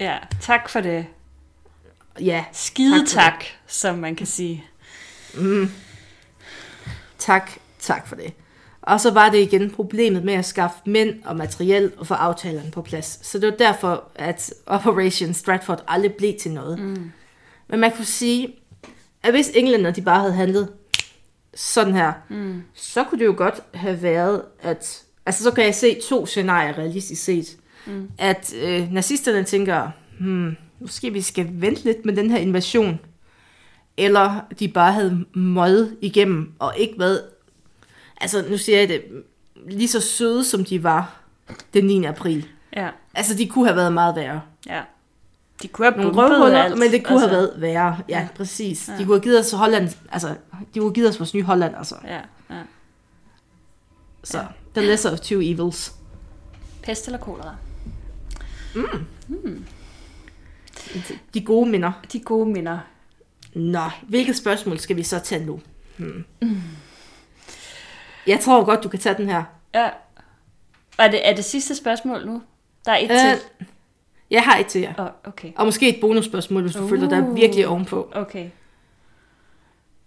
Ja, 0.00 0.18
tak 0.40 0.68
for 0.68 0.80
det. 0.80 1.06
ja, 2.20 2.44
Skide 2.52 3.06
Tak 3.06 3.08
tak, 3.08 3.44
som 3.66 3.98
man 3.98 4.16
kan 4.16 4.26
sige. 4.26 4.64
Tak, 7.22 7.50
tak 7.78 8.08
for 8.08 8.16
det. 8.16 8.32
Og 8.82 9.00
så 9.00 9.10
var 9.10 9.28
det 9.28 9.38
igen 9.38 9.70
problemet 9.70 10.24
med 10.24 10.34
at 10.34 10.44
skaffe 10.44 10.76
mænd 10.86 11.22
og 11.24 11.36
materiel 11.36 11.92
og 11.96 12.06
få 12.06 12.14
aftalerne 12.14 12.70
på 12.70 12.82
plads. 12.82 13.26
Så 13.26 13.38
det 13.38 13.50
var 13.50 13.56
derfor, 13.56 14.04
at 14.14 14.54
Operation 14.66 15.34
Stratford 15.34 15.84
aldrig 15.88 16.14
blev 16.14 16.34
til 16.40 16.50
noget. 16.50 16.78
Mm. 16.78 17.10
Men 17.68 17.80
man 17.80 17.92
kunne 17.92 18.04
sige, 18.04 18.54
at 19.22 19.32
hvis 19.32 19.50
englænder 19.54 19.90
de 19.90 20.02
bare 20.02 20.20
havde 20.20 20.34
handlet 20.34 20.68
sådan 21.54 21.94
her, 21.94 22.12
mm. 22.28 22.62
så 22.74 23.04
kunne 23.04 23.18
det 23.18 23.26
jo 23.26 23.34
godt 23.36 23.62
have 23.74 24.02
været, 24.02 24.42
at... 24.60 25.02
Altså 25.26 25.44
så 25.44 25.50
kan 25.50 25.64
jeg 25.64 25.74
se 25.74 26.00
to 26.08 26.26
scenarier 26.26 26.78
realistisk 26.78 27.24
set. 27.24 27.56
Mm. 27.86 28.10
At 28.18 28.54
øh, 28.62 28.92
nazisterne 28.92 29.44
tænker, 29.44 29.90
hmm, 30.20 30.56
måske 30.80 31.12
vi 31.12 31.20
skal 31.20 31.48
vente 31.52 31.84
lidt 31.84 32.04
med 32.04 32.16
den 32.16 32.30
her 32.30 32.38
invasion. 32.38 33.00
Eller 33.96 34.40
de 34.58 34.68
bare 34.68 34.92
havde 34.92 35.24
møget 35.34 35.96
igennem 36.00 36.52
og 36.58 36.74
ikke 36.76 36.98
været 36.98 37.22
altså 38.20 38.44
nu 38.50 38.58
siger 38.58 38.78
jeg 38.78 38.88
det, 38.88 39.02
lige 39.68 39.88
så 39.88 40.00
søde 40.00 40.44
som 40.44 40.64
de 40.64 40.82
var 40.82 41.20
den 41.74 41.84
9. 41.84 42.04
april. 42.04 42.46
Ja, 42.76 42.88
Altså 43.14 43.34
de 43.34 43.48
kunne 43.48 43.66
have 43.66 43.76
været 43.76 43.92
meget 43.92 44.16
værre. 44.16 44.40
ja. 44.66 44.82
De 45.62 45.68
kunne 45.68 45.90
have 45.90 45.96
Nogle 46.02 46.16
røvhuller, 46.16 46.62
alt. 46.62 46.78
men 46.78 46.90
det 46.92 47.04
kunne 47.04 47.22
altså, 47.22 47.28
have 47.28 47.36
været 47.38 47.60
værre. 47.60 47.98
Ja, 48.08 48.18
ja. 48.20 48.28
præcis. 48.36 48.88
Ja. 48.88 48.92
De 48.98 49.04
kunne 49.04 49.14
have 49.16 49.22
givet 49.22 49.38
os 49.38 49.52
Holland, 49.52 49.88
altså 50.12 50.28
de 50.28 50.34
kunne 50.78 50.84
have 50.84 50.94
givet 50.94 51.08
os 51.08 51.20
vores 51.20 51.34
nye 51.34 51.42
Holland, 51.42 51.76
altså. 51.76 51.94
Ja, 52.04 52.20
ja. 52.50 52.62
Så, 54.24 54.38
ja. 54.38 54.44
the 54.74 54.86
lesser 54.86 55.12
of 55.12 55.20
two 55.20 55.40
evils. 55.42 55.94
Pest 56.82 57.06
eller 57.06 57.18
kolera? 57.18 57.54
De 61.34 61.40
gode 61.44 61.70
minder. 61.70 61.92
De 62.12 62.20
gode 62.20 62.48
minder. 62.48 62.78
Nå, 63.54 63.90
hvilket 64.08 64.36
spørgsmål 64.36 64.78
skal 64.78 64.96
vi 64.96 65.02
så 65.02 65.18
tage 65.18 65.44
nu? 65.46 65.60
Hmm. 65.96 66.24
Jeg 68.26 68.40
tror 68.40 68.64
godt, 68.64 68.82
du 68.84 68.88
kan 68.88 68.98
tage 69.00 69.14
den 69.16 69.28
her. 69.28 69.42
Ja. 69.74 69.88
Er 70.98 71.10
det, 71.10 71.28
er 71.28 71.34
det 71.34 71.44
sidste 71.44 71.74
spørgsmål 71.76 72.26
nu? 72.26 72.42
Der 72.84 72.92
er 72.92 72.96
et 72.98 73.10
Øh, 73.10 73.18
til. 73.18 73.66
jeg 74.30 74.42
har 74.42 74.58
et 74.58 74.66
til 74.66 74.80
jer. 74.80 74.92
Oh, 74.98 75.06
okay. 75.24 75.52
Og 75.56 75.64
måske 75.64 75.88
et 75.88 76.00
bonusspørgsmål, 76.00 76.62
hvis 76.62 76.74
du 76.74 76.82
uh. 76.82 76.88
føler 76.90 77.08
dig 77.08 77.22
Uh. 77.22 77.36
virkelig 77.36 77.66
ovenpå. 77.68 78.12
Okay. 78.14 78.50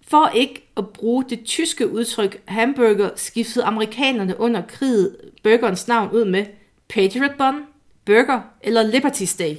For 0.07 0.27
ikke 0.27 0.71
at 0.77 0.89
bruge 0.89 1.25
det 1.29 1.43
tyske 1.45 1.91
udtryk 1.91 2.41
hamburger, 2.47 3.09
skiftede 3.15 3.65
amerikanerne 3.65 4.39
under 4.39 4.61
kriget 4.67 5.15
burgerens 5.43 5.87
navn 5.87 6.11
ud 6.11 6.25
med 6.25 6.45
Patriot 6.89 7.37
Bun, 7.37 7.55
Burger 8.05 8.41
eller 8.61 8.83
Liberty 8.83 9.23
Steak. 9.23 9.57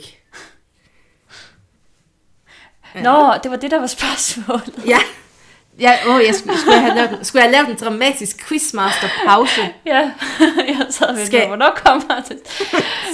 Nå, 2.94 3.34
det 3.42 3.50
var 3.50 3.56
det, 3.56 3.70
der 3.70 3.78
var 3.80 3.86
spørgsmålet. 3.86 4.74
Ja, 4.88 4.98
ja 5.78 5.98
åh, 6.08 6.20
jeg 6.26 6.34
skulle, 6.34 6.58
skulle, 6.58 6.74
jeg 6.76 6.82
have 6.84 6.94
lavet, 6.94 7.18
en- 7.18 7.24
skulle 7.24 7.42
jeg 7.44 7.50
have 7.56 7.64
lavet 7.66 7.80
en 7.80 7.84
dramatisk 7.86 8.48
quizmaster 8.48 9.08
pause. 9.26 9.60
Ja, 9.86 10.10
jeg 10.68 10.86
sad 10.90 11.14
ved, 11.14 11.26
Skal- 11.26 11.46
hvornår 11.46 11.78
kommer 11.84 12.20
det? 12.28 12.38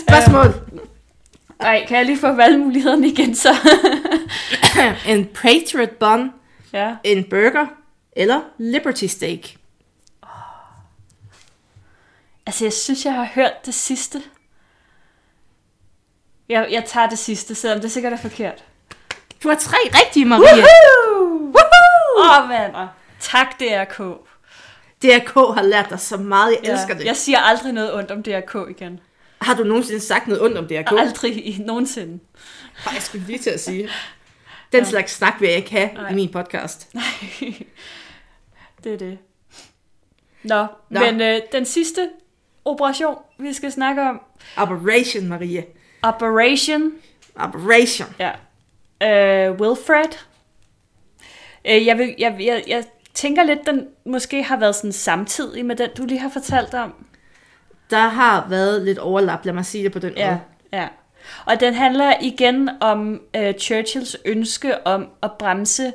Spørgsmål. 0.08 0.46
Nej, 1.60 1.84
kan 1.88 1.96
jeg 1.96 2.06
lige 2.06 2.18
få 2.18 2.32
valgmulighederne 2.32 3.06
igen 3.08 3.34
så? 3.34 3.54
En 5.06 5.24
Patriot 5.26 5.90
Bun, 5.90 6.32
ja, 6.72 6.94
en 7.04 7.24
burger 7.30 7.66
eller 8.16 8.40
Liberty 8.58 9.04
Steak? 9.04 9.38
Altså, 12.46 12.64
jeg 12.64 12.72
synes, 12.72 13.04
jeg 13.04 13.12
har 13.14 13.24
hørt 13.34 13.66
det 13.66 13.74
sidste. 13.74 14.22
Jeg, 16.48 16.68
jeg 16.70 16.84
tager 16.84 17.08
det 17.08 17.18
sidste, 17.18 17.54
selvom 17.54 17.80
det 17.80 17.92
sikkert 17.92 18.12
er 18.12 18.16
forkert. 18.16 18.64
Du 19.42 19.48
har 19.48 19.54
tre 19.56 19.76
rigtige, 19.84 20.24
Marie. 20.24 20.64
Åh, 22.16 22.42
oh, 22.42 22.48
mand. 22.48 22.88
Tak, 23.20 23.60
DRK. 23.60 23.98
DRK 25.02 25.34
har 25.34 25.62
lært 25.62 25.90
dig 25.90 26.00
så 26.00 26.16
meget. 26.16 26.56
Jeg 26.62 26.72
elsker 26.72 26.94
det. 26.94 27.04
Jeg 27.04 27.16
siger 27.16 27.38
aldrig 27.38 27.72
noget 27.72 27.94
ondt 27.94 28.10
om 28.10 28.22
DRK 28.22 28.70
igen. 28.70 29.00
Har 29.40 29.54
du 29.54 29.64
nogensinde 29.64 30.00
sagt 30.00 30.26
noget 30.26 30.42
ondt 30.42 30.58
om 30.58 30.66
DRK? 30.66 30.98
Aldrig 30.98 31.46
i 31.46 31.62
nogensinde. 31.66 32.18
Ej, 32.86 32.92
jeg 32.94 33.02
skulle 33.02 33.26
lige 33.26 33.38
til 33.38 33.50
at 33.50 33.60
sige. 33.60 33.88
Den 34.72 34.84
ja. 34.84 34.90
slags 34.90 35.12
snak 35.12 35.40
vil 35.40 35.48
jeg 35.48 35.56
ikke 35.56 35.70
have 35.70 35.90
Nej. 35.94 36.10
i 36.10 36.14
min 36.14 36.32
podcast. 36.32 36.94
Nej, 36.94 37.04
det 38.84 38.94
er 38.94 38.98
det. 38.98 39.18
Nå, 40.42 40.66
Nå. 40.90 41.00
men 41.00 41.20
øh, 41.20 41.40
den 41.52 41.64
sidste 41.64 42.08
operation, 42.64 43.16
vi 43.38 43.52
skal 43.52 43.72
snakke 43.72 44.02
om, 44.02 44.20
Operation, 44.56 45.26
Marie. 45.26 45.64
Operation 46.02 46.92
Operation. 47.36 48.08
Ja. 48.18 48.30
Øh, 49.02 49.52
Wilfred. 49.60 50.18
Øh, 51.64 51.86
jeg, 51.86 51.98
vil, 51.98 52.14
jeg, 52.18 52.36
jeg, 52.40 52.64
jeg 52.68 52.84
tænker 53.14 53.42
lidt, 53.44 53.66
den 53.66 53.86
måske 54.06 54.42
har 54.42 54.56
været 54.56 54.74
sådan 54.74 54.92
samtidig 54.92 55.64
med 55.66 55.76
den, 55.76 55.90
du 55.96 56.04
lige 56.04 56.20
har 56.20 56.28
fortalt 56.30 56.74
om. 56.74 56.94
Der 57.90 58.08
har 58.08 58.46
været 58.48 58.82
lidt 58.82 58.98
overlap, 58.98 59.44
lad 59.44 59.52
mig 59.54 59.64
sige 59.66 59.84
det 59.84 59.92
på 59.92 59.98
den 59.98 60.12
Ja, 60.16 60.26
måde. 60.30 60.40
ja. 60.72 60.88
Og 61.46 61.60
den 61.60 61.74
handler 61.74 62.14
igen 62.20 62.70
om 62.80 63.20
øh, 63.36 63.54
Churchills 63.54 64.16
ønske 64.24 64.86
om 64.86 65.08
at 65.22 65.30
bremse 65.38 65.92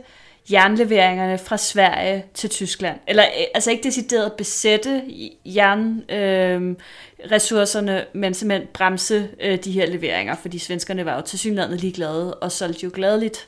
jernleveringerne 0.51 1.37
fra 1.37 1.57
Sverige 1.57 2.25
til 2.33 2.49
Tyskland. 2.49 2.99
Eller 3.07 3.23
øh, 3.23 3.43
altså 3.55 3.71
ikke 3.71 3.83
decideret 3.83 4.33
besætte 4.33 5.03
jernressourcerne, 5.45 6.75
øh, 7.21 7.31
ressourcerne, 7.31 8.05
men 8.13 8.33
simpelthen 8.33 8.67
bremse 8.73 9.29
øh, 9.39 9.63
de 9.63 9.71
her 9.71 9.85
leveringer, 9.85 10.35
fordi 10.35 10.59
svenskerne 10.59 11.05
var 11.05 11.15
jo 11.15 11.21
tilsyneladende 11.21 11.77
ligeglade 11.77 12.33
og 12.33 12.51
solgte 12.51 12.83
jo 12.83 12.91
gladeligt 12.93 13.47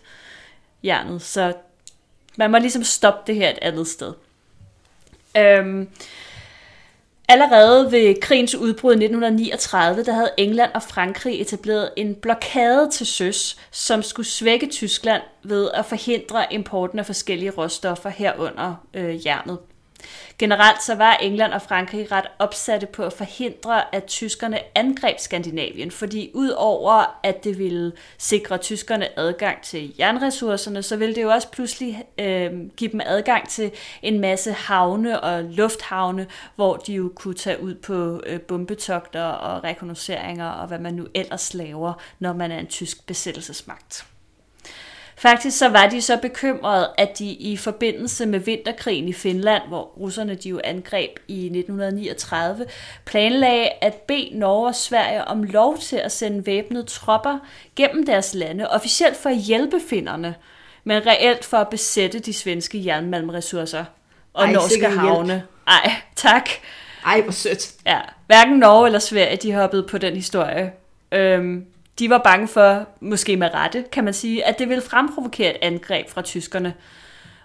jernet. 0.83 1.21
Så 1.21 1.53
man 2.37 2.51
må 2.51 2.57
ligesom 2.57 2.83
stoppe 2.83 3.31
det 3.31 3.35
her 3.35 3.49
et 3.49 3.59
andet 3.61 3.87
sted. 3.87 4.13
Øhm, 5.37 5.89
Allerede 7.31 7.91
ved 7.91 8.21
krigens 8.21 8.55
udbrud 8.55 8.91
i 8.91 8.95
1939, 8.95 10.03
der 10.03 10.13
havde 10.13 10.31
England 10.37 10.71
og 10.73 10.83
Frankrig 10.83 11.41
etableret 11.41 11.89
en 11.97 12.15
blokade 12.15 12.89
til 12.91 13.05
søs, 13.05 13.57
som 13.71 14.03
skulle 14.03 14.27
svække 14.27 14.67
Tyskland 14.67 15.21
ved 15.43 15.69
at 15.73 15.85
forhindre 15.85 16.53
importen 16.53 16.99
af 16.99 17.05
forskellige 17.05 17.51
råstoffer 17.51 18.09
herunder 18.09 18.75
øh, 18.93 19.25
jernet. 19.25 19.57
Generelt 20.39 20.83
så 20.83 20.95
var 20.95 21.13
England 21.13 21.53
og 21.53 21.61
Frankrig 21.61 22.11
ret 22.11 22.25
opsatte 22.39 22.87
på 22.87 23.03
at 23.03 23.13
forhindre, 23.13 23.95
at 23.95 24.05
tyskerne 24.05 24.59
angreb 24.75 25.19
Skandinavien, 25.19 25.91
fordi 25.91 26.31
udover 26.33 27.19
at 27.23 27.43
det 27.43 27.57
ville 27.57 27.91
sikre 28.17 28.57
tyskerne 28.57 29.19
adgang 29.19 29.61
til 29.61 29.95
jernressourcerne, 29.99 30.83
så 30.83 30.95
ville 30.95 31.15
det 31.15 31.21
jo 31.21 31.29
også 31.29 31.51
pludselig 31.51 32.03
øh, 32.19 32.51
give 32.77 32.91
dem 32.91 33.01
adgang 33.05 33.49
til 33.49 33.71
en 34.01 34.19
masse 34.19 34.51
havne 34.51 35.19
og 35.21 35.43
lufthavne, 35.43 36.27
hvor 36.55 36.77
de 36.77 36.93
jo 36.93 37.11
kunne 37.15 37.33
tage 37.33 37.61
ud 37.61 37.75
på 37.75 38.21
øh, 38.25 38.41
bombetogter 38.41 39.23
og 39.23 39.63
rekognosceringer 39.63 40.49
og 40.49 40.67
hvad 40.67 40.79
man 40.79 40.93
nu 40.93 41.07
ellers 41.13 41.53
laver, 41.53 41.93
når 42.19 42.33
man 42.33 42.51
er 42.51 42.59
en 42.59 42.67
tysk 42.67 43.07
besættelsesmagt. 43.07 44.05
Faktisk 45.19 45.57
så 45.57 45.69
var 45.69 45.87
de 45.87 46.01
så 46.01 46.17
bekymrede, 46.17 46.89
at 46.97 47.19
de 47.19 47.25
i 47.25 47.57
forbindelse 47.57 48.25
med 48.25 48.39
vinterkrigen 48.39 49.07
i 49.07 49.13
Finland, 49.13 49.63
hvor 49.67 49.81
russerne 49.81 50.35
de 50.35 50.49
jo 50.49 50.61
angreb 50.63 51.09
i 51.27 51.45
1939, 51.45 52.65
planlagde 53.05 53.69
at 53.81 53.93
bede 53.93 54.29
Norge 54.33 54.67
og 54.67 54.75
Sverige 54.75 55.25
om 55.25 55.43
lov 55.43 55.77
til 55.77 55.95
at 55.95 56.11
sende 56.11 56.45
væbnede 56.45 56.83
tropper 56.83 57.39
gennem 57.75 58.05
deres 58.05 58.33
lande, 58.33 58.69
officielt 58.69 59.17
for 59.17 59.29
at 59.29 59.37
hjælpe 59.37 59.79
finnerne, 59.89 60.35
men 60.83 61.05
reelt 61.05 61.45
for 61.45 61.57
at 61.57 61.69
besætte 61.69 62.19
de 62.19 62.33
svenske 62.33 62.85
jernmalmressourcer 62.85 63.85
og 64.33 64.45
Ej, 64.45 64.51
norske 64.51 64.69
sikke 64.69 64.87
hjælp. 64.87 64.99
havne. 64.99 65.43
Ej, 65.67 65.91
tak. 66.15 66.49
Ej, 67.05 67.21
hvor 67.21 67.31
sødt. 67.31 67.71
Ja, 67.85 67.99
hverken 68.27 68.57
Norge 68.57 68.85
eller 68.85 68.99
Sverige, 68.99 69.37
de 69.37 69.53
hoppede 69.53 69.83
på 69.83 69.97
den 69.97 70.13
historie. 70.15 70.71
Øhm, 71.11 71.65
de 71.99 72.09
var 72.09 72.17
bange 72.17 72.47
for, 72.47 72.87
måske 72.99 73.37
med 73.37 73.53
rette, 73.53 73.85
kan 73.91 74.03
man 74.03 74.13
sige, 74.13 74.45
at 74.45 74.59
det 74.59 74.69
ville 74.69 74.83
fremprovokere 74.83 75.55
et 75.55 75.57
angreb 75.61 76.09
fra 76.09 76.21
tyskerne. 76.21 76.73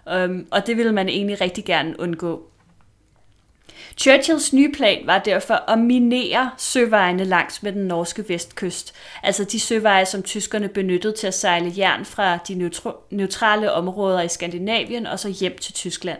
Øhm, 0.09 0.47
og 0.51 0.67
det 0.67 0.77
ville 0.77 0.91
man 0.91 1.09
egentlig 1.09 1.41
rigtig 1.41 1.65
gerne 1.65 1.99
undgå. 1.99 2.43
Churchills 3.97 4.53
nye 4.53 4.71
plan 4.71 5.07
var 5.07 5.19
derfor 5.19 5.71
at 5.71 5.79
minere 5.79 6.51
søvejene 6.57 7.23
langs 7.23 7.63
med 7.63 7.71
den 7.71 7.87
norske 7.87 8.29
vestkyst, 8.29 8.95
altså 9.23 9.43
de 9.43 9.59
søveje, 9.59 10.05
som 10.05 10.23
tyskerne 10.23 10.67
benyttede 10.67 11.15
til 11.17 11.27
at 11.27 11.33
sejle 11.33 11.73
jern 11.77 12.05
fra 12.05 12.37
de 12.37 12.71
neutrale 13.11 13.71
områder 13.71 14.21
i 14.21 14.27
Skandinavien 14.27 15.07
og 15.07 15.19
så 15.19 15.29
hjem 15.29 15.57
til 15.57 15.73
Tyskland. 15.73 16.19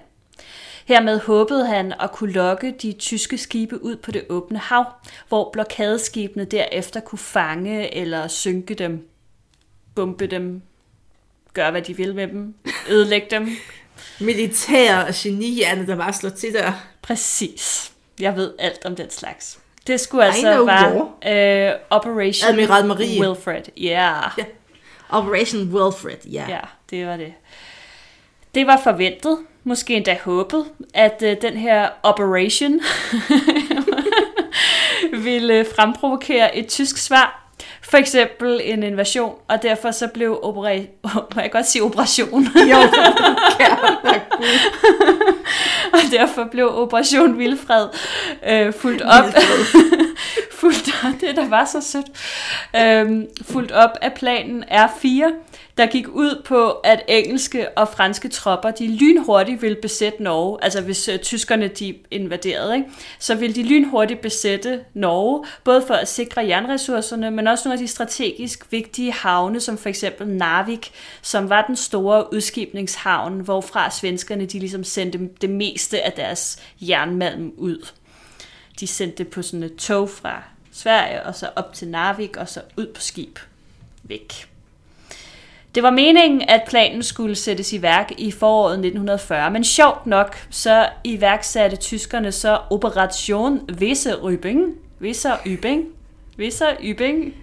Hermed 0.85 1.19
håbede 1.19 1.65
han 1.67 1.93
at 1.99 2.11
kunne 2.11 2.31
lokke 2.31 2.75
de 2.81 2.91
tyske 2.91 3.37
skibe 3.37 3.83
ud 3.83 3.95
på 3.95 4.11
det 4.11 4.25
åbne 4.29 4.59
hav, 4.59 4.85
hvor 5.29 5.49
blokadeskibene 5.53 6.45
derefter 6.45 6.99
kunne 6.99 7.19
fange 7.19 7.95
eller 7.95 8.27
synke 8.27 8.73
dem, 8.73 9.09
bombe 9.95 10.27
dem, 10.27 10.61
gøre 11.53 11.71
hvad 11.71 11.81
de 11.81 11.97
vil 11.97 12.15
med 12.15 12.27
dem, 12.27 12.55
ødelægge 12.89 13.27
dem. 13.31 13.49
Militær 14.19 14.97
og 14.97 15.13
genihjerne, 15.13 15.87
der 15.87 15.95
bare 15.95 16.13
slår 16.13 16.29
til 16.29 16.53
der. 16.53 16.71
Præcis. 17.01 17.91
Jeg 18.19 18.35
ved 18.35 18.53
alt 18.59 18.85
om 18.85 18.95
den 18.95 19.09
slags. 19.09 19.59
Det 19.87 19.99
skulle 19.99 20.25
altså 20.25 20.65
være 20.65 21.67
øh, 21.67 21.79
Operation 21.89 22.49
Admiral 22.49 22.85
Marie. 22.85 23.21
Wilfred. 23.21 23.61
Ja. 23.77 24.13
Ja. 24.37 24.45
Operation 25.09 25.73
Wilfred, 25.73 26.31
ja. 26.31 26.45
Ja, 26.49 26.59
det 26.89 27.07
var 27.07 27.17
det. 27.17 27.33
Det 28.55 28.67
var 28.67 28.81
forventet, 28.83 29.37
måske 29.63 29.93
endda 29.93 30.17
håbet, 30.23 30.65
at 30.93 31.23
øh, 31.25 31.35
den 31.41 31.53
her 31.57 31.89
operation 32.03 32.79
ville 35.27 35.65
fremprovokere 35.75 36.57
et 36.57 36.67
tysk 36.67 36.97
svar. 36.97 37.41
For 37.81 37.97
eksempel 37.97 38.61
en 38.63 38.83
invasion, 38.83 39.35
og 39.47 39.63
derfor 39.63 39.91
så 39.91 40.07
blev 40.07 40.39
opera- 40.43 41.09
må 41.35 41.41
jeg 41.41 41.51
godt 41.51 41.67
sige 41.67 41.83
operation, 41.83 42.43
Jo, 42.71 42.77
og 45.93 45.99
derfor 46.11 46.47
blev 46.51 46.69
Operation 46.73 47.39
Vilfred 47.39 47.87
øh, 48.47 48.73
fuldt 48.73 49.01
op, 49.01 49.23
fuldt 50.51 50.89
op, 51.05 51.21
det 51.21 51.35
der 51.35 51.49
var 51.49 51.65
så 51.65 51.81
sødt, 51.81 52.07
øhm, 52.75 53.25
fuldt 53.41 53.71
op 53.71 53.91
af 54.01 54.13
planen 54.13 54.63
R4, 54.71 55.33
der 55.77 55.85
gik 55.85 56.07
ud 56.07 56.41
på, 56.45 56.71
at 56.71 57.03
engelske 57.07 57.77
og 57.77 57.87
franske 57.87 58.29
tropper, 58.29 58.71
de 58.71 58.87
lynhurtigt 58.87 59.61
ville 59.61 59.77
besætte 59.81 60.23
Norge, 60.23 60.63
altså 60.63 60.81
hvis 60.81 61.07
øh, 61.07 61.19
tyskerne 61.19 61.67
de 61.67 61.95
invaderede, 62.11 62.75
ikke? 62.75 62.89
så 63.19 63.35
ville 63.35 63.55
de 63.55 63.63
lynhurtigt 63.63 64.21
besætte 64.21 64.79
Norge, 64.93 65.45
både 65.63 65.83
for 65.87 65.93
at 65.93 66.07
sikre 66.07 66.47
jernressourcerne, 66.47 67.31
men 67.31 67.47
også 67.47 67.67
nogle 67.67 67.73
af 67.73 67.79
de 67.79 67.87
strategisk 67.87 68.71
vigtige 68.71 69.11
havne, 69.11 69.59
som 69.59 69.77
for 69.77 69.89
eksempel 69.89 70.27
Narvik, 70.27 70.91
som 71.21 71.49
var 71.49 71.65
den 71.67 71.75
store 71.75 72.33
udskibningshavn, 72.33 73.39
hvorfra 73.39 73.91
svenskerne 73.91 74.45
de 74.45 74.59
ligesom 74.59 74.83
sendte 74.83 75.29
det 75.41 75.49
meste 75.49 76.01
af 76.01 76.11
deres 76.11 76.59
jernmalm 76.81 77.53
ud. 77.57 77.87
De 78.79 78.87
sendte 78.87 79.17
det 79.17 79.27
på 79.27 79.41
sådan 79.41 79.63
et 79.63 79.75
tog 79.75 80.09
fra 80.09 80.43
Sverige, 80.71 81.23
og 81.23 81.35
så 81.35 81.49
op 81.55 81.73
til 81.73 81.87
Narvik, 81.87 82.37
og 82.37 82.49
så 82.49 82.61
ud 82.77 82.85
på 82.85 83.01
skib. 83.01 83.39
Væk. 84.03 84.54
Det 85.75 85.83
var 85.83 85.91
meningen, 85.91 86.41
at 86.47 86.61
planen 86.67 87.03
skulle 87.03 87.35
sættes 87.35 87.73
i 87.73 87.81
værk 87.81 88.11
i 88.17 88.31
foråret 88.31 88.73
1940, 88.73 89.51
men 89.51 89.63
sjovt 89.63 90.05
nok, 90.05 90.37
så 90.49 90.89
iværksatte 91.03 91.75
tyskerne 91.75 92.31
så 92.31 92.59
Operation 92.69 93.69
Weserübing. 93.71 94.59
Weserübing? 95.01 95.85
Weserübing? 96.39 97.33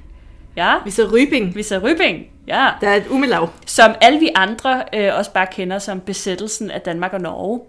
Ja, 0.56 0.74
Vi 0.84 0.90
så 0.90 1.10
Rybing, 1.12 1.56
Weserübing. 1.56 2.26
Ja, 2.46 2.68
der 2.80 2.88
er 2.88 2.96
et 2.96 3.06
umelav. 3.10 3.48
som 3.66 3.94
alle 4.00 4.18
vi 4.18 4.28
andre 4.34 4.82
øh, 4.94 5.10
også 5.18 5.32
bare 5.32 5.46
kender 5.46 5.78
som 5.78 6.00
besættelsen 6.00 6.70
af 6.70 6.80
Danmark 6.80 7.12
og 7.12 7.20
Norge. 7.20 7.60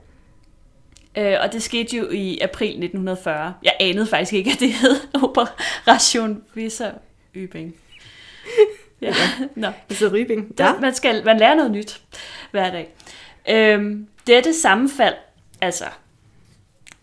Øh, 1.18 1.36
og 1.44 1.54
det 1.54 1.64
skete 1.64 1.98
jo 1.98 2.10
i 2.12 2.40
april 2.40 2.70
1940. 2.70 3.54
Jeg 3.64 3.74
anede 3.80 4.08
faktisk 4.08 4.34
ikke, 4.34 4.52
at 4.52 4.60
det 4.60 4.74
hed 4.74 4.96
Operation 5.24 6.42
Weserübing. 6.58 7.83
Ja, 9.04 9.16
nå. 9.56 9.68
Så 9.90 10.08
Rybing. 10.08 10.56
Ja. 10.60 10.74
Man, 10.80 10.94
skal, 10.96 11.26
man 11.26 11.38
lærer 11.38 11.56
noget 11.56 11.72
nyt 11.72 12.02
hver 12.52 12.72
dag. 12.72 12.90
Øhm, 13.50 14.08
dette 14.28 14.54
sammenfald, 14.54 15.16
altså 15.62 15.86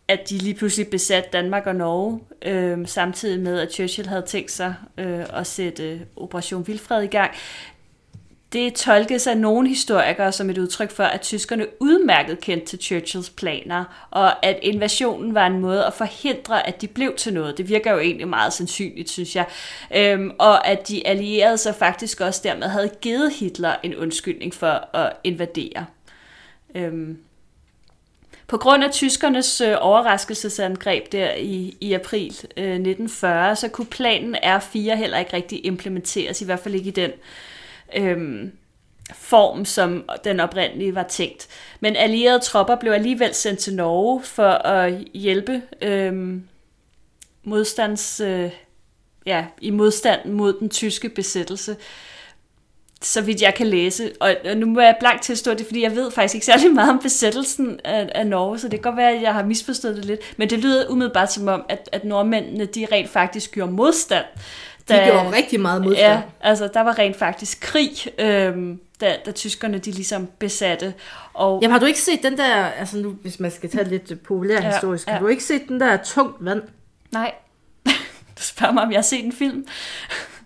at 0.08 0.28
de 0.30 0.38
lige 0.38 0.54
pludselig 0.54 0.88
besatte 0.88 1.30
Danmark 1.32 1.66
og 1.66 1.76
Norge, 1.76 2.20
øhm, 2.42 2.86
samtidig 2.86 3.40
med, 3.40 3.60
at 3.60 3.72
Churchill 3.72 4.08
havde 4.08 4.22
tænkt 4.22 4.50
sig 4.50 4.74
øh, 4.98 5.24
at 5.32 5.46
sætte 5.46 6.00
Operation 6.16 6.66
Vilfred 6.66 7.02
i 7.02 7.06
gang, 7.06 7.30
det 8.52 8.74
tolkes 8.74 9.26
af 9.26 9.36
nogle 9.36 9.68
historikere 9.68 10.32
som 10.32 10.50
et 10.50 10.58
udtryk 10.58 10.90
for, 10.90 11.04
at 11.04 11.20
tyskerne 11.20 11.66
udmærket 11.80 12.40
kendte 12.40 12.66
til 12.66 12.78
Churchills 12.78 13.30
planer, 13.30 14.08
og 14.10 14.46
at 14.46 14.58
invasionen 14.62 15.34
var 15.34 15.46
en 15.46 15.60
måde 15.60 15.86
at 15.86 15.94
forhindre, 15.94 16.66
at 16.66 16.80
de 16.80 16.88
blev 16.88 17.14
til 17.16 17.34
noget. 17.34 17.58
Det 17.58 17.68
virker 17.68 17.92
jo 17.92 17.98
egentlig 17.98 18.28
meget 18.28 18.52
sandsynligt, 18.52 19.10
synes 19.10 19.36
jeg. 19.36 19.46
Øhm, 19.96 20.30
og 20.38 20.66
at 20.66 20.88
de 20.88 21.06
allierede 21.06 21.58
sig 21.58 21.74
faktisk 21.74 22.20
også 22.20 22.40
dermed 22.44 22.68
havde 22.68 22.90
givet 23.00 23.32
Hitler 23.32 23.74
en 23.82 23.96
undskyldning 23.96 24.54
for 24.54 24.96
at 24.96 25.12
invadere. 25.24 25.86
Øhm, 26.74 27.18
på 28.46 28.56
grund 28.58 28.84
af 28.84 28.90
tyskernes 28.90 29.60
øh, 29.60 29.76
overraskelsesangreb 29.80 31.12
der 31.12 31.34
i, 31.34 31.76
i 31.80 31.92
april 31.92 32.36
øh, 32.56 32.64
1940, 32.64 33.56
så 33.56 33.68
kunne 33.68 33.86
planen 33.86 34.36
R4 34.36 34.94
heller 34.94 35.18
ikke 35.18 35.32
rigtig 35.32 35.66
implementeres, 35.66 36.42
i 36.42 36.44
hvert 36.44 36.60
fald 36.60 36.74
ikke 36.74 36.88
i 36.88 36.92
den 36.92 37.10
øhm, 37.96 38.52
form, 39.14 39.64
som 39.64 40.04
den 40.24 40.40
oprindelige 40.40 40.94
var 40.94 41.02
tænkt. 41.02 41.48
Men 41.80 41.96
allierede 41.96 42.40
tropper 42.40 42.76
blev 42.76 42.92
alligevel 42.92 43.34
sendt 43.34 43.60
til 43.60 43.74
Norge 43.74 44.22
for 44.22 44.48
at 44.48 44.92
hjælpe 45.14 45.62
øhm, 45.82 46.44
modstands, 47.44 48.20
øh, 48.20 48.50
ja, 49.26 49.46
i 49.60 49.70
modstand 49.70 50.30
mod 50.30 50.58
den 50.60 50.68
tyske 50.68 51.08
besættelse 51.08 51.76
så 53.02 53.20
vidt 53.20 53.42
jeg 53.42 53.54
kan 53.54 53.66
læse. 53.66 54.12
Og 54.20 54.36
nu 54.56 54.66
må 54.66 54.80
jeg 54.80 54.96
blankt 55.00 55.22
tilstå 55.22 55.54
det, 55.54 55.66
fordi 55.66 55.82
jeg 55.82 55.96
ved 55.96 56.10
faktisk 56.10 56.34
ikke 56.34 56.46
særlig 56.46 56.70
meget 56.74 56.90
om 56.90 56.98
besættelsen 56.98 57.80
af, 57.84 58.08
af 58.14 58.26
Norge, 58.26 58.58
så 58.58 58.68
det 58.68 58.82
kan 58.82 58.90
godt 58.90 58.96
være, 58.96 59.12
at 59.12 59.22
jeg 59.22 59.34
har 59.34 59.44
misforstået 59.44 59.96
det 59.96 60.04
lidt. 60.04 60.20
Men 60.36 60.50
det 60.50 60.58
lyder 60.58 60.88
umiddelbart 60.88 61.32
som 61.32 61.48
om, 61.48 61.64
at, 61.68 61.88
at 61.92 62.04
nordmændene 62.04 62.64
de 62.64 62.86
rent 62.92 63.10
faktisk 63.10 63.52
gjorde 63.52 63.72
modstand. 63.72 64.24
Da, 64.96 65.00
de 65.00 65.10
gjorde 65.10 65.36
rigtig 65.36 65.60
meget 65.60 65.82
modstand. 65.82 66.12
Ja, 66.12 66.22
altså 66.40 66.68
der 66.74 66.80
var 66.80 66.98
rent 66.98 67.16
faktisk 67.16 67.60
krig, 67.60 67.90
øhm, 68.18 68.80
da, 69.00 69.16
da 69.26 69.30
tyskerne 69.32 69.78
de 69.78 69.90
ligesom 69.90 70.28
besatte. 70.38 70.94
Og, 71.34 71.58
Jamen 71.62 71.72
har 71.72 71.78
du 71.78 71.86
ikke 71.86 72.00
set 72.00 72.22
den 72.22 72.38
der, 72.38 72.54
altså 72.66 72.96
nu 72.98 73.10
hvis 73.10 73.40
man 73.40 73.50
skal 73.50 73.70
tage 73.70 73.88
lidt 73.88 74.22
populær 74.22 74.60
historisk, 74.60 75.06
ja, 75.06 75.12
ja. 75.12 75.18
har 75.18 75.22
du 75.24 75.28
ikke 75.28 75.44
set 75.44 75.62
den 75.68 75.80
der 75.80 75.96
tungt 75.96 76.44
vand? 76.44 76.62
Nej, 77.12 77.32
du 78.38 78.42
spørger 78.42 78.72
mig, 78.72 78.82
om 78.82 78.90
jeg 78.90 78.98
har 78.98 79.02
set 79.02 79.24
en 79.24 79.32
film. 79.32 79.66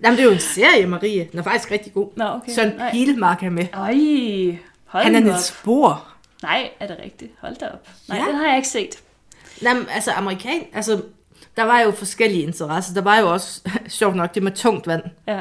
Jamen, 0.05 0.17
det 0.17 0.23
er 0.23 0.27
jo 0.27 0.33
en 0.35 0.39
serie, 0.41 0.87
Marie. 0.87 1.29
Den 1.33 1.39
er 1.39 1.43
faktisk 1.43 1.71
rigtig 1.71 1.93
god. 1.93 2.09
Nå, 2.17 2.25
okay. 2.25 2.53
Søren 2.53 2.73
Pilemark 2.93 3.43
er 3.43 3.51
med. 3.51 3.67
Øj, 3.75 4.57
hold 4.85 5.05
Han 5.05 5.15
er 5.27 5.31
op. 5.33 5.37
et 5.39 5.43
spor. 5.45 6.07
Nej, 6.43 6.71
er 6.81 6.87
det 6.87 6.97
rigtigt? 7.05 7.33
Hold 7.41 7.57
da 7.57 7.67
op. 7.67 7.89
Nej, 8.09 8.19
Ja. 8.19 8.25
den 8.25 8.35
har 8.35 8.47
jeg 8.47 8.57
ikke 8.57 8.69
set. 8.69 8.99
Jamen, 9.63 9.87
altså 9.95 10.11
amerikan, 10.13 10.61
altså, 10.75 11.03
der 11.57 11.63
var 11.63 11.81
jo 11.81 11.91
forskellige 11.91 12.43
interesser. 12.43 12.95
Der 12.95 13.01
var 13.03 13.19
jo 13.19 13.33
også, 13.33 13.63
sjovt 13.89 14.17
nok, 14.17 14.35
det 14.35 14.43
med 14.43 14.53
tungt 14.53 14.87
vand, 14.87 15.03
Ja. 15.29 15.41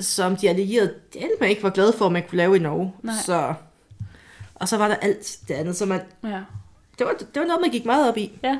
som 0.00 0.36
de 0.36 0.48
allierede 0.48 0.94
det 1.12 1.22
man 1.40 1.48
ikke 1.50 1.62
var 1.62 1.70
glade 1.70 1.92
for, 1.98 2.06
at 2.06 2.12
man 2.12 2.22
kunne 2.28 2.36
lave 2.36 2.56
i 2.56 2.58
Norge. 2.58 2.92
Nej. 3.02 3.14
Så, 3.24 3.54
og 4.54 4.68
så 4.68 4.76
var 4.76 4.88
der 4.88 4.94
alt 4.94 5.38
det 5.48 5.54
andet, 5.54 5.76
så 5.76 5.86
man, 5.86 6.00
Ja. 6.24 6.40
det, 6.98 7.06
var, 7.06 7.12
det 7.12 7.40
var 7.40 7.44
noget, 7.46 7.60
man 7.60 7.70
gik 7.70 7.84
meget 7.84 8.08
op 8.08 8.16
i. 8.16 8.32
Ja. 8.42 8.58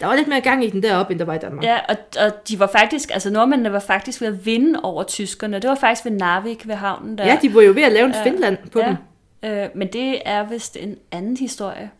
Der 0.00 0.06
var 0.06 0.14
lidt 0.16 0.28
mere 0.28 0.40
gang 0.40 0.64
i 0.64 0.70
den 0.70 0.82
deroppe, 0.82 1.12
end 1.12 1.18
der 1.18 1.24
var 1.24 1.34
i 1.34 1.38
Danmark. 1.38 1.64
Ja, 1.64 1.78
og, 1.88 1.96
og 2.20 2.48
de 2.48 2.58
var 2.58 2.66
faktisk, 2.66 3.10
altså 3.12 3.30
nordmændene 3.30 3.72
var 3.72 3.78
faktisk 3.78 4.20
ved 4.20 4.28
at 4.28 4.46
vinde 4.46 4.80
over 4.82 5.02
tyskerne. 5.02 5.58
Det 5.58 5.70
var 5.70 5.76
faktisk 5.76 6.04
ved 6.04 6.12
Narvik 6.12 6.68
ved 6.68 6.74
havnen 6.74 7.18
der. 7.18 7.26
ja 7.26 7.38
de 7.42 7.54
var 7.54 7.60
jo 7.62 7.72
ved 7.72 7.82
at 7.82 7.92
lave 7.92 8.06
en 8.06 8.12
Ja. 8.12 8.24
Finland 8.24 8.56
på 8.72 8.78
ja. 8.80 8.86
dem. 8.86 8.96
Øh, 9.50 9.68
men 9.74 9.88
det 9.92 10.22
er 10.24 10.48
vist 10.48 10.76
en 10.80 10.96
anden 11.12 11.36
historie. 11.36 11.90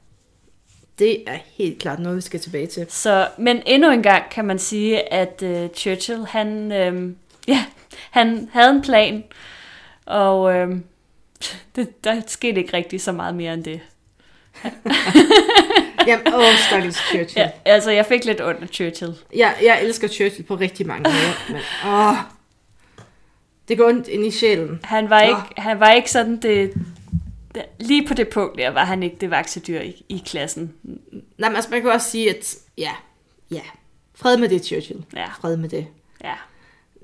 Det 0.99 1.23
er 1.27 1.39
helt 1.57 1.79
klart 1.79 1.99
noget, 1.99 2.17
vi 2.17 2.23
skal 2.23 2.41
tilbage 2.41 2.67
til. 2.67 2.87
Så, 2.89 3.29
men 3.39 3.63
endnu 3.67 3.91
en 3.91 4.03
gang 4.03 4.31
kan 4.31 4.45
man 4.45 4.59
sige, 4.59 5.13
at 5.13 5.43
øh, 5.43 5.69
Churchill, 5.75 6.27
han, 6.27 6.73
øh, 6.73 7.13
ja, 7.49 7.65
han 8.11 8.49
havde 8.53 8.71
en 8.71 8.83
plan, 8.83 9.25
og 10.07 10.55
øh, 10.55 10.77
det, 11.77 12.05
der 12.05 12.23
skete 12.27 12.61
ikke 12.61 12.77
rigtig 12.77 13.01
så 13.01 13.13
meget 13.13 13.35
mere 13.35 13.55
end 13.55 13.65
det. 13.65 13.81
Jamen, 16.07 16.35
åh, 16.35 16.55
stakkels 16.69 16.97
Churchill. 16.97 17.31
Ja, 17.37 17.51
altså, 17.65 17.91
jeg 17.91 18.07
fik 18.07 18.25
lidt 18.25 18.41
ondt 18.41 18.63
af 18.63 18.69
Churchill. 18.69 19.15
Jeg, 19.35 19.55
jeg 19.63 19.83
elsker 19.83 20.09
Churchill 20.09 20.43
på 20.43 20.55
rigtig 20.55 20.87
mange 20.87 21.03
måder, 21.03 21.53
men 21.53 21.61
åh, 21.93 22.17
det 23.69 23.79
går 23.79 23.89
ondt 23.89 24.09
ind 24.09 24.27
i 24.27 24.31
sjælen. 24.31 24.81
Han 24.85 25.11
var 25.11 25.21
ikke, 25.21 25.41
han 25.57 25.81
var 25.81 25.93
ikke 25.93 26.11
sådan 26.11 26.37
det... 26.37 26.73
Lige 27.81 28.09
på 28.09 28.15
det 28.15 28.29
punkt 28.29 28.59
der 28.59 28.71
var 28.71 28.85
han 28.85 29.03
ikke 29.03 29.17
det 29.21 29.31
vaksedyr 29.31 29.81
i, 29.81 30.05
i 30.09 30.23
klassen. 30.27 30.73
Nej, 31.39 31.49
men 31.49 31.57
altså, 31.57 31.71
man 31.71 31.83
kan 31.83 31.91
også 31.91 32.11
sige, 32.11 32.37
at 32.37 32.57
ja, 32.79 32.93
ja, 33.51 33.61
fred 34.15 34.37
med 34.37 34.49
det, 34.49 34.65
Churchill. 34.65 35.05
Ja. 35.17 35.27
Fred 35.41 35.57
med 35.57 35.69
det. 35.69 35.87
Ja. 36.25 36.35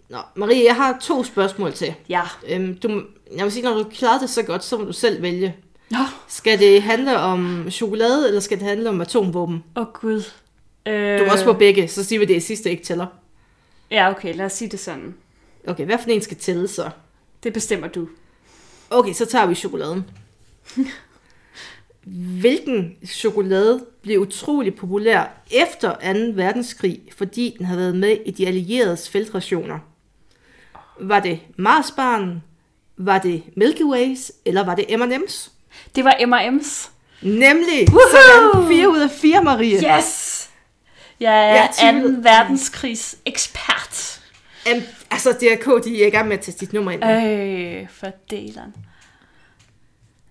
Nå, 0.09 0.18
Marie, 0.34 0.64
jeg 0.64 0.76
har 0.76 0.98
to 1.03 1.24
spørgsmål 1.24 1.72
til. 1.72 1.94
Ja. 2.09 2.22
Øhm, 2.48 2.78
du, 2.78 3.03
jeg 3.36 3.44
vil 3.44 3.53
sige, 3.53 3.62
når 3.64 3.74
du 3.74 3.84
klarer 3.84 4.18
det 4.18 4.30
så 4.30 4.42
godt, 4.42 4.64
så 4.64 4.78
må 4.78 4.84
du 4.84 4.92
selv 4.92 5.22
vælge. 5.22 5.57
Nå. 5.90 5.98
Skal 6.28 6.59
det 6.59 6.82
handle 6.82 7.18
om 7.18 7.70
chokolade, 7.70 8.28
eller 8.28 8.40
skal 8.40 8.59
det 8.59 8.66
handle 8.66 8.88
om 8.88 9.00
atomvåben? 9.00 9.64
Åh, 9.76 9.82
oh, 9.82 9.88
Gud. 9.92 10.22
Øh, 10.86 11.18
Du 11.18 11.24
må 11.24 11.32
også 11.32 11.44
på 11.44 11.53
begge, 11.53 11.88
så 11.88 12.05
siger 12.05 12.18
vi, 12.18 12.24
det 12.24 12.42
sidste 12.42 12.70
ikke 12.70 12.84
tæller. 12.84 13.07
Ja, 13.90 14.11
okay, 14.11 14.34
lad 14.34 14.46
os 14.46 14.53
sige 14.53 14.68
det 14.70 14.80
sådan. 14.80 15.14
Okay, 15.68 15.84
hvad 15.84 15.98
for 15.98 16.11
en 16.11 16.22
skal 16.22 16.36
tælle 16.36 16.68
så? 16.68 16.90
Det 17.42 17.53
bestemmer 17.53 17.88
du. 17.88 18.09
Okay, 18.90 19.12
så 19.12 19.26
tager 19.26 19.46
vi 19.46 19.55
chokoladen. 19.55 20.05
Hvilken 22.40 22.96
chokolade 23.06 23.84
blev 24.02 24.20
utrolig 24.20 24.74
populær 24.74 25.24
efter 25.50 25.90
2. 25.94 25.98
verdenskrig, 26.34 27.00
fordi 27.16 27.54
den 27.58 27.66
havde 27.66 27.80
været 27.80 27.96
med 27.96 28.16
i 28.26 28.30
de 28.30 28.46
allieredes 28.46 29.08
feltrationer? 29.10 29.78
Var 31.00 31.20
det 31.20 31.40
Marsbarn, 31.56 32.42
var 32.96 33.18
det 33.18 33.42
Milky 33.56 33.82
Ways, 33.82 34.32
eller 34.44 34.64
var 34.64 34.74
det 34.74 34.84
M&M's? 34.90 35.50
Det 35.94 36.04
var 36.04 36.16
M&M's. 36.26 36.90
Nemlig! 37.22 37.88
Woohoo! 37.88 38.52
Sådan 38.52 38.68
4 38.68 38.88
ud 38.88 39.00
af 39.00 39.10
4, 39.10 39.44
Marie. 39.44 39.98
Yes! 39.98 40.50
Jeg 41.20 41.50
er 41.50 41.54
Jeg. 41.84 42.02
2. 42.02 42.08
verdenskrigs 42.22 43.16
ekspert. 43.26 44.20
Um, 44.72 44.82
altså, 45.10 45.32
DRK, 45.32 45.84
de 45.84 46.02
er 46.02 46.06
i 46.06 46.10
gang 46.10 46.28
med 46.28 46.38
at 46.38 46.44
tage 46.44 46.56
dit 46.60 46.72
nummer 46.72 46.90
ind. 46.90 47.04
Øh, 47.04 47.88
for 47.90 48.06
deleren. 48.30 48.74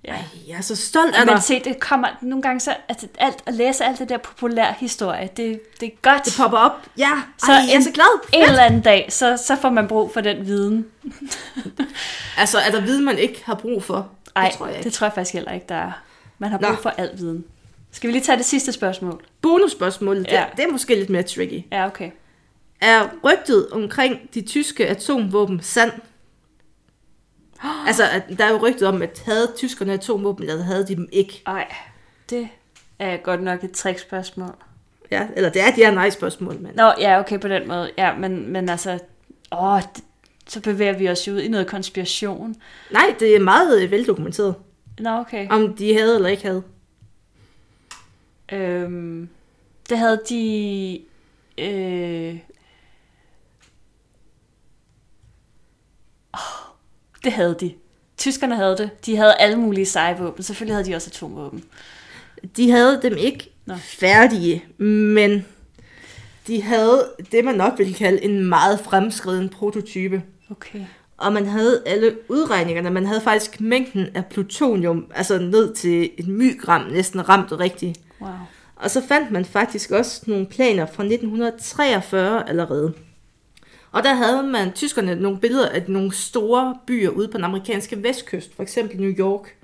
Ja. 0.06 0.12
Ej, 0.12 0.24
jeg 0.47 0.58
er 0.58 0.62
så 0.62 0.76
stolt 0.76 1.16
af 1.16 1.26
dig. 1.26 1.34
Men 1.34 1.41
se, 1.41 1.60
det 1.64 1.80
kommer 1.80 2.08
nogle 2.22 2.41
gange 2.41 2.60
så, 2.60 2.76
at 2.88 3.06
alt, 3.20 3.38
at 3.45 3.54
læse 3.54 3.84
alt 3.86 3.99
det 3.99 4.10
der 4.10 4.18
populær 4.18 4.74
historie, 4.80 5.30
det, 5.38 5.62
det 5.80 5.86
er 5.88 5.91
godt. 6.02 6.26
Det 6.26 6.34
popper 6.38 6.58
op. 6.58 6.72
Ja, 6.97 7.22
Så 7.38 7.52
Ej, 7.52 7.58
jeg 7.58 7.70
er 7.72 7.76
en- 7.76 7.84
så 7.84 7.91
glad. 7.91 8.20
en 8.34 8.43
eller 8.49 8.64
anden 8.64 8.82
dag, 8.82 9.06
så, 9.10 9.38
så 9.45 9.56
får 9.56 9.70
man 9.70 9.88
brug 9.88 10.14
for 10.14 10.22
den 10.22 10.45
viden. 10.45 10.86
Altså, 12.38 12.58
er 12.60 12.72
der 12.72 12.82
viden, 12.82 13.06
man 13.06 13.18
ikke 13.18 13.41
har 13.45 13.56
brug 13.56 13.84
for? 13.84 14.10
Nej, 14.36 14.47
det 14.47 14.58
tror 14.58 14.66
jeg 14.68 14.76
ikke. 14.76 14.84
det 14.84 14.93
tror 14.93 15.06
jeg 15.08 15.14
faktisk 15.14 15.34
heller 15.34 15.52
ikke, 15.52 15.66
der 15.70 15.76
er. 15.76 15.91
Man 16.39 16.52
har 16.52 16.60
Nå. 16.60 16.68
brug 16.68 16.78
for 16.78 16.89
al 16.89 17.10
viden. 17.18 17.43
Skal 17.91 18.08
vi 18.08 18.12
lige 18.14 18.24
tage 18.24 18.38
det 18.38 18.45
sidste 18.45 18.72
spørgsmål? 18.72 19.24
Bonusspørgsmålet, 19.41 20.28
ja. 20.32 20.45
det, 20.49 20.58
det 20.58 20.66
er 20.66 20.72
måske 20.72 20.95
lidt 20.95 21.10
mere 21.10 21.24
tricky. 21.24 21.64
Ja, 21.72 21.86
okay. 21.88 22.12
Er 22.82 23.08
rygtet 23.24 23.68
omkring 23.72 24.20
de 24.34 24.41
tyske 24.41 24.88
atomvåben 24.88 25.60
sand? 25.64 25.91
Altså, 27.88 28.03
der 28.38 28.45
er 28.45 28.51
jo 28.51 28.57
rygtet 28.57 28.88
om, 28.88 29.01
at 29.01 29.24
havde 29.26 29.51
tyskerne 29.55 29.93
atomvåben, 29.93 30.49
eller 30.49 30.64
havde 30.64 30.88
de 30.88 30.95
dem 30.95 31.09
ikke. 31.12 31.43
Ej, 31.45 31.76
det 32.30 32.47
er 32.99 33.18
godt 33.18 33.43
nok 33.43 33.64
et 33.64 33.72
trickspørgsmål. 33.72 34.55
Ja, 35.12 35.28
eller 35.36 35.49
det 35.49 35.62
er 35.62 35.68
et 35.68 35.78
ja-nej-spørgsmål, 35.78 36.59
men... 36.59 36.72
Nå, 36.76 36.93
ja, 36.99 37.20
okay, 37.20 37.39
på 37.39 37.47
den 37.47 37.68
måde. 37.68 37.91
Ja, 37.97 38.16
men, 38.16 38.53
men 38.53 38.70
altså, 38.70 38.99
åh, 39.51 39.82
så 40.47 40.62
bevæger 40.62 40.97
vi 40.97 41.09
os 41.09 41.28
jo 41.28 41.34
ud 41.34 41.39
i 41.39 41.47
noget 41.47 41.68
konspiration. 41.68 42.55
Nej, 42.91 43.16
det 43.20 43.36
er 43.36 43.39
meget 43.39 43.84
øh, 43.84 43.91
veldokumenteret, 43.91 44.55
Nå, 44.99 45.09
okay. 45.09 45.47
om 45.49 45.74
de 45.74 45.93
havde 45.93 46.16
eller 46.16 46.30
ikke 46.30 46.43
havde. 46.43 46.64
Øhm, 48.51 49.30
det 49.89 49.97
havde 49.97 50.22
de... 50.30 51.01
Øh, 51.57 52.38
det 57.24 57.32
havde 57.32 57.55
de. 57.59 57.74
Tyskerne 58.17 58.55
havde 58.55 58.78
det. 58.78 59.05
De 59.05 59.17
havde 59.17 59.36
alle 59.39 59.55
mulige 59.55 59.86
seje 59.86 60.17
våben. 60.17 60.43
Selvfølgelig 60.43 60.76
havde 60.76 60.86
de 60.86 60.95
også 60.95 61.09
atomvåben. 61.09 61.63
De 62.57 62.72
havde 62.72 62.99
dem 63.03 63.17
ikke 63.17 63.51
Nå. 63.65 63.76
Færdige, 63.76 64.63
men 64.78 65.45
de 66.47 66.61
havde 66.61 67.09
det, 67.32 67.45
man 67.45 67.55
nok 67.55 67.74
ville 67.78 67.93
kalde 67.93 68.24
en 68.24 68.45
meget 68.45 68.80
fremskreden 68.80 69.49
prototype. 69.49 70.24
Okay. 70.51 70.80
Og 71.17 71.34
man 71.34 71.45
havde 71.45 71.84
alle 71.86 72.17
udregningerne. 72.30 72.89
Man 72.89 73.05
havde 73.05 73.22
faktisk 73.22 73.61
mængden 73.61 74.07
af 74.15 74.26
plutonium, 74.26 75.11
altså 75.15 75.39
ned 75.39 75.74
til 75.74 76.09
et 76.17 76.28
mygram, 76.28 76.82
næsten 76.82 77.30
ramt 77.30 77.51
rigtigt. 77.51 77.99
Wow. 78.22 78.30
Og 78.76 78.91
så 78.91 79.01
fandt 79.07 79.32
man 79.32 79.45
faktisk 79.45 79.91
også 79.91 80.24
nogle 80.28 80.45
planer 80.45 80.86
fra 80.86 81.03
1943 81.03 82.49
allerede. 82.49 82.93
Og 83.92 84.04
der 84.04 84.14
havde 84.14 84.44
man 84.44 84.72
tyskerne 84.72 85.16
nogle 85.16 85.39
billeder 85.39 85.70
af 85.70 85.84
nogle 85.88 86.14
store 86.16 86.76
byer 86.88 87.10
ude 87.10 87.28
på 87.28 87.38
den 87.38 87.44
amerikanske 87.46 88.04
vestkyst, 88.04 88.56
for 88.56 88.64
eksempel 88.64 89.00
New 89.02 89.12
York. 89.12 89.56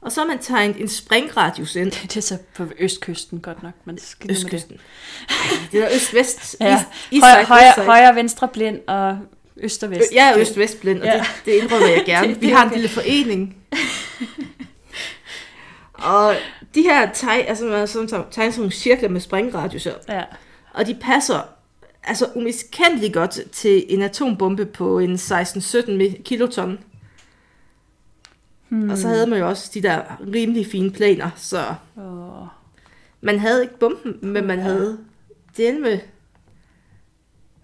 Og 0.00 0.12
så 0.12 0.20
har 0.20 0.28
man 0.28 0.38
tegnet 0.38 0.80
en 0.80 0.88
springradius 0.88 1.76
ind. 1.76 1.90
Det 2.08 2.16
er 2.16 2.20
så 2.20 2.38
på 2.56 2.66
østkysten 2.78 3.40
godt 3.40 3.62
nok. 3.62 3.72
Man 3.84 3.98
skal 3.98 4.30
Østkysten. 4.30 4.76
Ej, 5.28 5.34
det 5.72 5.82
er 5.84 5.88
øst-vest. 5.94 6.56
Ja. 6.60 6.74
East- 6.76 6.84
east 7.12 7.24
Højre, 7.24 7.44
højre, 7.44 7.84
højre, 7.86 8.14
venstre 8.14 8.48
blind 8.48 8.80
og 8.86 9.18
øst 9.56 9.82
og 9.82 9.90
vest. 9.90 10.12
Jeg 10.14 10.30
er 10.32 10.38
øst-vest-blind, 10.38 11.00
og 11.00 11.06
Ja. 11.06 11.12
det, 11.18 11.26
det 11.44 11.52
indrømmer 11.52 11.88
jeg 11.88 12.02
gerne. 12.12 12.26
Det- 12.28 12.34
det 12.34 12.42
Vi 12.42 12.48
har 12.48 12.64
en 12.64 12.72
lille 12.74 12.88
forening. 12.88 13.56
og 15.94 16.34
de 16.74 16.82
her 16.82 17.12
teg, 17.12 17.44
altså, 17.48 17.64
man 17.64 17.78
har 17.78 17.86
sådan, 17.86 18.08
tegnet 18.08 18.30
sådan 18.32 18.52
nogle 18.56 18.72
cirkler 18.72 19.08
med 19.08 19.20
springradiuser, 19.20 19.92
Ja. 20.08 20.22
og 20.74 20.86
de 20.86 20.94
passer 21.00 21.40
altså 22.06 22.26
umiskendeligt 22.34 23.14
godt 23.14 23.40
til 23.52 23.84
en 23.88 24.02
atombombe 24.02 24.66
på 24.66 24.98
en 24.98 25.14
16-17 25.14 25.18
mi- 25.88 26.22
kiloton. 26.22 26.78
Hmm. 28.68 28.90
Og 28.90 28.98
så 28.98 29.08
havde 29.08 29.26
man 29.26 29.38
jo 29.38 29.48
også 29.48 29.70
de 29.74 29.82
der 29.82 30.02
rimelig 30.34 30.66
fine 30.66 30.90
planer, 30.90 31.30
så 31.36 31.74
Åh. 31.96 32.46
man 33.20 33.38
havde 33.38 33.62
ikke 33.62 33.78
bomben, 33.78 34.18
men 34.22 34.46
man 34.46 34.60
havde 34.60 34.98
den 35.56 35.82
med 35.82 35.98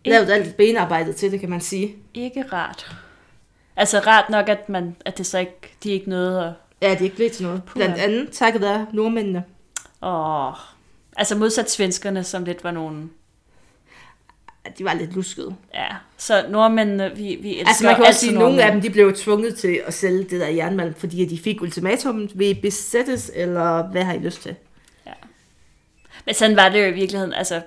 lavet 0.05 0.31
alt 0.31 0.57
benarbejdet 0.57 1.17
til 1.17 1.33
det, 1.33 1.41
kan 1.41 1.51
man 1.51 1.61
sige. 1.61 1.97
Ikke 2.15 2.45
rart. 2.53 2.97
Altså 3.77 3.99
rart 3.99 4.31
nok, 4.31 4.49
at, 4.49 4.69
man, 4.69 4.97
at 5.05 5.19
det 5.19 5.27
så 5.27 5.39
ikke, 5.39 5.75
de 5.85 5.91
ikke 5.91 6.11
nåede 6.11 6.45
at... 6.45 6.53
Ja, 6.83 6.91
det 6.91 7.01
er 7.01 7.05
ikke 7.05 7.17
blevet 7.17 7.33
til 7.33 7.43
noget. 7.47 7.63
Blandt 7.75 7.97
andet 7.97 8.31
takket 8.31 8.63
være 8.63 8.87
nordmændene. 8.93 9.45
Åh. 10.03 10.53
Altså 11.17 11.37
modsat 11.37 11.71
svenskerne, 11.71 12.25
som 12.25 12.45
lidt 12.45 12.65
var 12.65 12.71
nogle... 12.71 13.09
de 14.79 14.85
var 14.85 14.95
lidt 14.95 15.15
luskede. 15.15 15.55
Ja, 15.75 15.87
så 16.17 16.45
nordmændene, 16.51 17.13
vi, 17.17 17.39
vi 17.43 17.51
elsker 17.51 17.69
Altså 17.69 17.85
man 17.85 17.97
kan 17.97 18.05
også 18.05 18.21
sige, 18.21 18.33
at 18.33 18.39
nogle 18.39 18.63
af 18.63 18.73
dem 18.73 18.81
de 18.81 18.91
blev 18.91 19.17
tvunget 19.17 19.55
til 19.55 19.81
at 19.87 19.95
sælge 19.95 20.25
det 20.25 20.41
der 20.41 20.49
jernmalm, 20.49 20.95
fordi 20.95 21.25
de 21.25 21.39
fik 21.39 21.63
ultimatum, 21.63 22.29
vil 22.35 22.49
I 22.49 22.55
besættes, 22.55 23.31
eller 23.35 23.91
hvad 23.91 24.05
har 24.05 24.13
I 24.13 24.19
lyst 24.19 24.43
til? 24.43 24.55
Men 26.27 26.35
sådan 26.35 26.57
var 26.57 26.69
det 26.69 26.81
jo 26.81 26.87
i 26.87 26.93
virkeligheden, 26.93 27.35
altså... 27.35 27.61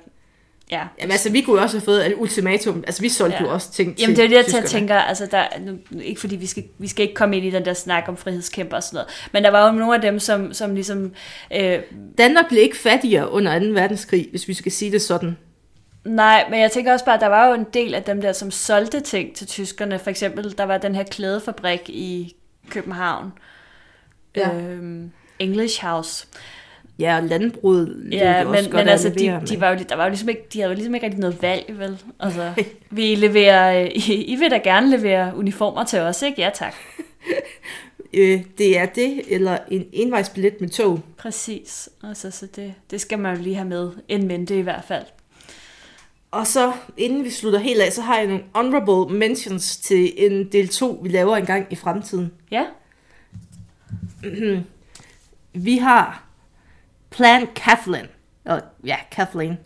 Ja. 0.72 0.84
Jamen 1.00 1.12
altså, 1.12 1.32
vi 1.32 1.42
kunne 1.42 1.56
jo 1.56 1.62
også 1.62 1.78
have 1.78 1.86
fået 1.86 2.08
et 2.08 2.14
ultimatum. 2.18 2.84
Altså, 2.88 3.02
vi 3.02 3.10
solgte 3.10 3.38
Ja. 3.38 3.44
ja. 3.44 3.50
jo 3.50 3.54
også 3.54 3.72
ting 3.72 4.00
Jamen 4.00 4.16
det 4.16 4.26
er 4.26 4.28
det, 4.28 4.54
jeg 4.54 4.66
tænker, 4.66 4.96
altså 4.96 5.26
der, 5.32 5.46
nu, 5.60 5.78
ikke 6.02 6.22
fordi 6.22 6.36
vi 6.36 6.46
skal, 6.46 6.64
vi 6.78 6.88
skal 6.88 7.04
ikke 7.04 7.16
komme 7.16 7.38
ind 7.38 7.46
i 7.46 7.50
den 7.50 7.66
der 7.66 7.74
snak 7.74 8.04
om 8.08 8.18
frihedskæmper 8.18 8.78
og 8.78 8.84
sådan 8.84 8.96
noget, 8.96 9.10
men 9.32 9.44
der 9.44 9.52
var 9.52 9.66
jo 9.68 9.72
nogle 9.72 9.96
af 9.96 10.02
dem, 10.02 10.20
som, 10.20 10.54
som 10.54 10.76
ligesom, 10.76 11.14
øh, 11.56 11.80
Danmark 12.18 12.48
blev 12.50 12.62
ikke 12.62 12.78
fattigere 12.78 13.32
under 13.32 13.60
2. 13.60 13.66
verdenskrig, 13.66 14.28
hvis 14.30 14.48
vi 14.48 14.54
skal 14.54 14.72
sige 14.72 14.92
det 14.92 15.02
sådan. 15.02 15.38
Nej, 16.06 16.46
men 16.50 16.60
jeg 16.60 16.72
tænker 16.72 16.94
også 16.94 17.06
bare, 17.06 17.16
at 17.16 17.22
der 17.22 17.28
var 17.28 17.48
jo 17.48 17.54
en 17.54 17.66
del 17.74 17.96
af 17.96 18.04
dem 18.04 18.22
der, 18.22 18.32
som 18.32 18.52
solgte 18.52 19.00
ting 19.00 19.36
til 19.36 19.48
tyskerne, 19.48 20.00
for 20.00 20.10
eksempel, 20.10 20.58
der 20.58 20.64
var 20.64 20.78
den 20.78 20.96
her 20.96 21.04
klædefabrik 21.04 21.90
i 21.90 22.36
København, 22.70 23.34
Ja. 24.36 24.54
øhm, 24.56 25.12
English 25.40 25.86
House, 25.86 26.28
Ja, 27.00 27.18
og 27.18 27.24
landbruget 27.24 28.08
Ja, 28.12 28.44
men, 28.44 28.72
men 28.72 28.88
altså, 28.88 29.10
de, 29.10 29.42
de, 29.50 29.62
var 29.62 29.70
jo, 29.70 29.80
der 29.90 29.96
var 29.96 30.04
jo 30.04 30.10
ligesom 30.10 30.30
ikke, 30.30 30.42
de 30.54 30.60
havde 30.60 30.72
jo 30.72 30.76
ligesom 30.76 30.96
ikke 30.96 31.06
rigtig 31.06 31.20
noget 31.22 31.42
valg, 31.42 31.66
vel? 31.80 32.02
Altså, 32.20 32.54
vi 32.90 33.16
leverer, 33.16 33.82
øh, 33.84 33.90
I, 33.94 34.24
I 34.24 34.36
vil 34.36 34.52
da 34.52 34.58
gerne 34.58 34.90
levere 34.90 35.36
uniformer 35.36 35.84
til 35.84 36.00
os, 36.00 36.22
ikke? 36.22 36.42
Ja, 36.42 36.50
tak. 36.54 36.74
Øh, 38.16 38.44
det 38.58 38.78
er 38.78 38.86
det, 38.86 39.22
eller 39.28 39.58
en 39.68 39.86
envejsbillet 39.94 40.62
med 40.62 40.70
tog. 40.70 41.00
Præcis. 41.18 41.90
Altså, 42.08 42.32
så 42.32 42.48
det, 42.56 42.74
det 42.92 43.02
skal 43.02 43.20
man 43.20 43.36
jo 43.38 43.44
lige 43.44 43.56
have 43.56 43.68
med 43.68 43.92
en 44.08 44.28
mente 44.28 44.58
i 44.58 44.62
hvert 44.62 44.84
fald. 44.84 45.04
Og 46.34 46.48
så, 46.48 46.72
inden 46.98 47.24
vi 47.24 47.30
slutter 47.30 47.60
helt 47.60 47.82
af, 47.82 47.94
så 47.94 48.02
har 48.02 48.18
jeg 48.18 48.28
nogle 48.28 48.44
honorable 48.56 49.18
mentions 49.18 49.78
til 49.78 50.14
en 50.26 50.52
del 50.52 50.68
2, 50.68 51.00
vi 51.04 51.10
laver 51.10 51.38
en 51.38 51.46
gang 51.46 51.68
i 51.70 51.76
fremtiden. 51.76 52.32
Ja, 52.52 52.66
Vi 55.54 55.78
har 55.78 56.24
Plan 57.10 57.48
Kathleen. 57.56 58.06
Og, 58.46 58.62
ja, 58.86 58.96
Kathleen. 59.12 59.58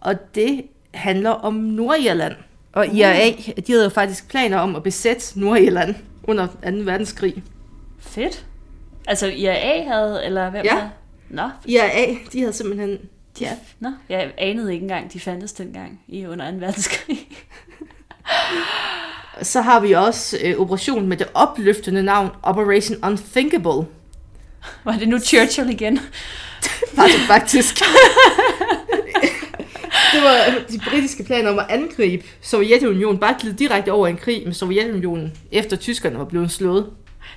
Og 0.00 0.34
det 0.34 0.62
handler 0.94 1.30
om 1.30 1.54
Nordirland. 1.54 2.34
Og 2.72 2.86
IRA, 2.86 3.30
de 3.66 3.72
havde 3.72 3.84
jo 3.84 3.90
faktisk 3.90 4.28
planer 4.28 4.58
om 4.58 4.76
at 4.76 4.82
besætte 4.82 5.40
Nordirland 5.40 5.94
under 6.22 6.46
2. 6.46 6.52
verdenskrig. 6.62 7.42
fedt. 8.00 8.46
Altså, 9.06 9.26
IRA 9.26 9.82
havde, 9.94 10.24
eller 10.24 10.50
hvem 10.50 10.64
Ja. 10.64 10.74
havde? 10.74 10.90
Nå, 11.28 11.48
IRA, 11.66 12.14
de 12.32 12.40
havde 12.40 12.52
simpelthen... 12.52 12.98
ja. 13.40 13.56
Nå, 13.80 13.92
jeg 14.08 14.32
anede 14.38 14.72
ikke 14.72 14.82
engang, 14.82 15.12
de 15.12 15.20
fandtes 15.20 15.52
dengang 15.52 16.00
i 16.08 16.26
under 16.26 16.50
2. 16.50 16.56
verdenskrig. 16.56 17.28
Så 19.42 19.60
har 19.60 19.80
vi 19.80 19.92
også 19.92 20.38
øh, 20.44 20.56
operationen 20.56 21.08
med 21.08 21.16
det 21.16 21.26
opløftende 21.34 22.02
navn 22.02 22.30
Operation 22.42 23.04
Unthinkable. 23.04 23.86
Var 24.84 24.92
det 24.92 25.08
nu 25.08 25.18
Churchill 25.18 25.70
igen? 25.70 26.00
Var 26.96 27.06
det 27.06 27.20
faktisk. 27.26 27.74
det 30.12 30.22
var 30.22 30.64
de 30.70 30.80
britiske 30.90 31.24
planer 31.24 31.50
om 31.50 31.58
at 31.58 31.66
angribe 31.68 32.24
Sovjetunionen, 32.40 33.18
bare 33.18 33.34
glide 33.40 33.56
direkte 33.56 33.92
over 33.92 34.06
en 34.06 34.16
krig 34.16 34.42
med 34.46 34.54
Sovjetunionen, 34.54 35.32
efter 35.52 35.76
tyskerne 35.76 36.18
var 36.18 36.24
blevet 36.24 36.50
slået. 36.50 36.86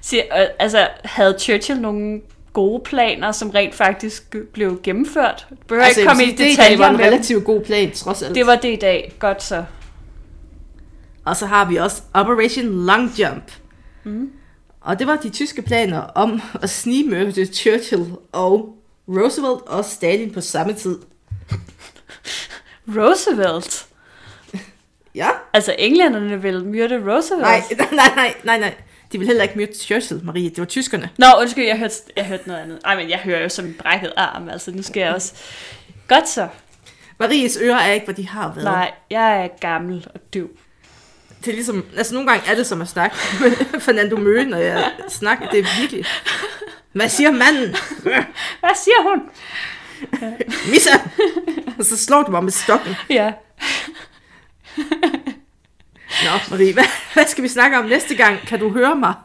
Så, 0.01 0.17
øh, 0.17 0.45
altså, 0.59 0.87
havde 1.03 1.37
Churchill 1.39 1.81
nogle 1.81 2.21
gode 2.53 2.83
planer, 2.83 3.31
som 3.31 3.49
rent 3.49 3.75
faktisk 3.75 4.35
blev 4.53 4.79
gennemført? 4.83 5.47
Behøver 5.67 5.85
altså, 5.85 5.99
ikke 5.99 6.09
komme 6.09 6.23
i 6.23 6.29
det, 6.29 6.37
det, 6.37 6.47
detaljer 6.47 6.77
var 6.77 6.89
en 6.89 6.99
relativt 6.99 7.45
god 7.45 7.61
plan, 7.61 7.91
trods 7.91 8.21
alt. 8.21 8.35
Det 8.35 8.45
var 8.45 8.55
det 8.55 8.73
i 8.73 8.75
dag. 8.75 9.13
Godt 9.19 9.43
så. 9.43 9.63
Og 11.25 11.35
så 11.35 11.45
har 11.45 11.65
vi 11.69 11.75
også 11.75 12.01
Operation 12.13 12.85
Long 12.85 13.11
Jump. 13.19 13.51
Mm. 14.03 14.31
Og 14.81 14.99
det 14.99 15.07
var 15.07 15.15
de 15.15 15.29
tyske 15.29 15.61
planer 15.61 15.99
om 15.99 16.41
at 16.61 16.69
snigmørte 16.69 17.45
Churchill 17.45 18.05
og 18.31 18.77
Roosevelt 19.07 19.61
og 19.67 19.85
Stalin 19.85 20.33
på 20.33 20.41
samme 20.41 20.73
tid. 20.73 20.99
Roosevelt. 22.97 23.85
Ja? 25.15 25.29
Altså, 25.53 25.75
englænderne 25.79 26.41
ville 26.41 26.65
myrde 26.65 27.13
Roosevelt. 27.13 27.41
Nej, 27.47 27.63
nej, 27.91 28.09
nej, 28.15 28.33
nej, 28.43 28.59
nej. 28.59 28.73
De 29.11 29.17
ville 29.17 29.27
heller 29.27 29.43
ikke 29.43 29.57
myrde 29.57 29.73
Churchill, 29.73 30.23
Marie. 30.23 30.49
Det 30.49 30.57
var 30.57 30.65
tyskerne. 30.65 31.09
Nå, 31.17 31.25
undskyld, 31.39 31.65
jeg 31.65 31.77
hørte, 31.77 31.95
jeg 32.15 32.25
hørte 32.25 32.47
noget 32.47 32.61
andet. 32.61 32.79
Ej, 32.85 32.95
men 32.95 33.09
jeg 33.09 33.17
hører 33.19 33.41
jo 33.43 33.49
som 33.49 33.65
en 33.65 33.73
brækket 33.79 34.13
arm, 34.17 34.49
altså 34.49 34.71
nu 34.71 34.81
skal 34.81 35.01
jeg 35.01 35.13
også... 35.13 35.33
Godt 36.07 36.29
så. 36.29 36.47
Maries 37.19 37.57
ører 37.61 37.77
er 37.77 37.91
ikke, 37.91 38.05
hvad 38.05 38.15
de 38.15 38.27
har 38.27 38.47
været. 38.53 38.63
Nej, 38.63 38.91
jeg 39.09 39.43
er 39.43 39.47
gammel 39.59 40.07
og 40.13 40.19
døv. 40.33 40.49
Det 41.45 41.47
er 41.51 41.55
ligesom, 41.55 41.85
altså 41.97 42.13
nogle 42.13 42.29
gange 42.29 42.51
er 42.51 42.55
det 42.55 42.67
som 42.67 42.81
at 42.81 42.87
snakke 42.87 43.15
med 43.39 43.51
Fernando 43.85 44.17
Møge, 44.17 44.45
når 44.45 44.57
jeg 44.57 44.91
snakker. 45.09 45.49
Det 45.49 45.59
er 45.59 45.79
virkelig... 45.81 46.05
Hvad 46.91 47.09
siger 47.09 47.31
manden? 47.31 47.75
Hvad 48.61 48.75
siger 48.83 49.09
hun? 49.09 49.21
Missa! 50.71 50.91
Og 51.79 51.85
så 51.85 51.97
slår 51.97 52.23
du 52.23 52.31
mig 52.31 52.43
med 52.43 52.51
stokken. 52.51 52.95
Ja. 53.09 53.33
Nå, 56.23 56.29
Marie, 56.49 56.73
hvad, 56.73 56.83
hvad 57.13 57.25
skal 57.27 57.43
vi 57.43 57.47
snakke 57.47 57.77
om 57.77 57.85
næste 57.85 58.15
gang? 58.15 58.39
Kan 58.47 58.59
du 58.59 58.69
høre 58.69 58.95
mig? 58.95 59.13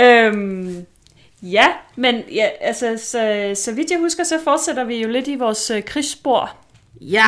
Øhm, 0.00 0.86
ja, 1.42 1.66
men 1.96 2.22
ja, 2.32 2.48
altså, 2.60 2.98
så, 3.04 3.52
så 3.64 3.72
vidt 3.72 3.90
jeg 3.90 3.98
husker, 3.98 4.24
så 4.24 4.38
fortsætter 4.44 4.84
vi 4.84 5.02
jo 5.02 5.08
lidt 5.08 5.28
i 5.28 5.34
vores 5.34 5.70
øh, 5.70 5.82
krigsspor. 5.84 6.56
Ja, 7.00 7.26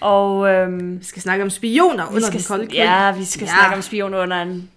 Og 0.00 0.48
øhm, 0.48 1.00
vi 1.00 1.04
skal 1.04 1.22
snakke 1.22 1.44
om 1.44 1.50
spioner 1.50 2.06
under 2.08 2.20
skal, 2.26 2.38
den 2.38 2.46
kolde 2.48 2.66
krig. 2.66 2.74
Ja, 2.76 3.12
vi 3.12 3.24
skal 3.24 3.44
Ja. 3.46 3.52
snakke 3.52 3.76
om 3.76 3.82
spioner 3.82 4.18
under 4.18 4.42
en... 4.42 4.70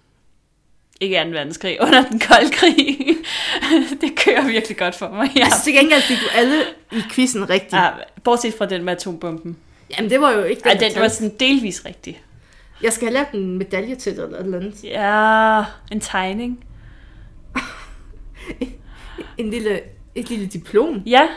Ikke 1.00 1.22
2. 1.24 1.30
verdenskrig, 1.30 1.78
under 1.86 2.02
den 2.08 2.20
kolde 2.20 2.50
krig. 2.50 2.98
det 4.00 4.16
kører 4.24 4.46
virkelig 4.46 4.76
godt 4.76 4.94
for 4.94 5.08
mig. 5.08 5.30
Ja. 5.36 5.44
Altså 5.44 5.64
til 5.64 5.72
gengæld 5.72 6.02
fik 6.02 6.16
du 6.18 6.28
alle 6.34 6.62
i 6.92 7.02
quizzen 7.10 7.50
rigtigt. 7.50 7.72
Ja, 7.72 7.88
bortset 8.24 8.54
fra 8.58 8.66
den 8.66 8.84
med 8.84 8.92
atombomben. 8.92 9.56
Jamen 9.90 10.10
det 10.10 10.20
var 10.20 10.30
jo 10.32 10.42
ikke 10.42 10.62
den, 10.62 10.70
Ej, 10.82 10.88
den 10.88 11.02
var 11.02 11.08
sådan 11.08 11.34
delvis 11.40 11.84
rigtig. 11.84 12.22
Jeg 12.82 12.92
skal 12.92 13.06
have 13.08 13.14
lavet 13.14 13.28
en 13.32 13.58
medalje 13.58 13.94
til 13.94 14.16
dig 14.16 14.22
eller 14.22 14.38
et 14.38 14.44
eller 14.44 14.58
andet. 14.58 14.84
Ja, 14.84 15.64
en 15.92 16.00
tegning. 16.00 16.64
En 19.38 19.50
lille, 19.50 19.80
et 20.14 20.28
lille 20.30 20.46
diplom. 20.46 21.02
Ja. 21.06 21.28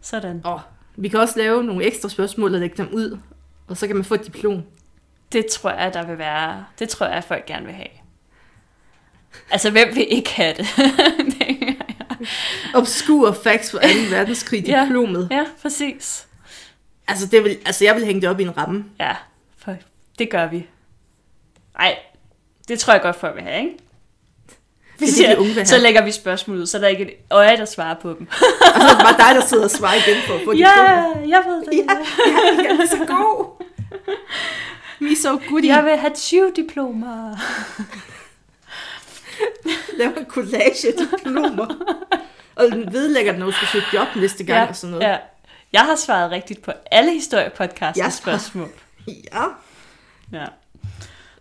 Sådan. 0.00 0.40
Og 0.44 0.60
vi 0.96 1.08
kan 1.08 1.20
også 1.20 1.38
lave 1.38 1.64
nogle 1.64 1.84
ekstra 1.84 2.08
spørgsmål 2.08 2.54
og 2.54 2.60
lægge 2.60 2.76
dem 2.76 2.88
ud. 2.92 3.18
Og 3.68 3.76
så 3.76 3.86
kan 3.86 3.96
man 3.96 4.04
få 4.04 4.14
et 4.14 4.26
diplom. 4.26 4.62
Det 5.32 5.46
tror 5.46 5.70
jeg, 5.70 5.94
der 5.94 6.06
vil 6.06 6.18
være... 6.18 6.64
Det 6.78 6.88
tror 6.88 7.06
jeg, 7.06 7.24
folk 7.24 7.46
gerne 7.46 7.66
vil 7.66 7.74
have. 7.74 7.88
Altså, 9.50 9.70
hvem 9.70 9.88
vil 9.94 10.06
ikke 10.12 10.30
have 10.30 10.54
det? 10.54 10.66
Obscure 12.74 13.34
facts 13.34 13.70
for 13.70 13.78
2. 13.78 13.84
verdenskrig, 14.10 14.64
Ja. 14.68 14.82
diplomet. 14.84 15.28
ja, 15.30 15.44
præcis. 15.62 16.26
Altså, 17.08 17.26
det 17.26 17.44
vil, 17.44 17.58
altså, 17.66 17.84
jeg 17.84 17.94
vil 17.94 18.04
hænge 18.04 18.20
det 18.20 18.30
op 18.30 18.40
i 18.40 18.42
en 18.42 18.56
ramme. 18.56 18.84
Ja, 19.00 19.16
for 19.58 19.76
det 20.18 20.30
gør 20.30 20.46
vi. 20.46 20.66
Nej, 21.78 21.98
det 22.68 22.78
tror 22.80 22.92
jeg 22.92 23.02
godt, 23.02 23.16
folk 23.16 23.34
vil 23.34 23.42
have, 23.42 23.60
ikke? 23.60 23.78
Vi 24.98 25.06
det, 25.06 25.14
siger, 25.14 25.34
de 25.34 25.40
unge 25.40 25.66
så 25.66 25.78
lægger 25.78 26.04
vi 26.04 26.12
spørgsmål 26.12 26.56
ud, 26.56 26.66
så 26.66 26.78
der 26.78 26.84
er 26.84 26.88
ikke 26.88 27.04
et 27.04 27.14
øje, 27.30 27.56
der 27.56 27.64
svarer 27.64 27.94
på 27.94 28.08
dem. 28.08 28.26
Og 28.74 28.80
så 28.80 28.86
er 28.88 28.94
det 28.94 29.04
bare 29.04 29.28
dig, 29.28 29.40
der 29.40 29.46
sidder 29.46 29.64
og 29.64 29.70
svarer 29.70 29.94
igen 29.94 30.16
at 30.16 30.40
få 30.44 30.52
ja, 30.52 30.70
diplomet. 30.70 31.30
jeg 31.30 31.42
ved 31.46 31.64
det. 31.64 31.72
Ja, 31.72 31.94
ja, 32.26 32.62
jeg 32.62 32.80
er 32.82 32.86
så 32.86 33.04
god. 33.06 33.64
Me 35.00 35.16
so 35.16 35.40
goodie. 35.48 35.74
Jeg 35.74 35.84
vil 35.84 35.96
have 35.96 36.12
20 36.14 36.52
diplomer. 36.56 37.36
Laver 39.98 40.16
en 40.16 40.26
collage 40.26 40.88
af 40.88 40.94
diplomer. 40.98 41.66
Og 42.54 42.66
den 42.66 42.92
vedlægger 42.92 43.32
den, 43.32 43.38
når 43.38 43.46
du 43.46 43.52
skal 43.52 43.68
søge 43.68 43.84
job 43.94 44.06
næste 44.16 44.44
gang 44.44 44.68
og 44.68 44.76
sådan 44.76 44.90
noget. 44.90 45.08
Ja. 45.08 45.16
Jeg 45.72 45.80
har 45.80 45.96
svaret 45.96 46.30
rigtigt 46.30 46.62
på 46.62 46.72
alle 46.90 47.12
historiepodcastens 47.12 48.04
Jeg 48.04 48.12
spørgsmål. 48.12 48.68
Ja. 49.32 49.44
Ja. 50.32 50.44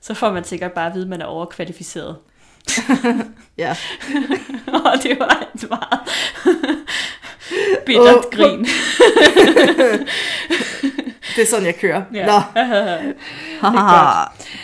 Så 0.02 0.14
får 0.14 0.32
man 0.32 0.44
sikkert 0.44 0.72
bare 0.72 0.88
at 0.88 0.94
vide, 0.94 1.04
at 1.04 1.10
man 1.10 1.22
er 1.22 1.26
overkvalificeret. 1.26 2.18
Ja. 3.58 3.76
Og 4.86 4.94
det 5.04 5.20
var 5.20 5.48
et 5.56 5.70
meget 5.70 6.00
bittert 7.86 8.16
Åh, 8.26 8.32
grin. 8.32 8.66
Det 11.36 11.42
er 11.42 11.46
sådan, 11.50 11.66
jeg 11.66 11.76
kører. 11.76 12.04
Ja. 12.14 12.26
Nå. 12.26 12.42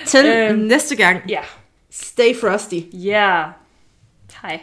Til 0.06 0.26
Øhm. 0.26 0.60
næste 0.60 0.96
gang. 0.96 1.22
ja. 1.30 1.40
Stay 1.92 2.36
frosty. 2.42 2.80
Ja. 2.94 3.44
Hej. 4.42 4.60